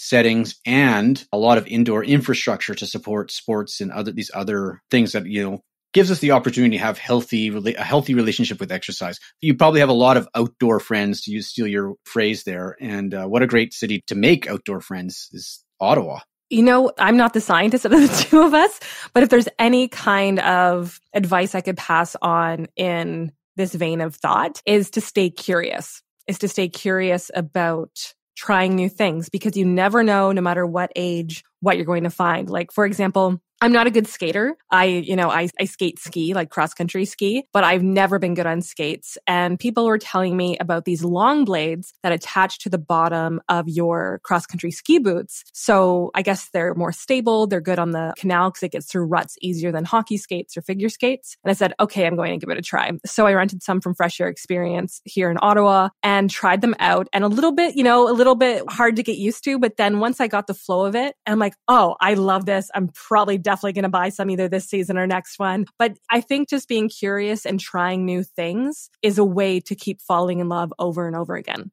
settings 0.00 0.54
and 0.64 1.26
a 1.32 1.36
lot 1.36 1.58
of 1.58 1.66
indoor 1.66 2.04
infrastructure 2.04 2.72
to 2.72 2.86
support 2.86 3.32
sports 3.32 3.80
and 3.80 3.90
other 3.90 4.12
these 4.12 4.30
other 4.32 4.80
things 4.92 5.10
that 5.10 5.26
you 5.26 5.42
know 5.42 5.60
gives 5.92 6.10
us 6.10 6.18
the 6.18 6.32
opportunity 6.32 6.76
to 6.76 6.82
have 6.82 6.98
healthy 6.98 7.48
a 7.48 7.82
healthy 7.82 8.14
relationship 8.14 8.60
with 8.60 8.72
exercise. 8.72 9.18
You 9.40 9.54
probably 9.54 9.80
have 9.80 9.88
a 9.88 9.94
lot 9.94 10.16
of 10.16 10.28
outdoor 10.34 10.80
friends 10.80 11.22
to 11.22 11.30
use 11.30 11.48
steal 11.48 11.66
your 11.66 11.94
phrase 12.04 12.44
there, 12.44 12.76
and 12.80 13.14
uh, 13.14 13.26
what 13.26 13.42
a 13.42 13.46
great 13.46 13.72
city 13.72 14.02
to 14.06 14.14
make 14.14 14.48
outdoor 14.48 14.80
friends 14.80 15.28
is 15.32 15.64
Ottawa. 15.80 16.20
You 16.50 16.62
know, 16.62 16.92
I'm 16.98 17.16
not 17.16 17.34
the 17.34 17.40
scientist 17.40 17.84
of 17.84 17.92
the 17.92 18.08
two 18.28 18.40
of 18.42 18.54
us, 18.54 18.80
but 19.12 19.22
if 19.22 19.28
there's 19.28 19.48
any 19.58 19.88
kind 19.88 20.38
of 20.40 21.00
advice 21.12 21.54
I 21.54 21.60
could 21.60 21.76
pass 21.76 22.16
on 22.22 22.68
in 22.76 23.32
this 23.56 23.74
vein 23.74 24.00
of 24.00 24.14
thought 24.14 24.62
is 24.64 24.90
to 24.90 25.00
stay 25.00 25.30
curious, 25.30 26.02
is 26.26 26.38
to 26.38 26.48
stay 26.48 26.68
curious 26.68 27.30
about 27.34 28.14
trying 28.36 28.76
new 28.76 28.88
things 28.88 29.28
because 29.28 29.56
you 29.56 29.64
never 29.64 30.04
know, 30.04 30.30
no 30.30 30.40
matter 30.40 30.64
what 30.64 30.92
age, 30.94 31.42
what 31.60 31.76
you're 31.76 31.84
going 31.84 32.04
to 32.04 32.10
find. 32.10 32.48
Like, 32.48 32.70
for 32.70 32.86
example, 32.86 33.40
I'm 33.60 33.72
not 33.72 33.88
a 33.88 33.90
good 33.90 34.06
skater. 34.06 34.56
I, 34.70 34.84
you 34.84 35.16
know, 35.16 35.30
I, 35.30 35.48
I 35.58 35.64
skate 35.64 35.98
ski, 35.98 36.32
like 36.32 36.48
cross 36.48 36.74
country 36.74 37.04
ski, 37.04 37.44
but 37.52 37.64
I've 37.64 37.82
never 37.82 38.20
been 38.20 38.34
good 38.34 38.46
on 38.46 38.62
skates. 38.62 39.18
And 39.26 39.58
people 39.58 39.86
were 39.86 39.98
telling 39.98 40.36
me 40.36 40.56
about 40.58 40.84
these 40.84 41.02
long 41.02 41.44
blades 41.44 41.92
that 42.04 42.12
attach 42.12 42.60
to 42.60 42.68
the 42.68 42.78
bottom 42.78 43.40
of 43.48 43.68
your 43.68 44.20
cross 44.22 44.46
country 44.46 44.70
ski 44.70 44.98
boots. 45.00 45.42
So 45.52 46.12
I 46.14 46.22
guess 46.22 46.50
they're 46.52 46.74
more 46.74 46.92
stable. 46.92 47.48
They're 47.48 47.60
good 47.60 47.80
on 47.80 47.90
the 47.90 48.14
canal 48.16 48.50
because 48.50 48.62
it 48.62 48.72
gets 48.72 48.86
through 48.86 49.06
ruts 49.06 49.36
easier 49.42 49.72
than 49.72 49.84
hockey 49.84 50.18
skates 50.18 50.56
or 50.56 50.62
figure 50.62 50.88
skates. 50.88 51.36
And 51.42 51.50
I 51.50 51.54
said, 51.54 51.74
okay, 51.80 52.06
I'm 52.06 52.14
going 52.14 52.38
to 52.38 52.44
give 52.44 52.52
it 52.52 52.58
a 52.58 52.62
try. 52.62 52.92
So 53.06 53.26
I 53.26 53.34
rented 53.34 53.64
some 53.64 53.80
from 53.80 53.94
Fresh 53.94 54.20
Air 54.20 54.28
Experience 54.28 55.00
here 55.04 55.32
in 55.32 55.38
Ottawa 55.42 55.88
and 56.04 56.30
tried 56.30 56.60
them 56.60 56.76
out 56.78 57.08
and 57.12 57.24
a 57.24 57.28
little 57.28 57.52
bit, 57.52 57.74
you 57.74 57.82
know, 57.82 58.08
a 58.08 58.12
little 58.12 58.36
bit 58.36 58.62
hard 58.70 58.96
to 58.96 59.02
get 59.02 59.16
used 59.16 59.42
to. 59.44 59.58
But 59.58 59.76
then 59.76 59.98
once 59.98 60.20
I 60.20 60.28
got 60.28 60.46
the 60.46 60.54
flow 60.54 60.84
of 60.84 60.94
it, 60.94 61.16
I'm 61.26 61.40
like, 61.40 61.54
oh, 61.66 61.96
I 62.00 62.14
love 62.14 62.46
this. 62.46 62.70
I'm 62.72 62.88
probably 62.88 63.38
definitely 63.48 63.72
going 63.72 63.84
to 63.84 63.88
buy 63.88 64.10
some 64.10 64.28
either 64.28 64.46
this 64.46 64.66
season 64.66 64.98
or 64.98 65.06
next 65.06 65.38
one. 65.38 65.64
But 65.78 65.96
I 66.10 66.20
think 66.20 66.50
just 66.50 66.68
being 66.68 66.90
curious 66.90 67.46
and 67.46 67.58
trying 67.58 68.04
new 68.04 68.22
things 68.22 68.90
is 69.00 69.16
a 69.16 69.24
way 69.24 69.58
to 69.60 69.74
keep 69.74 70.02
falling 70.02 70.40
in 70.40 70.50
love 70.50 70.70
over 70.78 71.06
and 71.06 71.16
over 71.16 71.34
again. 71.34 71.70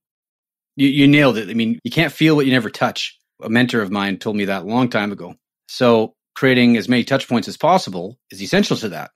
You, 0.77 0.87
you 0.87 1.05
nailed 1.05 1.35
it. 1.35 1.49
I 1.49 1.53
mean, 1.53 1.79
you 1.83 1.91
can't 1.91 2.13
feel 2.13 2.37
what 2.37 2.45
you 2.45 2.53
never 2.53 2.69
touch. 2.69 3.19
A 3.43 3.49
mentor 3.49 3.81
of 3.81 3.91
mine 3.91 4.19
told 4.19 4.37
me 4.37 4.45
that 4.45 4.61
a 4.61 4.65
long 4.65 4.87
time 4.87 5.11
ago. 5.11 5.35
So 5.67 6.15
creating 6.33 6.77
as 6.77 6.87
many 6.87 7.03
touch 7.03 7.27
points 7.27 7.49
as 7.49 7.57
possible 7.57 8.17
is 8.31 8.41
essential 8.41 8.77
to 8.77 8.89
that. 8.89 9.11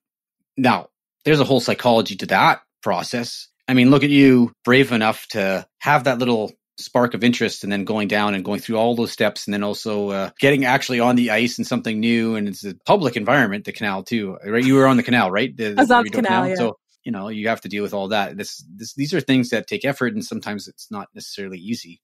Now, 0.57 0.89
there's 1.23 1.39
a 1.39 1.45
whole 1.45 1.61
psychology 1.61 2.17
to 2.17 2.25
that 2.25 2.61
process. 2.83 3.47
I 3.69 3.73
mean, 3.73 3.89
look 3.89 4.03
at 4.03 4.09
you, 4.09 4.51
brave 4.65 4.91
enough 4.91 5.27
to 5.29 5.65
have 5.79 6.03
that 6.03 6.19
little 6.19 6.51
spark 6.79 7.13
of 7.13 7.23
interest 7.23 7.63
and 7.63 7.71
then 7.71 7.83
going 7.83 8.07
down 8.07 8.33
and 8.35 8.43
going 8.43 8.59
through 8.59 8.77
all 8.77 8.95
those 8.95 9.11
steps 9.11 9.45
and 9.45 9.53
then 9.53 9.63
also 9.63 10.09
uh, 10.09 10.29
getting 10.39 10.65
actually 10.65 10.99
on 10.99 11.15
the 11.15 11.31
ice 11.31 11.57
and 11.57 11.67
something 11.67 11.99
new 11.99 12.35
and 12.35 12.47
it's 12.47 12.65
a 12.65 12.73
public 12.85 13.15
environment 13.15 13.65
the 13.65 13.71
canal 13.71 14.03
too 14.03 14.37
right 14.45 14.65
you 14.65 14.75
were 14.75 14.87
on 14.87 14.97
the 14.97 15.03
canal 15.03 15.29
right 15.29 15.55
the, 15.55 15.75
I 15.77 15.81
was 15.81 15.91
on 15.91 16.03
the 16.03 16.09
canal, 16.09 16.43
canal. 16.43 16.49
Yeah. 16.49 16.55
so 16.55 16.77
you 17.03 17.11
know, 17.11 17.29
you 17.29 17.47
have 17.47 17.61
to 17.61 17.69
deal 17.69 17.83
with 17.83 17.93
all 17.93 18.09
that. 18.09 18.37
This, 18.37 18.63
this, 18.75 18.93
these 18.93 19.13
are 19.13 19.21
things 19.21 19.49
that 19.49 19.67
take 19.67 19.85
effort 19.85 20.13
and 20.13 20.23
sometimes 20.23 20.67
it's 20.67 20.91
not 20.91 21.07
necessarily 21.15 21.57
easy. 21.57 22.01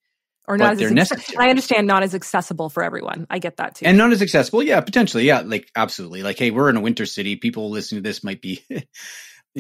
Or 0.47 0.57
not 0.57 0.79
as 0.79 0.91
necessary. 0.91 1.37
I 1.39 1.49
understand 1.49 1.87
not 1.87 2.03
as 2.03 2.13
accessible 2.13 2.69
for 2.69 2.83
everyone. 2.83 3.25
I 3.31 3.39
get 3.39 3.57
that 3.57 3.75
too. 3.75 3.85
And 3.87 3.97
not 3.97 4.11
as 4.11 4.21
accessible. 4.21 4.61
Yeah, 4.61 4.79
potentially. 4.81 5.25
Yeah, 5.25 5.41
like 5.41 5.71
absolutely. 5.75 6.21
Like, 6.21 6.37
hey, 6.37 6.51
we're 6.51 6.69
in 6.69 6.77
a 6.77 6.81
winter 6.81 7.07
city. 7.07 7.35
People 7.35 7.71
listening 7.71 8.03
to 8.03 8.07
this 8.07 8.23
might 8.23 8.41
be 8.41 8.63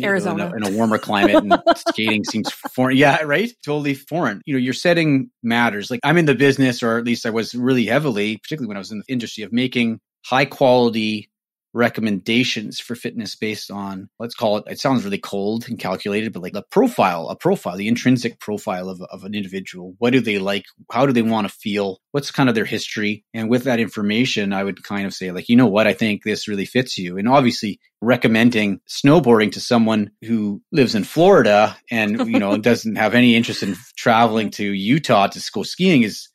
Arizona 0.03 0.49
know, 0.49 0.55
in, 0.55 0.63
a, 0.63 0.67
in, 0.67 0.73
a, 0.73 0.77
warmer 0.77 0.97
climate 0.97 1.35
and 1.35 1.61
skating 1.75 2.23
seems 2.23 2.51
foreign. 2.51 2.97
Yeah, 2.97 3.21
right. 3.23 3.51
Totally 3.63 3.93
foreign. 3.93 4.41
You 4.45 4.55
know, 4.55 4.59
your 4.59 4.73
setting 4.73 5.29
matters. 5.41 5.89
Like 5.89 6.01
I'm 6.03 6.17
in 6.17 6.25
the 6.25 6.35
business, 6.35 6.83
or 6.83 6.97
at 6.97 7.05
least 7.05 7.25
I 7.25 7.29
was 7.29 7.55
really 7.55 7.85
heavily, 7.85 8.37
particularly 8.37 8.67
when 8.67 8.77
I 8.77 8.79
was 8.79 8.91
in 8.91 8.99
the 8.99 9.05
industry 9.07 9.43
of 9.43 9.53
making 9.53 9.99
high 10.25 10.45
quality 10.45 11.29
recommendations 11.75 12.79
for 12.79 12.95
fitness 12.95 13.35
based 13.35 13.69
on 13.69 14.09
let's 14.17 14.33
call 14.33 14.57
it 14.57 14.63
it 14.67 14.79
sounds 14.79 15.03
really 15.03 15.17
cold 15.17 15.67
and 15.67 15.77
calculated 15.77 16.31
but 16.31 16.41
like 16.41 16.53
the 16.53 16.63
profile 16.71 17.27
a 17.27 17.35
profile 17.35 17.75
the 17.75 17.89
intrinsic 17.89 18.39
profile 18.39 18.87
of, 18.87 19.01
of 19.01 19.25
an 19.25 19.35
individual. 19.35 19.93
What 19.99 20.13
do 20.13 20.21
they 20.21 20.39
like? 20.39 20.63
How 20.89 21.05
do 21.05 21.11
they 21.11 21.21
want 21.21 21.47
to 21.47 21.53
feel? 21.53 21.99
What's 22.11 22.31
kind 22.31 22.47
of 22.47 22.55
their 22.55 22.65
history? 22.65 23.25
And 23.33 23.49
with 23.49 23.65
that 23.65 23.81
information 23.81 24.53
i 24.53 24.63
would 24.63 24.83
kind 24.83 25.05
of 25.05 25.13
say 25.13 25.31
like 25.31 25.49
you 25.49 25.57
know 25.57 25.67
what? 25.67 25.85
I 25.85 25.93
think 25.93 26.23
this 26.23 26.47
really 26.47 26.65
fits 26.65 26.97
you. 26.97 27.17
And 27.17 27.27
obviously 27.27 27.81
recommending 28.01 28.79
snowboarding 28.87 29.51
to 29.53 29.59
someone 29.59 30.11
who 30.21 30.61
lives 30.71 30.95
in 30.95 31.03
florida 31.03 31.75
and 31.89 32.27
you 32.29 32.39
know 32.39 32.57
doesn't 32.69 32.97
have 32.97 33.13
any 33.15 33.35
interest 33.35 33.63
in 33.63 33.75
traveling 33.97 34.51
to 34.51 34.63
utah 34.63 35.27
to 35.27 35.41
go 35.51 35.63
skiing 35.63 36.03
is 36.03 36.27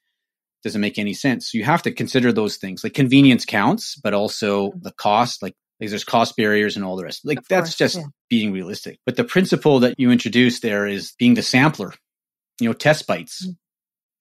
doesn't 0.62 0.80
make 0.80 0.98
any 0.98 1.14
sense. 1.14 1.50
So 1.50 1.58
you 1.58 1.64
have 1.64 1.82
to 1.82 1.92
consider 1.92 2.32
those 2.32 2.56
things. 2.56 2.84
Like 2.84 2.94
convenience 2.94 3.44
counts, 3.44 3.96
but 3.96 4.14
also 4.14 4.68
mm-hmm. 4.68 4.80
the 4.82 4.92
cost, 4.92 5.42
like, 5.42 5.54
like 5.80 5.90
there's 5.90 6.04
cost 6.04 6.36
barriers 6.36 6.76
and 6.76 6.84
all 6.84 6.96
the 6.96 7.04
rest. 7.04 7.22
Like 7.24 7.38
of 7.38 7.48
that's 7.48 7.70
course, 7.70 7.76
just 7.76 7.96
yeah. 7.96 8.04
being 8.28 8.52
realistic. 8.52 8.98
But 9.06 9.16
the 9.16 9.24
principle 9.24 9.80
that 9.80 9.94
you 9.98 10.10
introduced 10.10 10.62
there 10.62 10.86
is 10.86 11.14
being 11.18 11.34
the 11.34 11.42
sampler, 11.42 11.94
you 12.60 12.68
know, 12.68 12.74
test 12.74 13.06
bites. 13.06 13.46
Mm-hmm. 13.46 13.52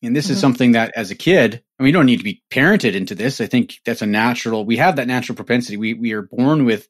And 0.08 0.15
this 0.15 0.25
mm-hmm. 0.25 0.34
is 0.34 0.39
something 0.39 0.71
that 0.71 0.93
as 0.95 1.12
a 1.12 1.15
kid, 1.15 1.62
I 1.78 1.84
mean, 1.84 1.88
you 1.88 1.93
don't 1.93 2.06
need 2.06 2.19
to 2.19 2.23
be 2.23 2.41
parented 2.49 2.93
into 2.93 3.15
this. 3.15 3.41
I 3.41 3.47
think 3.47 3.75
that's 3.86 4.02
a 4.02 4.06
natural, 4.06 4.65
we 4.65 4.78
have 4.78 4.95
that 4.95 5.08
natural 5.08 5.36
propensity. 5.36 5.75
We, 5.75 5.93
we 5.93 6.13
are 6.13 6.21
born 6.21 6.63
with 6.63 6.88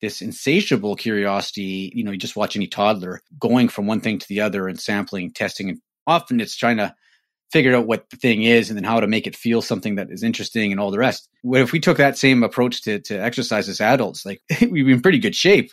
this 0.00 0.22
insatiable 0.22 0.96
curiosity. 0.96 1.92
You 1.94 2.04
know, 2.04 2.12
you 2.12 2.18
just 2.18 2.36
watch 2.36 2.56
any 2.56 2.66
toddler 2.66 3.20
going 3.38 3.68
from 3.68 3.86
one 3.86 4.00
thing 4.00 4.18
to 4.18 4.28
the 4.28 4.40
other 4.40 4.68
and 4.68 4.80
sampling, 4.80 5.32
testing, 5.32 5.68
and 5.68 5.80
often 6.06 6.40
it's 6.40 6.56
trying 6.56 6.78
to 6.78 6.94
figured 7.52 7.74
out 7.74 7.86
what 7.86 8.08
the 8.10 8.16
thing 8.16 8.42
is 8.42 8.70
and 8.70 8.76
then 8.76 8.84
how 8.84 9.00
to 9.00 9.06
make 9.06 9.26
it 9.26 9.36
feel 9.36 9.62
something 9.62 9.96
that 9.96 10.10
is 10.10 10.22
interesting 10.22 10.72
and 10.72 10.80
all 10.80 10.90
the 10.90 10.98
rest. 10.98 11.28
What 11.42 11.60
if 11.60 11.72
we 11.72 11.80
took 11.80 11.98
that 11.98 12.18
same 12.18 12.42
approach 12.42 12.82
to, 12.82 13.00
to 13.00 13.16
exercise 13.16 13.68
as 13.68 13.80
adults? 13.80 14.26
Like 14.26 14.42
we'd 14.60 14.82
be 14.82 14.92
in 14.92 15.00
pretty 15.00 15.18
good 15.18 15.34
shape, 15.34 15.70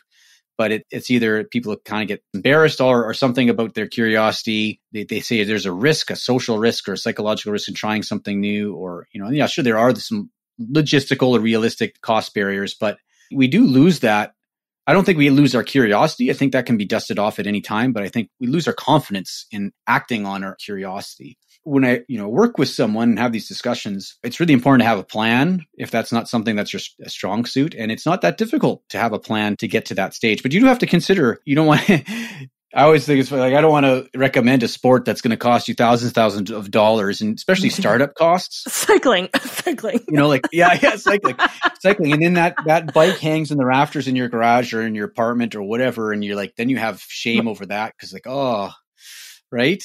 but 0.58 0.72
it, 0.72 0.86
it's 0.92 1.10
either 1.10 1.44
people 1.46 1.76
kind 1.78 2.04
of 2.04 2.08
get 2.08 2.24
embarrassed 2.34 2.80
or, 2.80 3.06
or 3.06 3.14
something 3.14 3.50
about 3.50 3.74
their 3.74 3.88
curiosity. 3.88 4.80
They, 4.92 5.04
they 5.04 5.20
say 5.20 5.44
there's 5.44 5.66
a 5.66 5.72
risk, 5.72 6.12
a 6.12 6.16
social 6.16 6.60
risk 6.60 6.88
or 6.88 6.94
a 6.94 6.98
psychological 6.98 7.52
risk 7.52 7.68
in 7.68 7.74
trying 7.74 8.04
something 8.04 8.40
new 8.40 8.76
or, 8.76 9.08
you 9.12 9.22
know, 9.22 9.30
yeah, 9.30 9.48
sure, 9.48 9.64
there 9.64 9.80
are 9.80 9.96
some 9.96 10.30
logistical 10.62 11.30
or 11.30 11.40
realistic 11.40 12.00
cost 12.02 12.34
barriers, 12.36 12.76
but 12.76 12.98
we 13.32 13.48
do 13.48 13.66
lose 13.66 14.02
that 14.02 14.36
I 14.86 14.92
don't 14.92 15.06
think 15.06 15.18
we 15.18 15.30
lose 15.30 15.56
our 15.56 15.64
curiosity. 15.64 16.30
I 16.30 16.34
think 16.34 16.52
that 16.52 16.66
can 16.66 16.76
be 16.76 16.84
dusted 16.84 17.18
off 17.18 17.40
at 17.40 17.48
any 17.48 17.62
time, 17.62 17.94
but 17.94 18.04
I 18.04 18.10
think 18.10 18.30
we 18.42 18.48
lose 18.48 18.68
our 18.68 18.74
confidence 18.74 19.46
in 19.50 19.72
acting 19.88 20.26
on 20.26 20.44
our 20.44 20.56
curiosity 20.56 21.38
when 21.64 21.86
I, 21.86 22.02
you 22.08 22.18
know, 22.18 22.28
work 22.28 22.58
with 22.58 22.70
someone 22.70 23.10
and 23.10 23.20
have 23.20 23.32
these 23.32 23.48
discussions, 23.48 24.18
it's 24.24 24.40
really 24.40 24.54
important 24.54 24.82
to 24.82 24.88
have 24.88 25.00
a 25.00 25.04
plan 25.04 25.66
if 25.78 25.92
that's 25.92 26.12
not 26.12 26.28
something 26.28 26.56
that's 26.56 26.74
your 26.74 26.82
a 27.04 27.10
strong 27.10 27.46
suit. 27.46 27.74
And 27.76 27.92
it's 27.92 28.06
not 28.06 28.22
that 28.22 28.38
difficult 28.38 28.84
to 28.90 28.98
have 28.98 29.14
a 29.14 29.20
plan 29.20 29.56
to 29.58 29.68
get 29.68 29.86
to 29.86 29.96
that 29.96 30.14
stage. 30.14 30.44
But 30.44 30.54
you 30.54 30.60
do 30.60 30.68
have 30.68 30.80
to 30.80 30.88
consider, 30.88 31.40
you 31.46 31.56
don't 31.56 31.68
want 31.68 31.82
to, 31.82 32.04
I 32.76 32.86
always 32.86 33.06
think 33.06 33.20
it's 33.20 33.32
like 33.32 33.54
I 33.54 33.62
don't 33.62 33.72
want 33.72 33.86
to 33.86 34.10
recommend 34.18 34.64
a 34.64 34.68
sport 34.68 35.06
that's 35.06 35.22
going 35.22 35.32
to 35.32 35.38
cost 35.38 35.68
you 35.68 35.76
thousands, 35.76 36.12
thousands 36.12 36.50
of 36.50 36.72
dollars, 36.72 37.22
and 37.22 37.38
especially 37.38 37.70
startup 37.70 38.16
costs. 38.16 38.64
Cycling, 38.74 39.30
cycling. 39.42 40.00
You 40.08 40.18
know, 40.18 40.28
like 40.28 40.48
yeah, 40.52 40.78
yeah, 40.82 40.96
cycling, 40.96 41.36
cycling, 41.80 42.14
and 42.14 42.24
then 42.24 42.34
that 42.34 42.56
that 42.66 42.92
bike 42.92 43.20
hangs 43.20 43.52
in 43.52 43.60
the 43.60 43.66
rafters 43.66 44.08
in 44.08 44.16
your 44.16 44.28
garage 44.28 44.74
or 44.74 44.82
in 44.82 44.96
your 44.96 45.06
apartment 45.06 45.54
or 45.54 45.62
whatever, 45.62 46.12
and 46.12 46.26
you're 46.26 46.36
like, 46.36 46.56
then 46.56 46.70
you 46.70 46.78
have 46.78 47.00
shame 47.02 47.48
over 47.48 47.68
that 47.68 47.94
because 47.96 48.12
like, 48.12 48.26
oh, 48.26 48.72
right, 49.52 49.84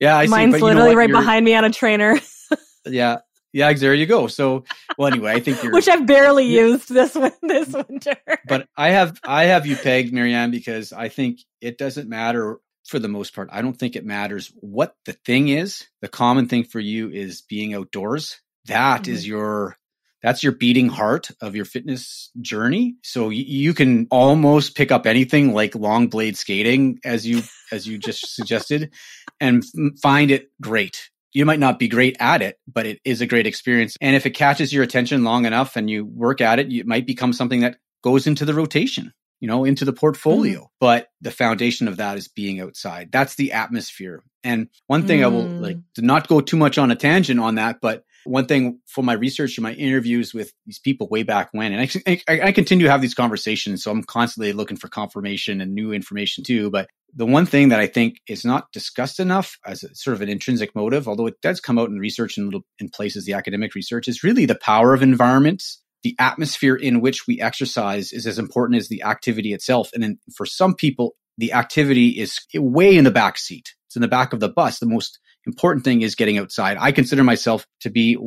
yeah, 0.00 0.16
I 0.16 0.26
Mine's 0.26 0.54
see, 0.54 0.60
literally 0.60 0.94
right 0.94 1.08
you're, 1.08 1.18
behind 1.18 1.44
me 1.44 1.54
on 1.54 1.64
a 1.64 1.70
trainer. 1.70 2.18
yeah. 2.86 3.18
Yeah, 3.52 3.72
there 3.72 3.94
you 3.94 4.04
go. 4.04 4.26
So, 4.26 4.64
well, 4.98 5.10
anyway, 5.10 5.32
I 5.32 5.40
think 5.40 5.62
you're, 5.62 5.72
which 5.72 5.88
I've 5.88 6.06
barely 6.06 6.44
used 6.44 6.92
this 6.92 7.14
one 7.14 7.32
this 7.42 7.68
winter. 7.68 8.16
but 8.46 8.68
I 8.76 8.90
have 8.90 9.18
I 9.24 9.44
have 9.44 9.64
you 9.64 9.76
pegged, 9.76 10.12
Marianne, 10.12 10.50
because 10.50 10.92
I 10.92 11.08
think 11.08 11.40
it 11.62 11.78
doesn't 11.78 12.06
matter 12.06 12.58
for 12.86 12.98
the 12.98 13.08
most 13.08 13.34
part. 13.34 13.48
I 13.50 13.62
don't 13.62 13.72
think 13.72 13.96
it 13.96 14.04
matters 14.04 14.52
what 14.56 14.94
the 15.06 15.14
thing 15.14 15.48
is. 15.48 15.86
The 16.02 16.08
common 16.08 16.48
thing 16.48 16.64
for 16.64 16.80
you 16.80 17.08
is 17.08 17.40
being 17.48 17.72
outdoors. 17.72 18.40
That 18.66 19.02
mm-hmm. 19.02 19.12
is 19.12 19.26
your 19.26 19.78
that's 20.22 20.42
your 20.42 20.52
beating 20.52 20.88
heart 20.88 21.30
of 21.40 21.54
your 21.54 21.64
fitness 21.64 22.30
journey. 22.40 22.96
So 23.02 23.28
y- 23.28 23.34
you 23.34 23.74
can 23.74 24.06
almost 24.10 24.74
pick 24.74 24.90
up 24.90 25.06
anything 25.06 25.52
like 25.52 25.74
long 25.74 26.08
blade 26.08 26.36
skating 26.36 26.98
as 27.04 27.26
you 27.26 27.42
as 27.72 27.86
you 27.86 27.98
just 27.98 28.34
suggested 28.34 28.92
and 29.40 29.64
find 30.00 30.30
it 30.30 30.50
great. 30.60 31.10
You 31.32 31.44
might 31.44 31.60
not 31.60 31.78
be 31.78 31.88
great 31.88 32.16
at 32.18 32.40
it, 32.40 32.58
but 32.66 32.86
it 32.86 32.98
is 33.04 33.20
a 33.20 33.26
great 33.26 33.46
experience. 33.46 33.96
And 34.00 34.16
if 34.16 34.24
it 34.24 34.30
catches 34.30 34.72
your 34.72 34.82
attention 34.82 35.22
long 35.22 35.44
enough 35.44 35.76
and 35.76 35.90
you 35.90 36.04
work 36.04 36.40
at 36.40 36.58
it, 36.58 36.72
it 36.72 36.86
might 36.86 37.06
become 37.06 37.34
something 37.34 37.60
that 37.60 37.76
goes 38.02 38.26
into 38.26 38.44
the 38.44 38.54
rotation 38.54 39.12
you 39.40 39.48
know, 39.48 39.64
into 39.64 39.84
the 39.84 39.92
portfolio. 39.92 40.60
Mm. 40.62 40.68
But 40.80 41.08
the 41.20 41.30
foundation 41.30 41.88
of 41.88 41.98
that 41.98 42.16
is 42.16 42.28
being 42.28 42.60
outside. 42.60 43.10
That's 43.12 43.34
the 43.34 43.52
atmosphere. 43.52 44.22
And 44.42 44.68
one 44.86 45.06
thing 45.06 45.20
mm. 45.20 45.24
I 45.24 45.26
will 45.28 45.46
like 45.46 45.78
to 45.94 46.02
not 46.02 46.28
go 46.28 46.40
too 46.40 46.56
much 46.56 46.78
on 46.78 46.90
a 46.90 46.96
tangent 46.96 47.40
on 47.40 47.56
that, 47.56 47.78
but 47.80 48.04
one 48.26 48.46
thing 48.46 48.80
for 48.86 49.02
my 49.02 49.12
research 49.12 49.56
and 49.56 49.62
my 49.62 49.72
interviews 49.72 50.34
with 50.34 50.52
these 50.66 50.78
people 50.78 51.08
way 51.08 51.22
back 51.22 51.48
when, 51.52 51.72
and 51.72 51.90
I, 52.06 52.20
I, 52.28 52.40
I, 52.48 52.52
continue 52.52 52.86
to 52.86 52.90
have 52.90 53.00
these 53.00 53.14
conversations. 53.14 53.82
So 53.82 53.90
I'm 53.90 54.02
constantly 54.02 54.52
looking 54.52 54.76
for 54.76 54.88
confirmation 54.88 55.60
and 55.60 55.74
new 55.74 55.92
information 55.92 56.44
too. 56.44 56.70
But 56.70 56.88
the 57.14 57.26
one 57.26 57.46
thing 57.46 57.70
that 57.70 57.80
I 57.80 57.86
think 57.86 58.18
is 58.28 58.44
not 58.44 58.70
discussed 58.72 59.20
enough 59.20 59.58
as 59.66 59.82
a, 59.82 59.94
sort 59.94 60.14
of 60.14 60.22
an 60.22 60.28
intrinsic 60.28 60.74
motive, 60.74 61.08
although 61.08 61.26
it 61.26 61.40
does 61.40 61.60
come 61.60 61.78
out 61.78 61.88
in 61.88 61.98
research 61.98 62.36
in 62.36 62.44
little 62.44 62.64
in 62.78 62.88
places, 62.88 63.24
the 63.24 63.32
academic 63.34 63.74
research 63.74 64.08
is 64.08 64.22
really 64.22 64.46
the 64.46 64.54
power 64.54 64.92
of 64.92 65.02
environments. 65.02 65.82
The 66.02 66.14
atmosphere 66.18 66.76
in 66.76 67.00
which 67.00 67.26
we 67.26 67.40
exercise 67.40 68.12
is 68.12 68.26
as 68.26 68.38
important 68.38 68.78
as 68.78 68.88
the 68.88 69.02
activity 69.02 69.52
itself. 69.52 69.90
And 69.92 70.02
then 70.02 70.18
for 70.36 70.46
some 70.46 70.74
people, 70.74 71.16
the 71.38 71.52
activity 71.52 72.10
is 72.10 72.38
way 72.54 72.96
in 72.96 73.04
the 73.04 73.10
back 73.10 73.38
seat. 73.38 73.74
It's 73.88 73.96
in 73.96 74.02
the 74.02 74.08
back 74.08 74.32
of 74.32 74.40
the 74.40 74.48
bus. 74.48 74.78
The 74.78 74.86
most 74.86 75.18
important 75.46 75.84
thing 75.84 76.02
is 76.02 76.14
getting 76.14 76.38
outside. 76.38 76.76
I 76.80 76.92
consider 76.92 77.24
myself 77.24 77.66
to 77.80 77.90
be 77.90 78.18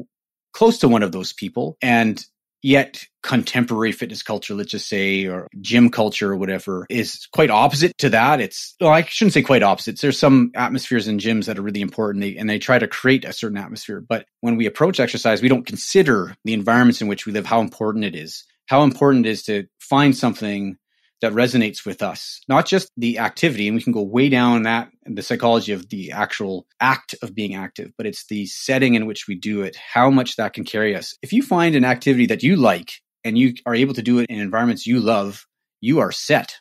close 0.53 0.79
to 0.79 0.87
one 0.87 1.03
of 1.03 1.11
those 1.11 1.33
people. 1.33 1.77
And 1.81 2.23
yet 2.61 3.05
contemporary 3.23 3.91
fitness 3.91 4.23
culture, 4.23 4.53
let's 4.53 4.71
just 4.71 4.89
say, 4.89 5.25
or 5.25 5.47
gym 5.61 5.89
culture 5.89 6.31
or 6.31 6.37
whatever 6.37 6.85
is 6.89 7.27
quite 7.31 7.49
opposite 7.49 7.97
to 7.97 8.09
that. 8.09 8.41
It's, 8.41 8.75
well, 8.81 8.91
I 8.91 9.03
shouldn't 9.03 9.33
say 9.33 9.41
quite 9.41 9.63
opposite. 9.63 9.99
There's 9.99 10.19
some 10.19 10.51
atmospheres 10.55 11.07
in 11.07 11.19
gyms 11.19 11.45
that 11.45 11.57
are 11.57 11.61
really 11.61 11.81
important 11.81 12.21
they, 12.21 12.35
and 12.35 12.49
they 12.49 12.59
try 12.59 12.79
to 12.79 12.87
create 12.87 13.25
a 13.25 13.33
certain 13.33 13.57
atmosphere. 13.57 14.03
But 14.07 14.25
when 14.41 14.57
we 14.57 14.65
approach 14.65 14.99
exercise, 14.99 15.41
we 15.41 15.49
don't 15.49 15.65
consider 15.65 16.35
the 16.43 16.53
environments 16.53 17.01
in 17.01 17.07
which 17.07 17.25
we 17.25 17.31
live, 17.31 17.45
how 17.45 17.61
important 17.61 18.05
it 18.05 18.15
is, 18.15 18.43
how 18.67 18.83
important 18.83 19.25
it 19.25 19.29
is 19.29 19.43
to 19.43 19.67
find 19.79 20.15
something 20.15 20.77
that 21.21 21.33
resonates 21.33 21.85
with 21.85 22.01
us, 22.01 22.41
not 22.47 22.65
just 22.65 22.91
the 22.95 23.19
activity. 23.19 23.67
And 23.67 23.75
we 23.75 23.83
can 23.83 23.93
go 23.93 24.01
way 24.01 24.29
down 24.29 24.63
that 24.63 24.89
the 25.05 25.21
psychology 25.21 25.73
of 25.73 25.89
the 25.89 26.11
actual 26.11 26.65
act 26.79 27.15
of 27.21 27.35
being 27.35 27.55
active, 27.55 27.91
but 27.97 28.05
it's 28.05 28.25
the 28.27 28.45
setting 28.45 28.95
in 28.95 29.05
which 29.05 29.27
we 29.27 29.35
do 29.35 29.61
it, 29.61 29.75
how 29.75 30.09
much 30.09 30.35
that 30.37 30.53
can 30.53 30.63
carry 30.63 30.95
us. 30.95 31.17
If 31.21 31.33
you 31.33 31.43
find 31.43 31.75
an 31.75 31.85
activity 31.85 32.25
that 32.27 32.43
you 32.43 32.55
like 32.55 33.01
and 33.23 33.37
you 33.37 33.53
are 33.65 33.75
able 33.75 33.93
to 33.95 34.01
do 34.01 34.19
it 34.19 34.29
in 34.29 34.39
environments 34.39 34.87
you 34.87 34.99
love, 34.99 35.45
you 35.81 35.99
are 35.99 36.11
set. 36.11 36.55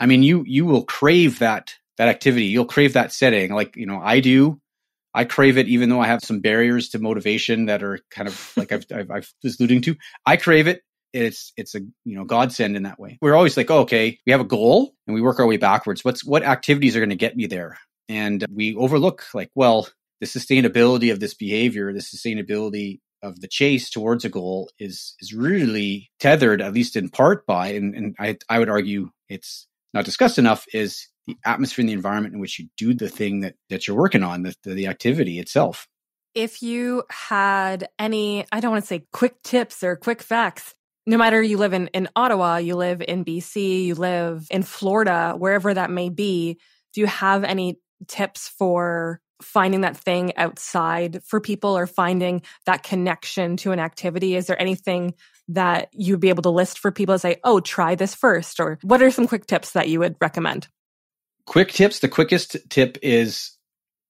I 0.00 0.06
mean, 0.06 0.22
you, 0.22 0.44
you 0.46 0.64
will 0.64 0.84
crave 0.84 1.38
that, 1.40 1.74
that 1.98 2.08
activity. 2.08 2.46
You'll 2.46 2.64
crave 2.64 2.94
that 2.94 3.12
setting. 3.12 3.52
Like, 3.52 3.76
you 3.76 3.86
know, 3.86 4.00
I 4.02 4.20
do. 4.20 4.60
I 5.14 5.24
crave 5.24 5.58
it, 5.58 5.68
even 5.68 5.88
though 5.88 6.00
I 6.00 6.06
have 6.06 6.22
some 6.22 6.40
barriers 6.40 6.90
to 6.90 6.98
motivation 6.98 7.66
that 7.66 7.82
are 7.82 7.98
kind 8.10 8.28
of 8.28 8.52
like 8.56 8.72
I've, 8.72 8.84
I've, 8.94 9.10
I've 9.10 9.32
was 9.42 9.58
alluding 9.58 9.82
to. 9.82 9.96
I 10.26 10.36
crave 10.36 10.68
it 10.68 10.82
it's 11.12 11.52
it's 11.56 11.74
a 11.74 11.80
you 12.04 12.16
know 12.16 12.24
godsend 12.24 12.76
in 12.76 12.82
that 12.84 13.00
way. 13.00 13.18
We're 13.20 13.34
always 13.34 13.56
like, 13.56 13.70
oh, 13.70 13.80
okay, 13.80 14.18
we 14.26 14.32
have 14.32 14.40
a 14.40 14.44
goal 14.44 14.94
and 15.06 15.14
we 15.14 15.22
work 15.22 15.40
our 15.40 15.46
way 15.46 15.56
backwards. 15.56 16.04
What's 16.04 16.24
what 16.24 16.42
activities 16.42 16.96
are 16.96 17.00
going 17.00 17.10
to 17.10 17.16
get 17.16 17.36
me 17.36 17.46
there? 17.46 17.78
And 18.08 18.44
we 18.52 18.74
overlook 18.74 19.26
like, 19.34 19.50
well, 19.54 19.88
the 20.20 20.26
sustainability 20.26 21.12
of 21.12 21.20
this 21.20 21.34
behavior, 21.34 21.92
the 21.92 22.00
sustainability 22.00 23.00
of 23.22 23.40
the 23.40 23.48
chase 23.48 23.90
towards 23.90 24.24
a 24.24 24.28
goal 24.28 24.70
is 24.78 25.14
is 25.20 25.32
really 25.32 26.10
tethered, 26.20 26.62
at 26.62 26.72
least 26.72 26.96
in 26.96 27.08
part, 27.08 27.46
by 27.46 27.68
and, 27.68 27.94
and 27.94 28.16
I 28.18 28.38
I 28.48 28.58
would 28.58 28.68
argue 28.68 29.10
it's 29.28 29.66
not 29.94 30.04
discussed 30.04 30.38
enough 30.38 30.66
is 30.72 31.08
the 31.26 31.36
atmosphere 31.44 31.82
and 31.82 31.88
the 31.88 31.94
environment 31.94 32.34
in 32.34 32.40
which 32.40 32.58
you 32.58 32.68
do 32.76 32.94
the 32.94 33.08
thing 33.08 33.40
that 33.40 33.54
that 33.70 33.86
you're 33.86 33.96
working 33.96 34.22
on, 34.22 34.42
the 34.42 34.54
the, 34.62 34.74
the 34.74 34.86
activity 34.86 35.38
itself. 35.38 35.86
If 36.34 36.62
you 36.62 37.02
had 37.10 37.88
any, 37.98 38.44
I 38.52 38.60
don't 38.60 38.70
want 38.70 38.84
to 38.84 38.86
say 38.86 39.06
quick 39.12 39.42
tips 39.42 39.82
or 39.82 39.96
quick 39.96 40.22
facts 40.22 40.74
no 41.08 41.16
matter 41.16 41.42
you 41.42 41.56
live 41.56 41.72
in, 41.72 41.86
in 41.88 42.06
Ottawa, 42.14 42.58
you 42.58 42.76
live 42.76 43.00
in 43.00 43.24
BC, 43.24 43.86
you 43.86 43.94
live 43.94 44.46
in 44.50 44.62
Florida, 44.62 45.34
wherever 45.38 45.72
that 45.72 45.90
may 45.90 46.10
be, 46.10 46.58
do 46.92 47.00
you 47.00 47.06
have 47.06 47.44
any 47.44 47.80
tips 48.08 48.48
for 48.48 49.18
finding 49.40 49.80
that 49.80 49.96
thing 49.96 50.36
outside 50.36 51.22
for 51.24 51.40
people 51.40 51.78
or 51.78 51.86
finding 51.86 52.42
that 52.66 52.82
connection 52.82 53.56
to 53.56 53.72
an 53.72 53.78
activity? 53.78 54.36
Is 54.36 54.48
there 54.48 54.60
anything 54.60 55.14
that 55.48 55.88
you'd 55.92 56.20
be 56.20 56.28
able 56.28 56.42
to 56.42 56.50
list 56.50 56.78
for 56.78 56.92
people 56.92 57.14
to 57.14 57.18
say, 57.18 57.40
oh, 57.42 57.60
try 57.60 57.94
this 57.94 58.14
first? 58.14 58.60
Or 58.60 58.78
what 58.82 59.00
are 59.00 59.10
some 59.10 59.26
quick 59.26 59.46
tips 59.46 59.70
that 59.70 59.88
you 59.88 60.00
would 60.00 60.16
recommend? 60.20 60.68
Quick 61.46 61.72
tips. 61.72 62.00
The 62.00 62.08
quickest 62.08 62.58
tip 62.68 62.98
is 63.00 63.56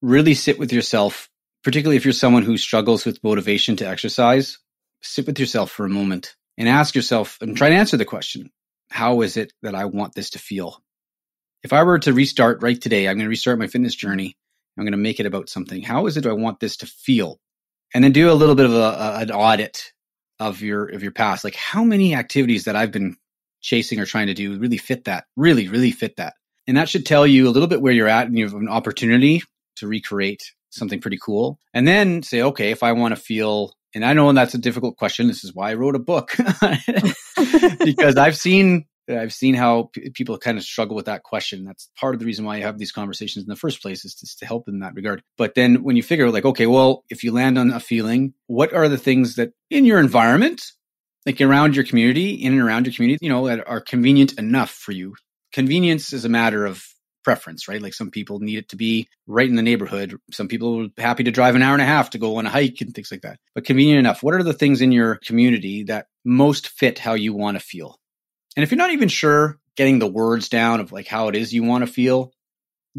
really 0.03 0.35
sit 0.35 0.59
with 0.59 0.73
yourself, 0.73 1.29
particularly 1.63 1.97
if 1.97 2.05
you're 2.05 2.13
someone 2.13 2.43
who 2.43 2.57
struggles 2.57 3.07
with 3.07 3.23
motivation 3.23 3.77
to 3.77 3.87
exercise. 3.87 4.59
Sit 5.01 5.29
with 5.29 5.39
yourself 5.39 5.71
for 5.71 5.87
a 5.87 5.91
moment 5.91 6.35
and 6.59 6.69
ask 6.69 6.95
yourself 6.95 7.39
and 7.41 7.57
try 7.57 7.71
to 7.71 7.75
answer 7.75 7.97
the 7.97 8.05
question 8.05 8.51
How 8.91 9.23
is 9.23 9.39
it 9.39 9.53
that 9.63 9.75
I 9.75 9.87
want 9.87 10.15
this 10.15 10.31
to 10.31 10.39
feel? 10.39 10.83
If 11.63 11.73
I 11.73 11.83
were 11.85 11.99
to 12.01 12.13
restart 12.13 12.63
right 12.63 12.81
today, 12.81 13.09
I'm 13.09 13.17
going 13.17 13.25
to 13.25 13.31
restart 13.31 13.59
my 13.59 13.67
fitness 13.69 13.95
journey. 13.95 14.37
I'm 14.77 14.85
going 14.85 14.93
to 14.93 14.99
make 14.99 15.19
it 15.19 15.27
about 15.27 15.49
something. 15.49 15.83
How 15.83 16.07
is 16.07 16.17
it 16.17 16.23
do 16.23 16.31
I 16.31 16.35
want 16.35 16.61
this 16.61 16.77
to 16.79 16.87
feel? 16.87 17.41
And 17.95 18.05
then 18.05 18.13
do 18.13 18.31
a 18.31 18.35
little 18.35 18.55
bit 18.55 18.67
of 18.67 18.75
a, 18.75 18.77
a, 18.77 19.19
an 19.21 19.31
audit 19.31 19.93
of 20.39 20.61
your 20.61 20.87
of 20.87 21.03
your 21.03 21.13
past. 21.13 21.45
Like 21.45 21.57
how 21.57 21.83
many 21.83 22.15
activities 22.15 22.65
that 22.65 22.77
I've 22.77 22.93
been 22.93 23.17
chasing 23.61 23.99
or 23.99 24.07
trying 24.07 24.27
to 24.27 24.35
do 24.35 24.59
really 24.59 24.77
fit 24.77 25.05
that? 25.05 25.25
Really, 25.37 25.69
really 25.69 25.91
fit 25.91 26.17
that. 26.17 26.35
And 26.67 26.77
that 26.77 26.89
should 26.89 27.07
tell 27.07 27.27
you 27.27 27.49
a 27.49 27.51
little 27.51 27.69
bit 27.69 27.81
where 27.81 27.93
you're 27.93 28.09
at 28.09 28.27
and 28.27 28.39
you 28.39 28.45
have 28.45 28.55
an 28.55 28.69
opportunity 28.69 29.43
to 29.77 29.87
recreate 29.87 30.43
something 30.71 31.01
pretty 31.01 31.19
cool. 31.21 31.59
And 31.73 31.89
then 31.89 32.23
say, 32.23 32.43
okay, 32.43 32.71
if 32.71 32.83
I 32.83 32.93
want 32.93 33.17
to 33.17 33.21
feel 33.21 33.73
and 33.95 34.05
I 34.05 34.13
know 34.13 34.33
that's 34.33 34.55
a 34.55 34.59
difficult 34.59 34.97
question. 34.97 35.27
This 35.27 35.45
is 35.45 35.55
why 35.55 35.71
I 35.71 35.75
wrote 35.75 35.97
a 35.97 36.01
book 36.01 36.33
because 37.85 38.17
I've 38.17 38.37
seen 38.37 38.87
I've 39.09 39.33
seen 39.33 39.55
how 39.55 39.91
p- 39.93 40.11
people 40.11 40.37
kind 40.39 40.59
of 40.59 40.65
struggle 40.65 40.95
with 40.95 41.07
that 41.07 41.23
question. 41.23 41.65
That's 41.65 41.89
part 41.99 42.15
of 42.15 42.21
the 42.21 42.27
reason 42.27 42.45
why 42.45 42.57
I 42.57 42.61
have 42.61 42.79
these 42.79 42.93
conversations 42.93 43.45
in 43.45 43.49
the 43.49 43.57
first 43.57 43.81
place 43.81 44.05
is 44.05 44.15
to, 44.17 44.39
to 44.39 44.47
help 44.47 44.69
in 44.69 44.81
that 44.81 44.95
regard. 44.95 45.23
But 45.37 45.55
then 45.55 45.83
when 45.83 45.97
you 45.97 46.03
figure 46.03 46.31
like, 46.31 46.45
okay, 46.45 46.67
well, 46.67 47.05
if 47.09 47.25
you 47.25 47.33
land 47.33 47.59
on 47.59 47.71
a 47.71 47.81
feeling, 47.81 48.35
what 48.47 48.73
are 48.75 48.89
the 48.89 48.99
things 48.99 49.37
that 49.37 49.53
in 49.71 49.85
your 49.85 49.99
environment, 49.99 50.63
like 51.25 51.41
around 51.41 51.75
your 51.75 51.85
community, 51.85 52.33
in 52.33 52.53
and 52.53 52.63
around 52.63 52.87
your 52.87 52.95
community, 52.95 53.25
you 53.25 53.31
know, 53.31 53.47
that 53.47 53.67
are 53.67 53.81
convenient 53.81 54.35
enough 54.35 54.71
for 54.71 54.93
you? 54.93 55.15
Convenience 55.53 56.13
is 56.13 56.25
a 56.25 56.29
matter 56.29 56.67
of 56.67 56.85
preference, 57.25 57.69
right? 57.69 57.83
Like 57.83 57.95
some 57.95 58.11
people 58.11 58.41
need 58.41 58.59
it 58.59 58.69
to 58.71 58.77
be 58.77 59.09
right 59.27 59.49
in 59.49 59.57
the 59.57 59.63
neighborhood. 59.63 60.19
Some 60.31 60.49
people 60.49 60.85
are 60.85 61.03
happy 61.03 61.25
to 61.25 61.31
drive 61.31 61.55
an 61.55 61.63
hour 61.63 61.75
and 61.75 61.83
a 61.83 61.87
half 61.87 62.11
to 62.11 62.19
go 62.19 62.37
on 62.37 62.47
a 62.47 62.51
hike 62.51 62.81
and 62.81 62.95
things 62.95 63.11
like 63.11 63.23
that. 63.23 63.39
But 63.55 63.65
convenient 63.65 63.99
enough. 63.99 64.23
What 64.23 64.35
are 64.35 64.43
the 64.43 64.53
things 64.53 64.81
in 64.81 64.93
your 64.93 65.17
community 65.17 65.85
that 65.85 66.07
most 66.25 66.69
fit 66.69 66.99
how 66.99 67.15
you 67.15 67.35
want 67.35 67.57
to 67.57 67.65
feel? 67.65 67.99
And 68.57 68.65
if 68.65 68.71
you're 68.71 68.79
not 68.79 68.93
even 68.93 69.09
sure 69.09 69.59
getting 69.77 69.99
the 69.99 70.07
words 70.07 70.49
down 70.49 70.81
of 70.81 70.93
like 70.93 71.07
how 71.07 71.29
it 71.29 71.37
is 71.37 71.53
you 71.53 71.63
want 71.63 71.87
to 71.87 71.93
feel, 71.93 72.33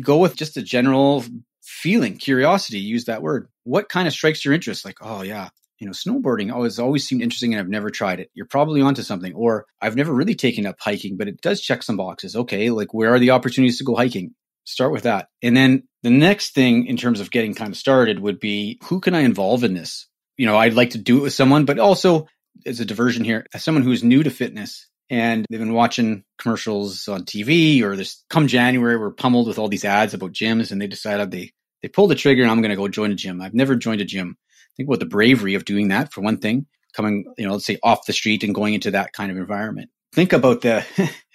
go 0.01 0.17
with 0.17 0.35
just 0.35 0.57
a 0.57 0.61
general 0.61 1.23
feeling, 1.61 2.17
curiosity, 2.17 2.79
use 2.79 3.05
that 3.05 3.21
word. 3.21 3.49
What 3.63 3.89
kind 3.89 4.07
of 4.07 4.13
strikes 4.13 4.43
your 4.43 4.53
interest? 4.53 4.85
Like, 4.85 4.99
oh 5.01 5.21
yeah, 5.21 5.49
you 5.79 5.87
know, 5.87 5.93
snowboarding 5.93 6.51
always 6.53 6.77
always 6.77 7.07
seemed 7.07 7.21
interesting 7.21 7.53
and 7.53 7.59
I've 7.59 7.69
never 7.69 7.89
tried 7.89 8.19
it. 8.19 8.29
You're 8.33 8.45
probably 8.45 8.81
onto 8.81 9.01
something. 9.01 9.33
Or 9.33 9.65
I've 9.81 9.95
never 9.95 10.13
really 10.13 10.35
taken 10.35 10.65
up 10.65 10.75
hiking, 10.79 11.17
but 11.17 11.27
it 11.27 11.41
does 11.41 11.61
check 11.61 11.83
some 11.83 11.97
boxes. 11.97 12.35
Okay, 12.35 12.69
like 12.69 12.93
where 12.93 13.13
are 13.13 13.19
the 13.19 13.31
opportunities 13.31 13.77
to 13.77 13.85
go 13.85 13.95
hiking? 13.95 14.35
Start 14.65 14.91
with 14.91 15.03
that. 15.03 15.29
And 15.41 15.55
then 15.55 15.83
the 16.03 16.09
next 16.09 16.53
thing 16.53 16.85
in 16.85 16.97
terms 16.97 17.21
of 17.21 17.31
getting 17.31 17.55
kind 17.55 17.71
of 17.71 17.77
started 17.77 18.19
would 18.19 18.39
be 18.39 18.79
who 18.83 18.99
can 18.99 19.15
I 19.15 19.21
involve 19.21 19.63
in 19.63 19.73
this? 19.73 20.07
You 20.37 20.45
know, 20.45 20.57
I'd 20.57 20.73
like 20.73 20.91
to 20.91 20.97
do 20.97 21.19
it 21.19 21.21
with 21.21 21.33
someone, 21.33 21.65
but 21.65 21.79
also 21.79 22.27
as 22.65 22.79
a 22.79 22.85
diversion 22.85 23.23
here, 23.23 23.45
as 23.53 23.63
someone 23.63 23.83
who's 23.83 24.03
new 24.03 24.21
to 24.21 24.29
fitness 24.29 24.87
and 25.09 25.45
they've 25.49 25.59
been 25.59 25.73
watching 25.73 26.23
commercials 26.37 27.07
on 27.07 27.23
TV 27.23 27.81
or 27.83 27.95
this 27.95 28.23
come 28.29 28.47
January, 28.47 28.97
we're 28.97 29.11
pummeled 29.11 29.47
with 29.47 29.59
all 29.59 29.69
these 29.69 29.85
ads 29.85 30.13
about 30.13 30.33
gyms 30.33 30.71
and 30.71 30.81
they 30.81 30.87
decided 30.87 31.31
they, 31.31 31.51
they 31.81 31.87
pulled 31.87 32.11
the 32.11 32.15
trigger 32.15 32.41
and 32.41 32.51
I'm 32.51 32.61
going 32.61 32.69
to 32.69 32.75
go 32.75 32.87
join 32.89 33.11
a 33.11 33.15
gym. 33.15 33.41
I've 33.41 33.53
never 33.53 33.75
joined 33.75 34.01
a 34.01 34.05
gym 34.05 34.37
think 34.79 34.87
about 34.87 34.99
the 34.99 35.05
bravery 35.05 35.55
of 35.55 35.65
doing 35.65 35.89
that 35.89 36.13
for 36.13 36.21
one 36.21 36.37
thing, 36.37 36.65
coming, 36.93 37.25
you 37.37 37.45
know, 37.45 37.53
let's 37.53 37.65
say 37.65 37.77
off 37.83 38.05
the 38.05 38.13
street 38.13 38.43
and 38.43 38.55
going 38.55 38.73
into 38.73 38.89
that 38.91 39.11
kind 39.11 39.29
of 39.29 39.37
environment. 39.37 39.89
Think 40.13 40.33
about 40.33 40.61
the 40.61 40.85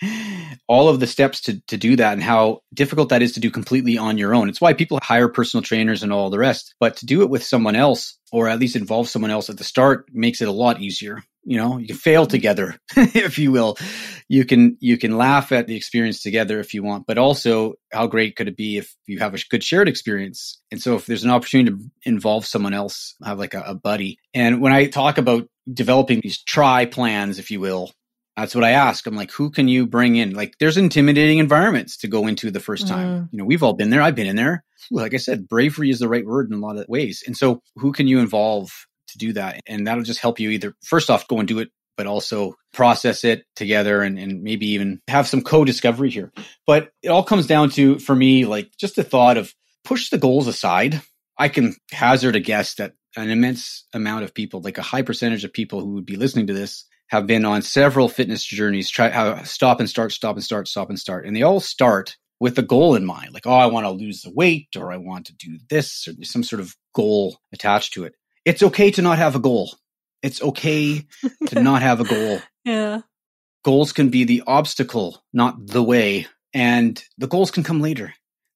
all 0.69 0.89
of 0.89 1.01
the 1.01 1.07
steps 1.07 1.41
to 1.43 1.61
to 1.69 1.77
do 1.77 1.97
that 1.97 2.15
and 2.15 2.23
how 2.23 2.61
difficult 2.73 3.11
that 3.11 3.23
is 3.23 3.33
to 3.33 3.41
do 3.41 3.51
completely 3.51 3.99
on 3.99 4.19
your 4.19 4.35
own. 4.35 4.49
It's 4.49 4.61
why 4.61 4.73
people 4.73 4.99
hire 5.03 5.29
personal 5.29 5.63
trainers 5.63 6.03
and 6.03 6.13
all 6.13 6.31
the 6.31 6.39
rest. 6.39 6.75
But 6.81 6.97
to 6.97 7.07
do 7.07 7.23
it 7.23 7.31
with 7.31 7.45
someone 7.45 7.77
else 7.77 8.19
or 8.33 8.49
at 8.49 8.59
least 8.59 8.77
involve 8.77 9.09
someone 9.09 9.31
else 9.31 9.49
at 9.49 9.59
the 9.59 9.65
start 9.65 10.07
makes 10.13 10.43
it 10.43 10.49
a 10.49 10.53
lot 10.53 10.81
easier 10.81 11.23
you 11.45 11.57
know 11.57 11.79
you 11.79 11.87
can 11.87 11.97
fail 11.97 12.27
together 12.27 12.77
if 12.97 13.39
you 13.39 13.53
will 13.53 13.77
you 14.29 14.45
can 14.45 14.77
you 14.81 14.97
can 14.97 15.17
laugh 15.17 15.53
at 15.53 15.67
the 15.67 15.77
experience 15.77 16.23
together 16.23 16.59
if 16.59 16.75
you 16.75 16.83
want 16.83 17.07
but 17.07 17.19
also 17.19 17.75
how 17.93 18.07
great 18.07 18.37
could 18.37 18.49
it 18.49 18.57
be 18.57 18.79
if 18.79 18.95
you 19.07 19.19
have 19.19 19.35
a 19.35 19.39
good 19.51 19.63
shared 19.63 19.89
experience 19.89 20.61
and 20.71 20.81
so 20.81 20.97
if 20.97 21.07
there's 21.07 21.25
an 21.25 21.31
opportunity 21.31 21.71
to 21.71 21.91
involve 22.05 22.47
someone 22.47 22.75
else 22.75 23.15
have 23.23 23.39
like 23.39 23.55
a, 23.55 23.63
a 23.67 23.75
buddy 23.75 24.19
and 24.33 24.61
when 24.61 24.73
i 24.73 24.87
talk 24.87 25.19
about 25.19 25.47
developing 25.73 26.21
these 26.21 26.43
try 26.43 26.87
plans 26.87 27.39
if 27.39 27.51
you 27.51 27.61
will 27.61 27.91
that's 28.37 28.55
what 28.55 28.65
I 28.65 28.71
ask. 28.71 29.07
I'm 29.07 29.15
like, 29.15 29.31
who 29.31 29.51
can 29.51 29.69
you 29.69 29.87
bring 29.87 30.17
in? 30.17 30.35
Like, 30.35 30.55
there's 30.59 30.77
intimidating 30.77 31.39
environments 31.39 31.97
to 31.99 32.09
go 32.09 32.27
into 32.27 32.51
the 32.51 32.61
first 32.61 32.89
time. 32.89 33.09
Mm. 33.09 33.29
You 33.33 33.39
know, 33.39 33.45
we've 33.45 33.63
all 33.63 33.75
been 33.75 33.91
there. 33.91 34.03
I've 34.03 34.17
been 34.17 34.27
in 34.27 34.37
there. 34.37 34.65
Like 34.91 35.15
I 35.15 35.19
said, 35.19 35.49
bravery 35.49 35.91
is 35.91 35.99
the 35.99 36.09
right 36.09 36.27
word 36.27 36.51
in 36.51 36.57
a 36.57 36.61
lot 36.61 36.77
of 36.77 36.87
ways. 36.89 37.23
And 37.27 37.37
so, 37.37 37.63
who 37.77 37.93
can 37.93 38.07
you 38.09 38.19
involve 38.19 38.71
to 39.15 39.19
do 39.19 39.33
that. 39.33 39.61
And 39.67 39.87
that'll 39.87 40.05
just 40.05 40.21
help 40.21 40.39
you 40.39 40.51
either 40.51 40.75
first 40.85 41.11
off 41.11 41.27
go 41.27 41.39
and 41.39 41.49
do 41.49 41.59
it, 41.61 41.71
but 41.97 42.07
also 42.07 42.55
process 42.73 43.25
it 43.25 43.45
together 43.57 44.03
and, 44.03 44.19
and 44.19 44.43
maybe 44.43 44.67
even 44.71 45.01
have 45.09 45.27
some 45.27 45.43
co-discovery 45.43 46.11
here. 46.11 46.33
But 46.67 46.91
it 47.03 47.09
all 47.09 47.25
comes 47.25 47.47
down 47.47 47.71
to, 47.71 47.99
for 47.99 48.15
me, 48.15 48.45
like 48.45 48.71
just 48.79 48.97
the 48.97 49.05
thought 49.05 49.37
of 49.37 49.55
push 49.85 50.11
the 50.11 50.19
goals 50.19 50.47
aside. 50.47 51.01
I 51.39 51.49
can 51.49 51.75
hazard 51.91 52.37
a 52.37 52.41
guess 52.41 52.75
that 52.75 52.93
an 53.17 53.31
immense 53.31 53.87
amount 53.93 54.25
of 54.25 54.35
people, 54.35 54.61
like 54.61 54.79
a 54.79 54.83
high 54.83 55.03
percentage 55.03 55.45
of 55.45 55.53
people 55.53 55.81
who 55.81 55.95
would 55.95 56.07
be 56.07 56.17
listening 56.17 56.49
to 56.49 56.55
this, 56.55 56.85
have 57.15 57.27
been 57.27 57.45
on 57.45 57.63
several 57.63 58.09
fitness 58.09 58.45
journeys, 58.45 58.91
try 58.91 59.11
how 59.11 59.43
stop 59.43 59.81
and 59.81 59.89
start, 59.89 60.13
stop 60.13 60.37
and 60.37 60.45
start, 60.45 60.69
stop 60.69 60.89
and 60.89 60.99
start. 60.99 61.27
And 61.27 61.35
they 61.35 61.43
all 61.43 61.61
start 61.61 62.17
with 62.41 62.59
a 62.59 62.63
goal 62.63 62.95
in 62.95 63.05
mind, 63.05 63.33
like, 63.33 63.47
oh, 63.47 63.55
I 63.55 63.67
want 63.67 63.87
to 63.87 63.91
lose 63.91 64.23
the 64.23 64.31
weight 64.31 64.69
or 64.77 64.93
I 64.93 64.97
want 64.97 65.27
to 65.27 65.35
do 65.35 65.59
this 65.71 66.07
or 66.07 66.13
some 66.25 66.43
sort 66.43 66.61
of 66.61 66.77
goal 66.93 67.39
attached 67.53 67.95
to 67.95 68.05
it 68.05 68.15
it's 68.45 68.63
okay 68.63 68.91
to 68.93 69.03
not 69.03 69.19
have 69.19 69.35
a 69.35 69.41
goal. 69.41 69.71
It's 70.23 70.43
okay 70.43 71.07
to 71.47 71.63
not 71.63 71.83
have 71.83 72.01
a 72.01 72.05
goal. 72.05 72.41
Yeah. 72.65 73.01
Goals 73.65 73.93
can 73.93 74.11
be 74.11 74.25
the 74.25 74.43
obstacle, 74.47 75.23
not 75.33 75.67
the 75.67 75.83
way. 75.83 76.27
And 76.53 77.03
the 77.19 77.27
goals 77.27 77.51
can 77.51 77.63
come 77.63 77.81
later. 77.81 78.15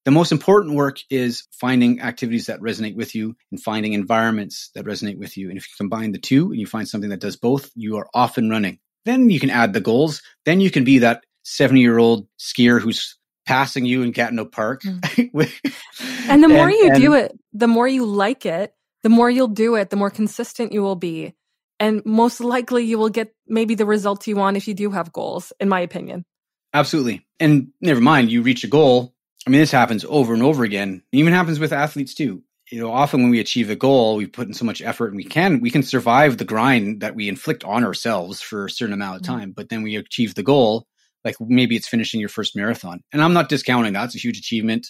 The 0.09 0.13
most 0.13 0.33
important 0.33 0.75
work 0.75 1.01
is 1.11 1.47
finding 1.53 2.01
activities 2.01 2.47
that 2.47 2.61
resonate 2.61 2.97
with 2.97 3.15
you 3.15 3.37
and 3.51 3.63
finding 3.63 3.93
environments 3.93 4.71
that 4.75 4.87
resonate 4.87 5.19
with 5.19 5.37
you. 5.37 5.51
And 5.51 5.59
if 5.59 5.65
you 5.65 5.75
combine 5.77 6.13
the 6.13 6.19
two 6.19 6.47
and 6.47 6.59
you 6.59 6.67
find 6.67 6.89
something 6.89 7.11
that 7.11 7.21
does 7.21 7.37
both, 7.37 7.71
you 7.75 7.99
are 7.99 8.09
off 8.15 8.39
and 8.39 8.51
running. 8.51 8.79
Then 9.05 9.29
you 9.29 9.39
can 9.39 9.51
add 9.51 9.75
the 9.75 9.83
goals. 9.83 10.23
Then 10.47 10.63
you 10.63 10.71
can 10.71 10.85
be 10.85 11.01
that 11.01 11.27
70 11.43 11.83
year 11.83 11.99
old 11.99 12.27
skier 12.41 12.81
who's 12.81 13.19
passing 13.45 13.85
you 13.85 14.01
in 14.01 14.13
Gatineau 14.13 14.47
Park. 14.47 14.81
Mm. 14.81 15.61
and 16.31 16.43
the 16.43 16.49
more 16.49 16.69
and, 16.69 16.79
you 16.79 16.87
and, 16.87 16.97
do 16.99 17.13
it, 17.13 17.39
the 17.53 17.69
more 17.69 17.87
you 17.87 18.07
like 18.07 18.47
it, 18.47 18.73
the 19.03 19.11
more 19.11 19.29
you'll 19.29 19.49
do 19.49 19.75
it, 19.75 19.91
the 19.91 19.97
more 19.97 20.09
consistent 20.09 20.73
you 20.73 20.81
will 20.81 20.97
be. 20.97 21.35
And 21.79 22.01
most 22.07 22.41
likely 22.41 22.87
you 22.87 22.97
will 22.97 23.11
get 23.11 23.35
maybe 23.47 23.75
the 23.75 23.85
results 23.85 24.27
you 24.27 24.37
want 24.37 24.57
if 24.57 24.69
you 24.69 24.73
do 24.73 24.91
have 24.91 25.13
goals, 25.13 25.53
in 25.61 25.69
my 25.69 25.81
opinion. 25.81 26.25
Absolutely. 26.73 27.27
And 27.39 27.73
never 27.83 28.01
mind, 28.01 28.31
you 28.31 28.41
reach 28.41 28.65
a 28.65 28.69
goal. 28.69 29.15
I 29.49 29.51
mean, 29.51 29.61
this 29.61 29.73
happens 29.73 30.05
over 30.07 30.35
and 30.35 30.43
over 30.43 30.63
again. 30.63 31.03
It 31.11 31.17
even 31.17 31.33
happens 31.33 31.59
with 31.59 31.73
athletes 31.73 32.13
too. 32.13 32.43
You 32.71 32.81
know, 32.81 32.93
often 32.93 33.23
when 33.23 33.31
we 33.31 33.41
achieve 33.41 33.71
a 33.71 33.77
goal, 33.77 34.17
we 34.17 34.27
put 34.27 34.47
in 34.47 34.53
so 34.53 34.67
much 34.67 34.83
effort 34.83 35.09
and 35.09 35.17
we 35.17 35.25
can, 35.25 35.61
we 35.61 35.71
can 35.71 35.83
survive 35.83 36.37
the 36.37 36.45
grind 36.45 37.01
that 37.01 37.15
we 37.15 37.31
inflict 37.31 37.65
on 37.65 37.83
ourselves 37.83 38.43
for 38.43 38.67
a 38.67 38.71
certain 38.71 38.93
amount 38.93 39.17
of 39.17 39.23
mm-hmm. 39.23 39.39
time. 39.39 39.53
But 39.53 39.71
then 39.71 39.83
we 39.83 39.97
achieve 39.97 40.35
the 40.35 40.43
goal, 40.43 40.87
like 41.25 41.37
maybe 41.41 41.77
it's 41.77 41.89
finishing 41.89 42.21
your 42.21 42.29
first 42.29 42.55
marathon. 42.55 43.01
And 43.11 43.23
I'm 43.23 43.33
not 43.33 43.49
discounting 43.49 43.95
that. 43.95 44.05
It's 44.05 44.17
a 44.17 44.19
huge 44.19 44.37
achievement. 44.37 44.89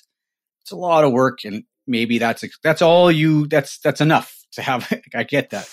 It's 0.62 0.72
a 0.72 0.76
lot 0.76 1.04
of 1.04 1.12
work 1.12 1.38
and 1.44 1.62
maybe 1.88 2.18
that's 2.18 2.44
that's 2.62 2.82
all 2.82 3.10
you 3.10 3.46
that's 3.46 3.78
that's 3.78 4.00
enough 4.00 4.36
to 4.52 4.62
have 4.62 4.92
i 5.14 5.24
get 5.24 5.50
that 5.50 5.68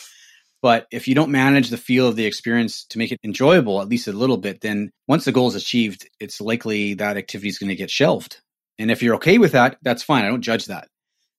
but 0.62 0.88
if 0.92 1.08
you 1.08 1.14
don't 1.14 1.30
manage 1.30 1.70
the 1.70 1.78
feel 1.78 2.08
of 2.08 2.16
the 2.16 2.26
experience 2.26 2.86
to 2.86 2.98
make 2.98 3.12
it 3.12 3.20
enjoyable 3.24 3.82
at 3.82 3.90
least 3.90 4.08
a 4.08 4.14
little 4.14 4.38
bit 4.38 4.62
then 4.62 4.90
once 5.08 5.26
the 5.26 5.32
goal 5.32 5.48
is 5.48 5.56
achieved 5.56 6.08
it's 6.20 6.42
likely 6.42 6.94
that 6.94 7.18
activity 7.18 7.50
is 7.50 7.60
going 7.60 7.70
to 7.70 7.76
get 7.76 7.92
shelved 7.92 8.42
and 8.80 8.91
if 8.91 9.01
you're 9.01 9.15
okay 9.15 9.38
with 9.38 9.53
that 9.53 9.78
that's 9.82 10.03
fine 10.03 10.26
i 10.26 10.28
don't 10.28 10.41
judge 10.41 10.65
that 10.65 10.88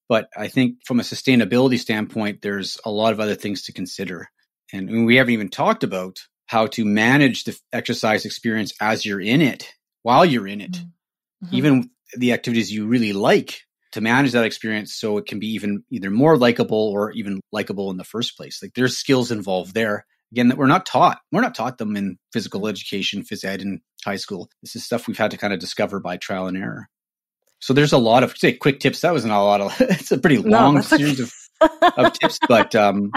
but 0.09 0.29
i 0.37 0.49
think 0.49 0.77
from 0.85 1.01
a 1.01 1.05
sustainability 1.05 1.79
standpoint 1.79 2.43
there's 2.43 2.79
a 2.85 2.91
lot 2.91 3.13
of 3.13 3.21
other 3.21 3.35
things 3.35 3.63
to 3.63 3.73
consider 3.73 4.29
and 4.73 5.07
we 5.07 5.17
haven't 5.17 5.35
even 5.35 5.49
talked 5.49 5.85
about 5.85 6.19
how 6.47 6.67
to 6.67 6.85
manage 6.85 7.45
the 7.45 7.59
exercise 7.73 8.25
experience 8.25 8.73
as 8.81 9.05
you're 9.05 9.21
in 9.21 9.43
it 9.43 9.73
while 10.03 10.25
you're 10.25 10.49
in 10.49 10.61
it 10.61 10.73
mm-hmm. 10.73 11.55
even 11.55 11.91
the 12.17 12.33
activities 12.33 12.73
you 12.73 12.87
really 12.87 13.13
like 13.13 13.67
to 13.97 14.03
manage 14.03 14.33
that 14.33 14.45
experience 14.45 14.95
so 14.95 15.17
it 15.17 15.25
can 15.25 15.39
be 15.39 15.49
even 15.55 15.83
either 15.91 16.11
more 16.11 16.37
likable 16.37 16.91
or 16.91 17.13
even 17.13 17.41
likable 17.51 17.91
in 17.91 17.97
the 17.97 18.05
first 18.05 18.37
place. 18.37 18.61
Like 18.63 18.75
there's 18.75 18.99
skills 18.99 19.31
involved 19.31 19.73
there 19.73 20.05
again 20.33 20.49
that 20.49 20.59
we're 20.59 20.67
not 20.67 20.85
taught. 20.85 21.19
We're 21.33 21.41
not 21.41 21.55
taught 21.55 21.79
them 21.79 21.97
in 21.97 22.19
physical 22.31 22.67
education, 22.69 23.23
phys 23.23 23.43
ed 23.43 23.63
in 23.63 23.81
high 24.05 24.17
school. 24.17 24.51
This 24.63 24.77
is 24.77 24.85
stuff 24.85 25.07
we've 25.07 25.17
had 25.17 25.31
to 25.31 25.39
kind 25.39 25.55
of 25.55 25.61
discover 25.61 25.99
by 25.99 26.19
trial 26.19 26.47
and 26.47 26.59
error. 26.59 26.91
So 27.67 27.75
there's 27.75 27.93
a 27.93 27.99
lot 27.99 28.23
of 28.23 28.39
say 28.39 28.53
quick 28.53 28.79
tips. 28.79 29.01
That 29.01 29.13
wasn't 29.13 29.33
a 29.33 29.41
lot 29.41 29.61
of. 29.61 29.75
it's 29.81 30.13
a 30.13 30.19
pretty 30.19 30.39
long 30.39 30.77
no, 30.77 30.81
series 30.83 31.21
okay. 31.21 31.75
of, 31.83 31.95
of 31.99 32.13
tips, 32.13 32.39
but 32.49 32.77
um, 32.77 33.11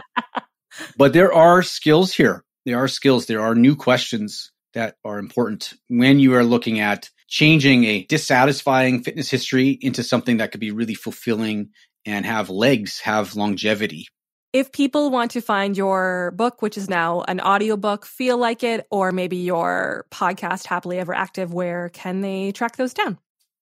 but 0.98 1.14
there 1.14 1.32
are 1.32 1.62
skills 1.62 2.12
here. 2.12 2.44
There 2.66 2.80
are 2.80 2.88
skills. 2.88 3.28
There 3.28 3.42
are 3.42 3.54
new 3.54 3.76
questions 3.76 4.52
that 4.74 4.96
are 5.06 5.20
important 5.20 5.74
when 5.88 6.18
you 6.18 6.34
are 6.34 6.44
looking 6.44 6.80
at 6.80 7.12
changing 7.28 7.84
a 7.84 8.06
dissatisfying 8.06 9.04
fitness 9.04 9.30
history 9.30 9.78
into 9.82 10.02
something 10.02 10.38
that 10.38 10.52
could 10.52 10.62
be 10.62 10.72
really 10.72 10.96
fulfilling 10.96 11.70
and 12.04 12.26
have 12.26 12.50
legs, 12.50 13.02
have 13.02 13.36
longevity. 13.36 14.08
If 14.52 14.72
people 14.72 15.12
want 15.12 15.30
to 15.32 15.42
find 15.42 15.78
your 15.78 16.32
book, 16.36 16.64
which 16.64 16.76
is 16.76 16.90
now 16.90 17.22
an 17.28 17.40
audiobook, 17.40 18.04
feel 18.04 18.40
like 18.40 18.64
it, 18.64 18.88
or 18.90 19.12
maybe 19.12 19.38
your 19.38 20.08
podcast, 20.10 20.66
Happily 20.66 20.98
Ever 20.98 21.14
Active, 21.14 21.54
where 21.54 21.90
can 21.90 22.22
they 22.22 22.52
track 22.52 22.78
those 22.78 22.96
down? 22.96 23.20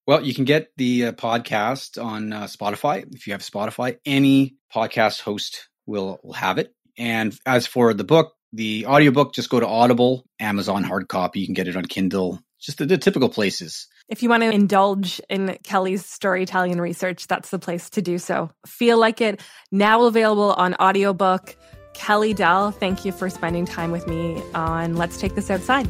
Well, 0.08 0.24
you 0.24 0.32
can 0.32 0.46
get 0.46 0.70
the 0.78 1.04
uh, 1.04 1.12
podcast 1.12 2.02
on 2.02 2.32
uh, 2.32 2.44
Spotify. 2.44 3.04
If 3.14 3.26
you 3.26 3.34
have 3.34 3.42
Spotify, 3.42 3.98
any 4.06 4.56
podcast 4.74 5.20
host 5.20 5.68
will, 5.84 6.18
will 6.22 6.32
have 6.32 6.56
it. 6.56 6.74
And 6.96 7.38
as 7.44 7.66
for 7.66 7.92
the 7.92 8.04
book, 8.04 8.32
the 8.54 8.86
audiobook, 8.86 9.34
just 9.34 9.50
go 9.50 9.60
to 9.60 9.66
Audible, 9.66 10.24
Amazon 10.40 10.82
hard 10.82 11.08
copy. 11.08 11.40
You 11.40 11.46
can 11.46 11.52
get 11.52 11.68
it 11.68 11.76
on 11.76 11.84
Kindle, 11.84 12.40
just 12.58 12.78
the, 12.78 12.86
the 12.86 12.96
typical 12.96 13.28
places. 13.28 13.86
If 14.08 14.22
you 14.22 14.30
want 14.30 14.44
to 14.44 14.50
indulge 14.50 15.20
in 15.28 15.58
Kelly's 15.62 16.06
storytelling 16.06 16.80
research, 16.80 17.26
that's 17.26 17.50
the 17.50 17.58
place 17.58 17.90
to 17.90 18.00
do 18.00 18.16
so. 18.16 18.50
Feel 18.66 18.96
like 18.96 19.20
it 19.20 19.42
now 19.70 20.04
available 20.04 20.54
on 20.54 20.74
audiobook. 20.76 21.54
Kelly 21.92 22.32
Doell, 22.32 22.72
thank 22.72 23.04
you 23.04 23.12
for 23.12 23.28
spending 23.28 23.66
time 23.66 23.90
with 23.90 24.06
me 24.06 24.42
on 24.54 24.96
Let's 24.96 25.20
Take 25.20 25.34
This 25.34 25.50
Outside. 25.50 25.86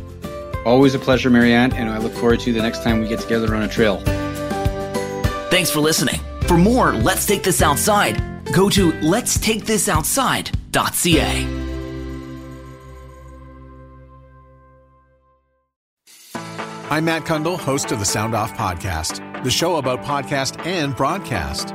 Always 0.65 0.95
a 0.95 0.99
pleasure, 0.99 1.31
Marianne, 1.31 1.73
and 1.73 1.89
I 1.89 1.99
look 1.99 2.13
forward 2.13 2.41
to 2.41 2.53
the 2.53 2.63
next 2.63 2.83
time 2.83 3.01
we 3.01 3.09
get 3.09 3.21
together 3.21 3.55
on 3.55 3.63
a 3.63 3.69
trail. 3.69 4.03
Thanks 5.51 5.71
for 5.71 5.81
listening. 5.81 6.21
For 6.43 6.59
more 6.59 6.95
Let's 6.95 7.27
Take 7.27 7.43
This 7.43 7.63
Outside, 7.63 8.23
go 8.53 8.69
to 8.71 8.93
let's 9.01 9.39
take 9.39 9.65
this 9.65 9.89
letstakethisoutside.ca. 9.89 11.69
I'm 16.91 17.05
Matt 17.05 17.25
Cundill, 17.25 17.59
host 17.59 17.93
of 17.93 17.99
the 17.99 18.07
Sound 18.07 18.35
Off 18.35 18.55
Podcast, 18.55 19.45
the 19.45 19.51
show 19.51 19.77
about 19.77 20.03
podcast 20.03 20.65
and 20.65 20.97
broadcast. 20.97 21.75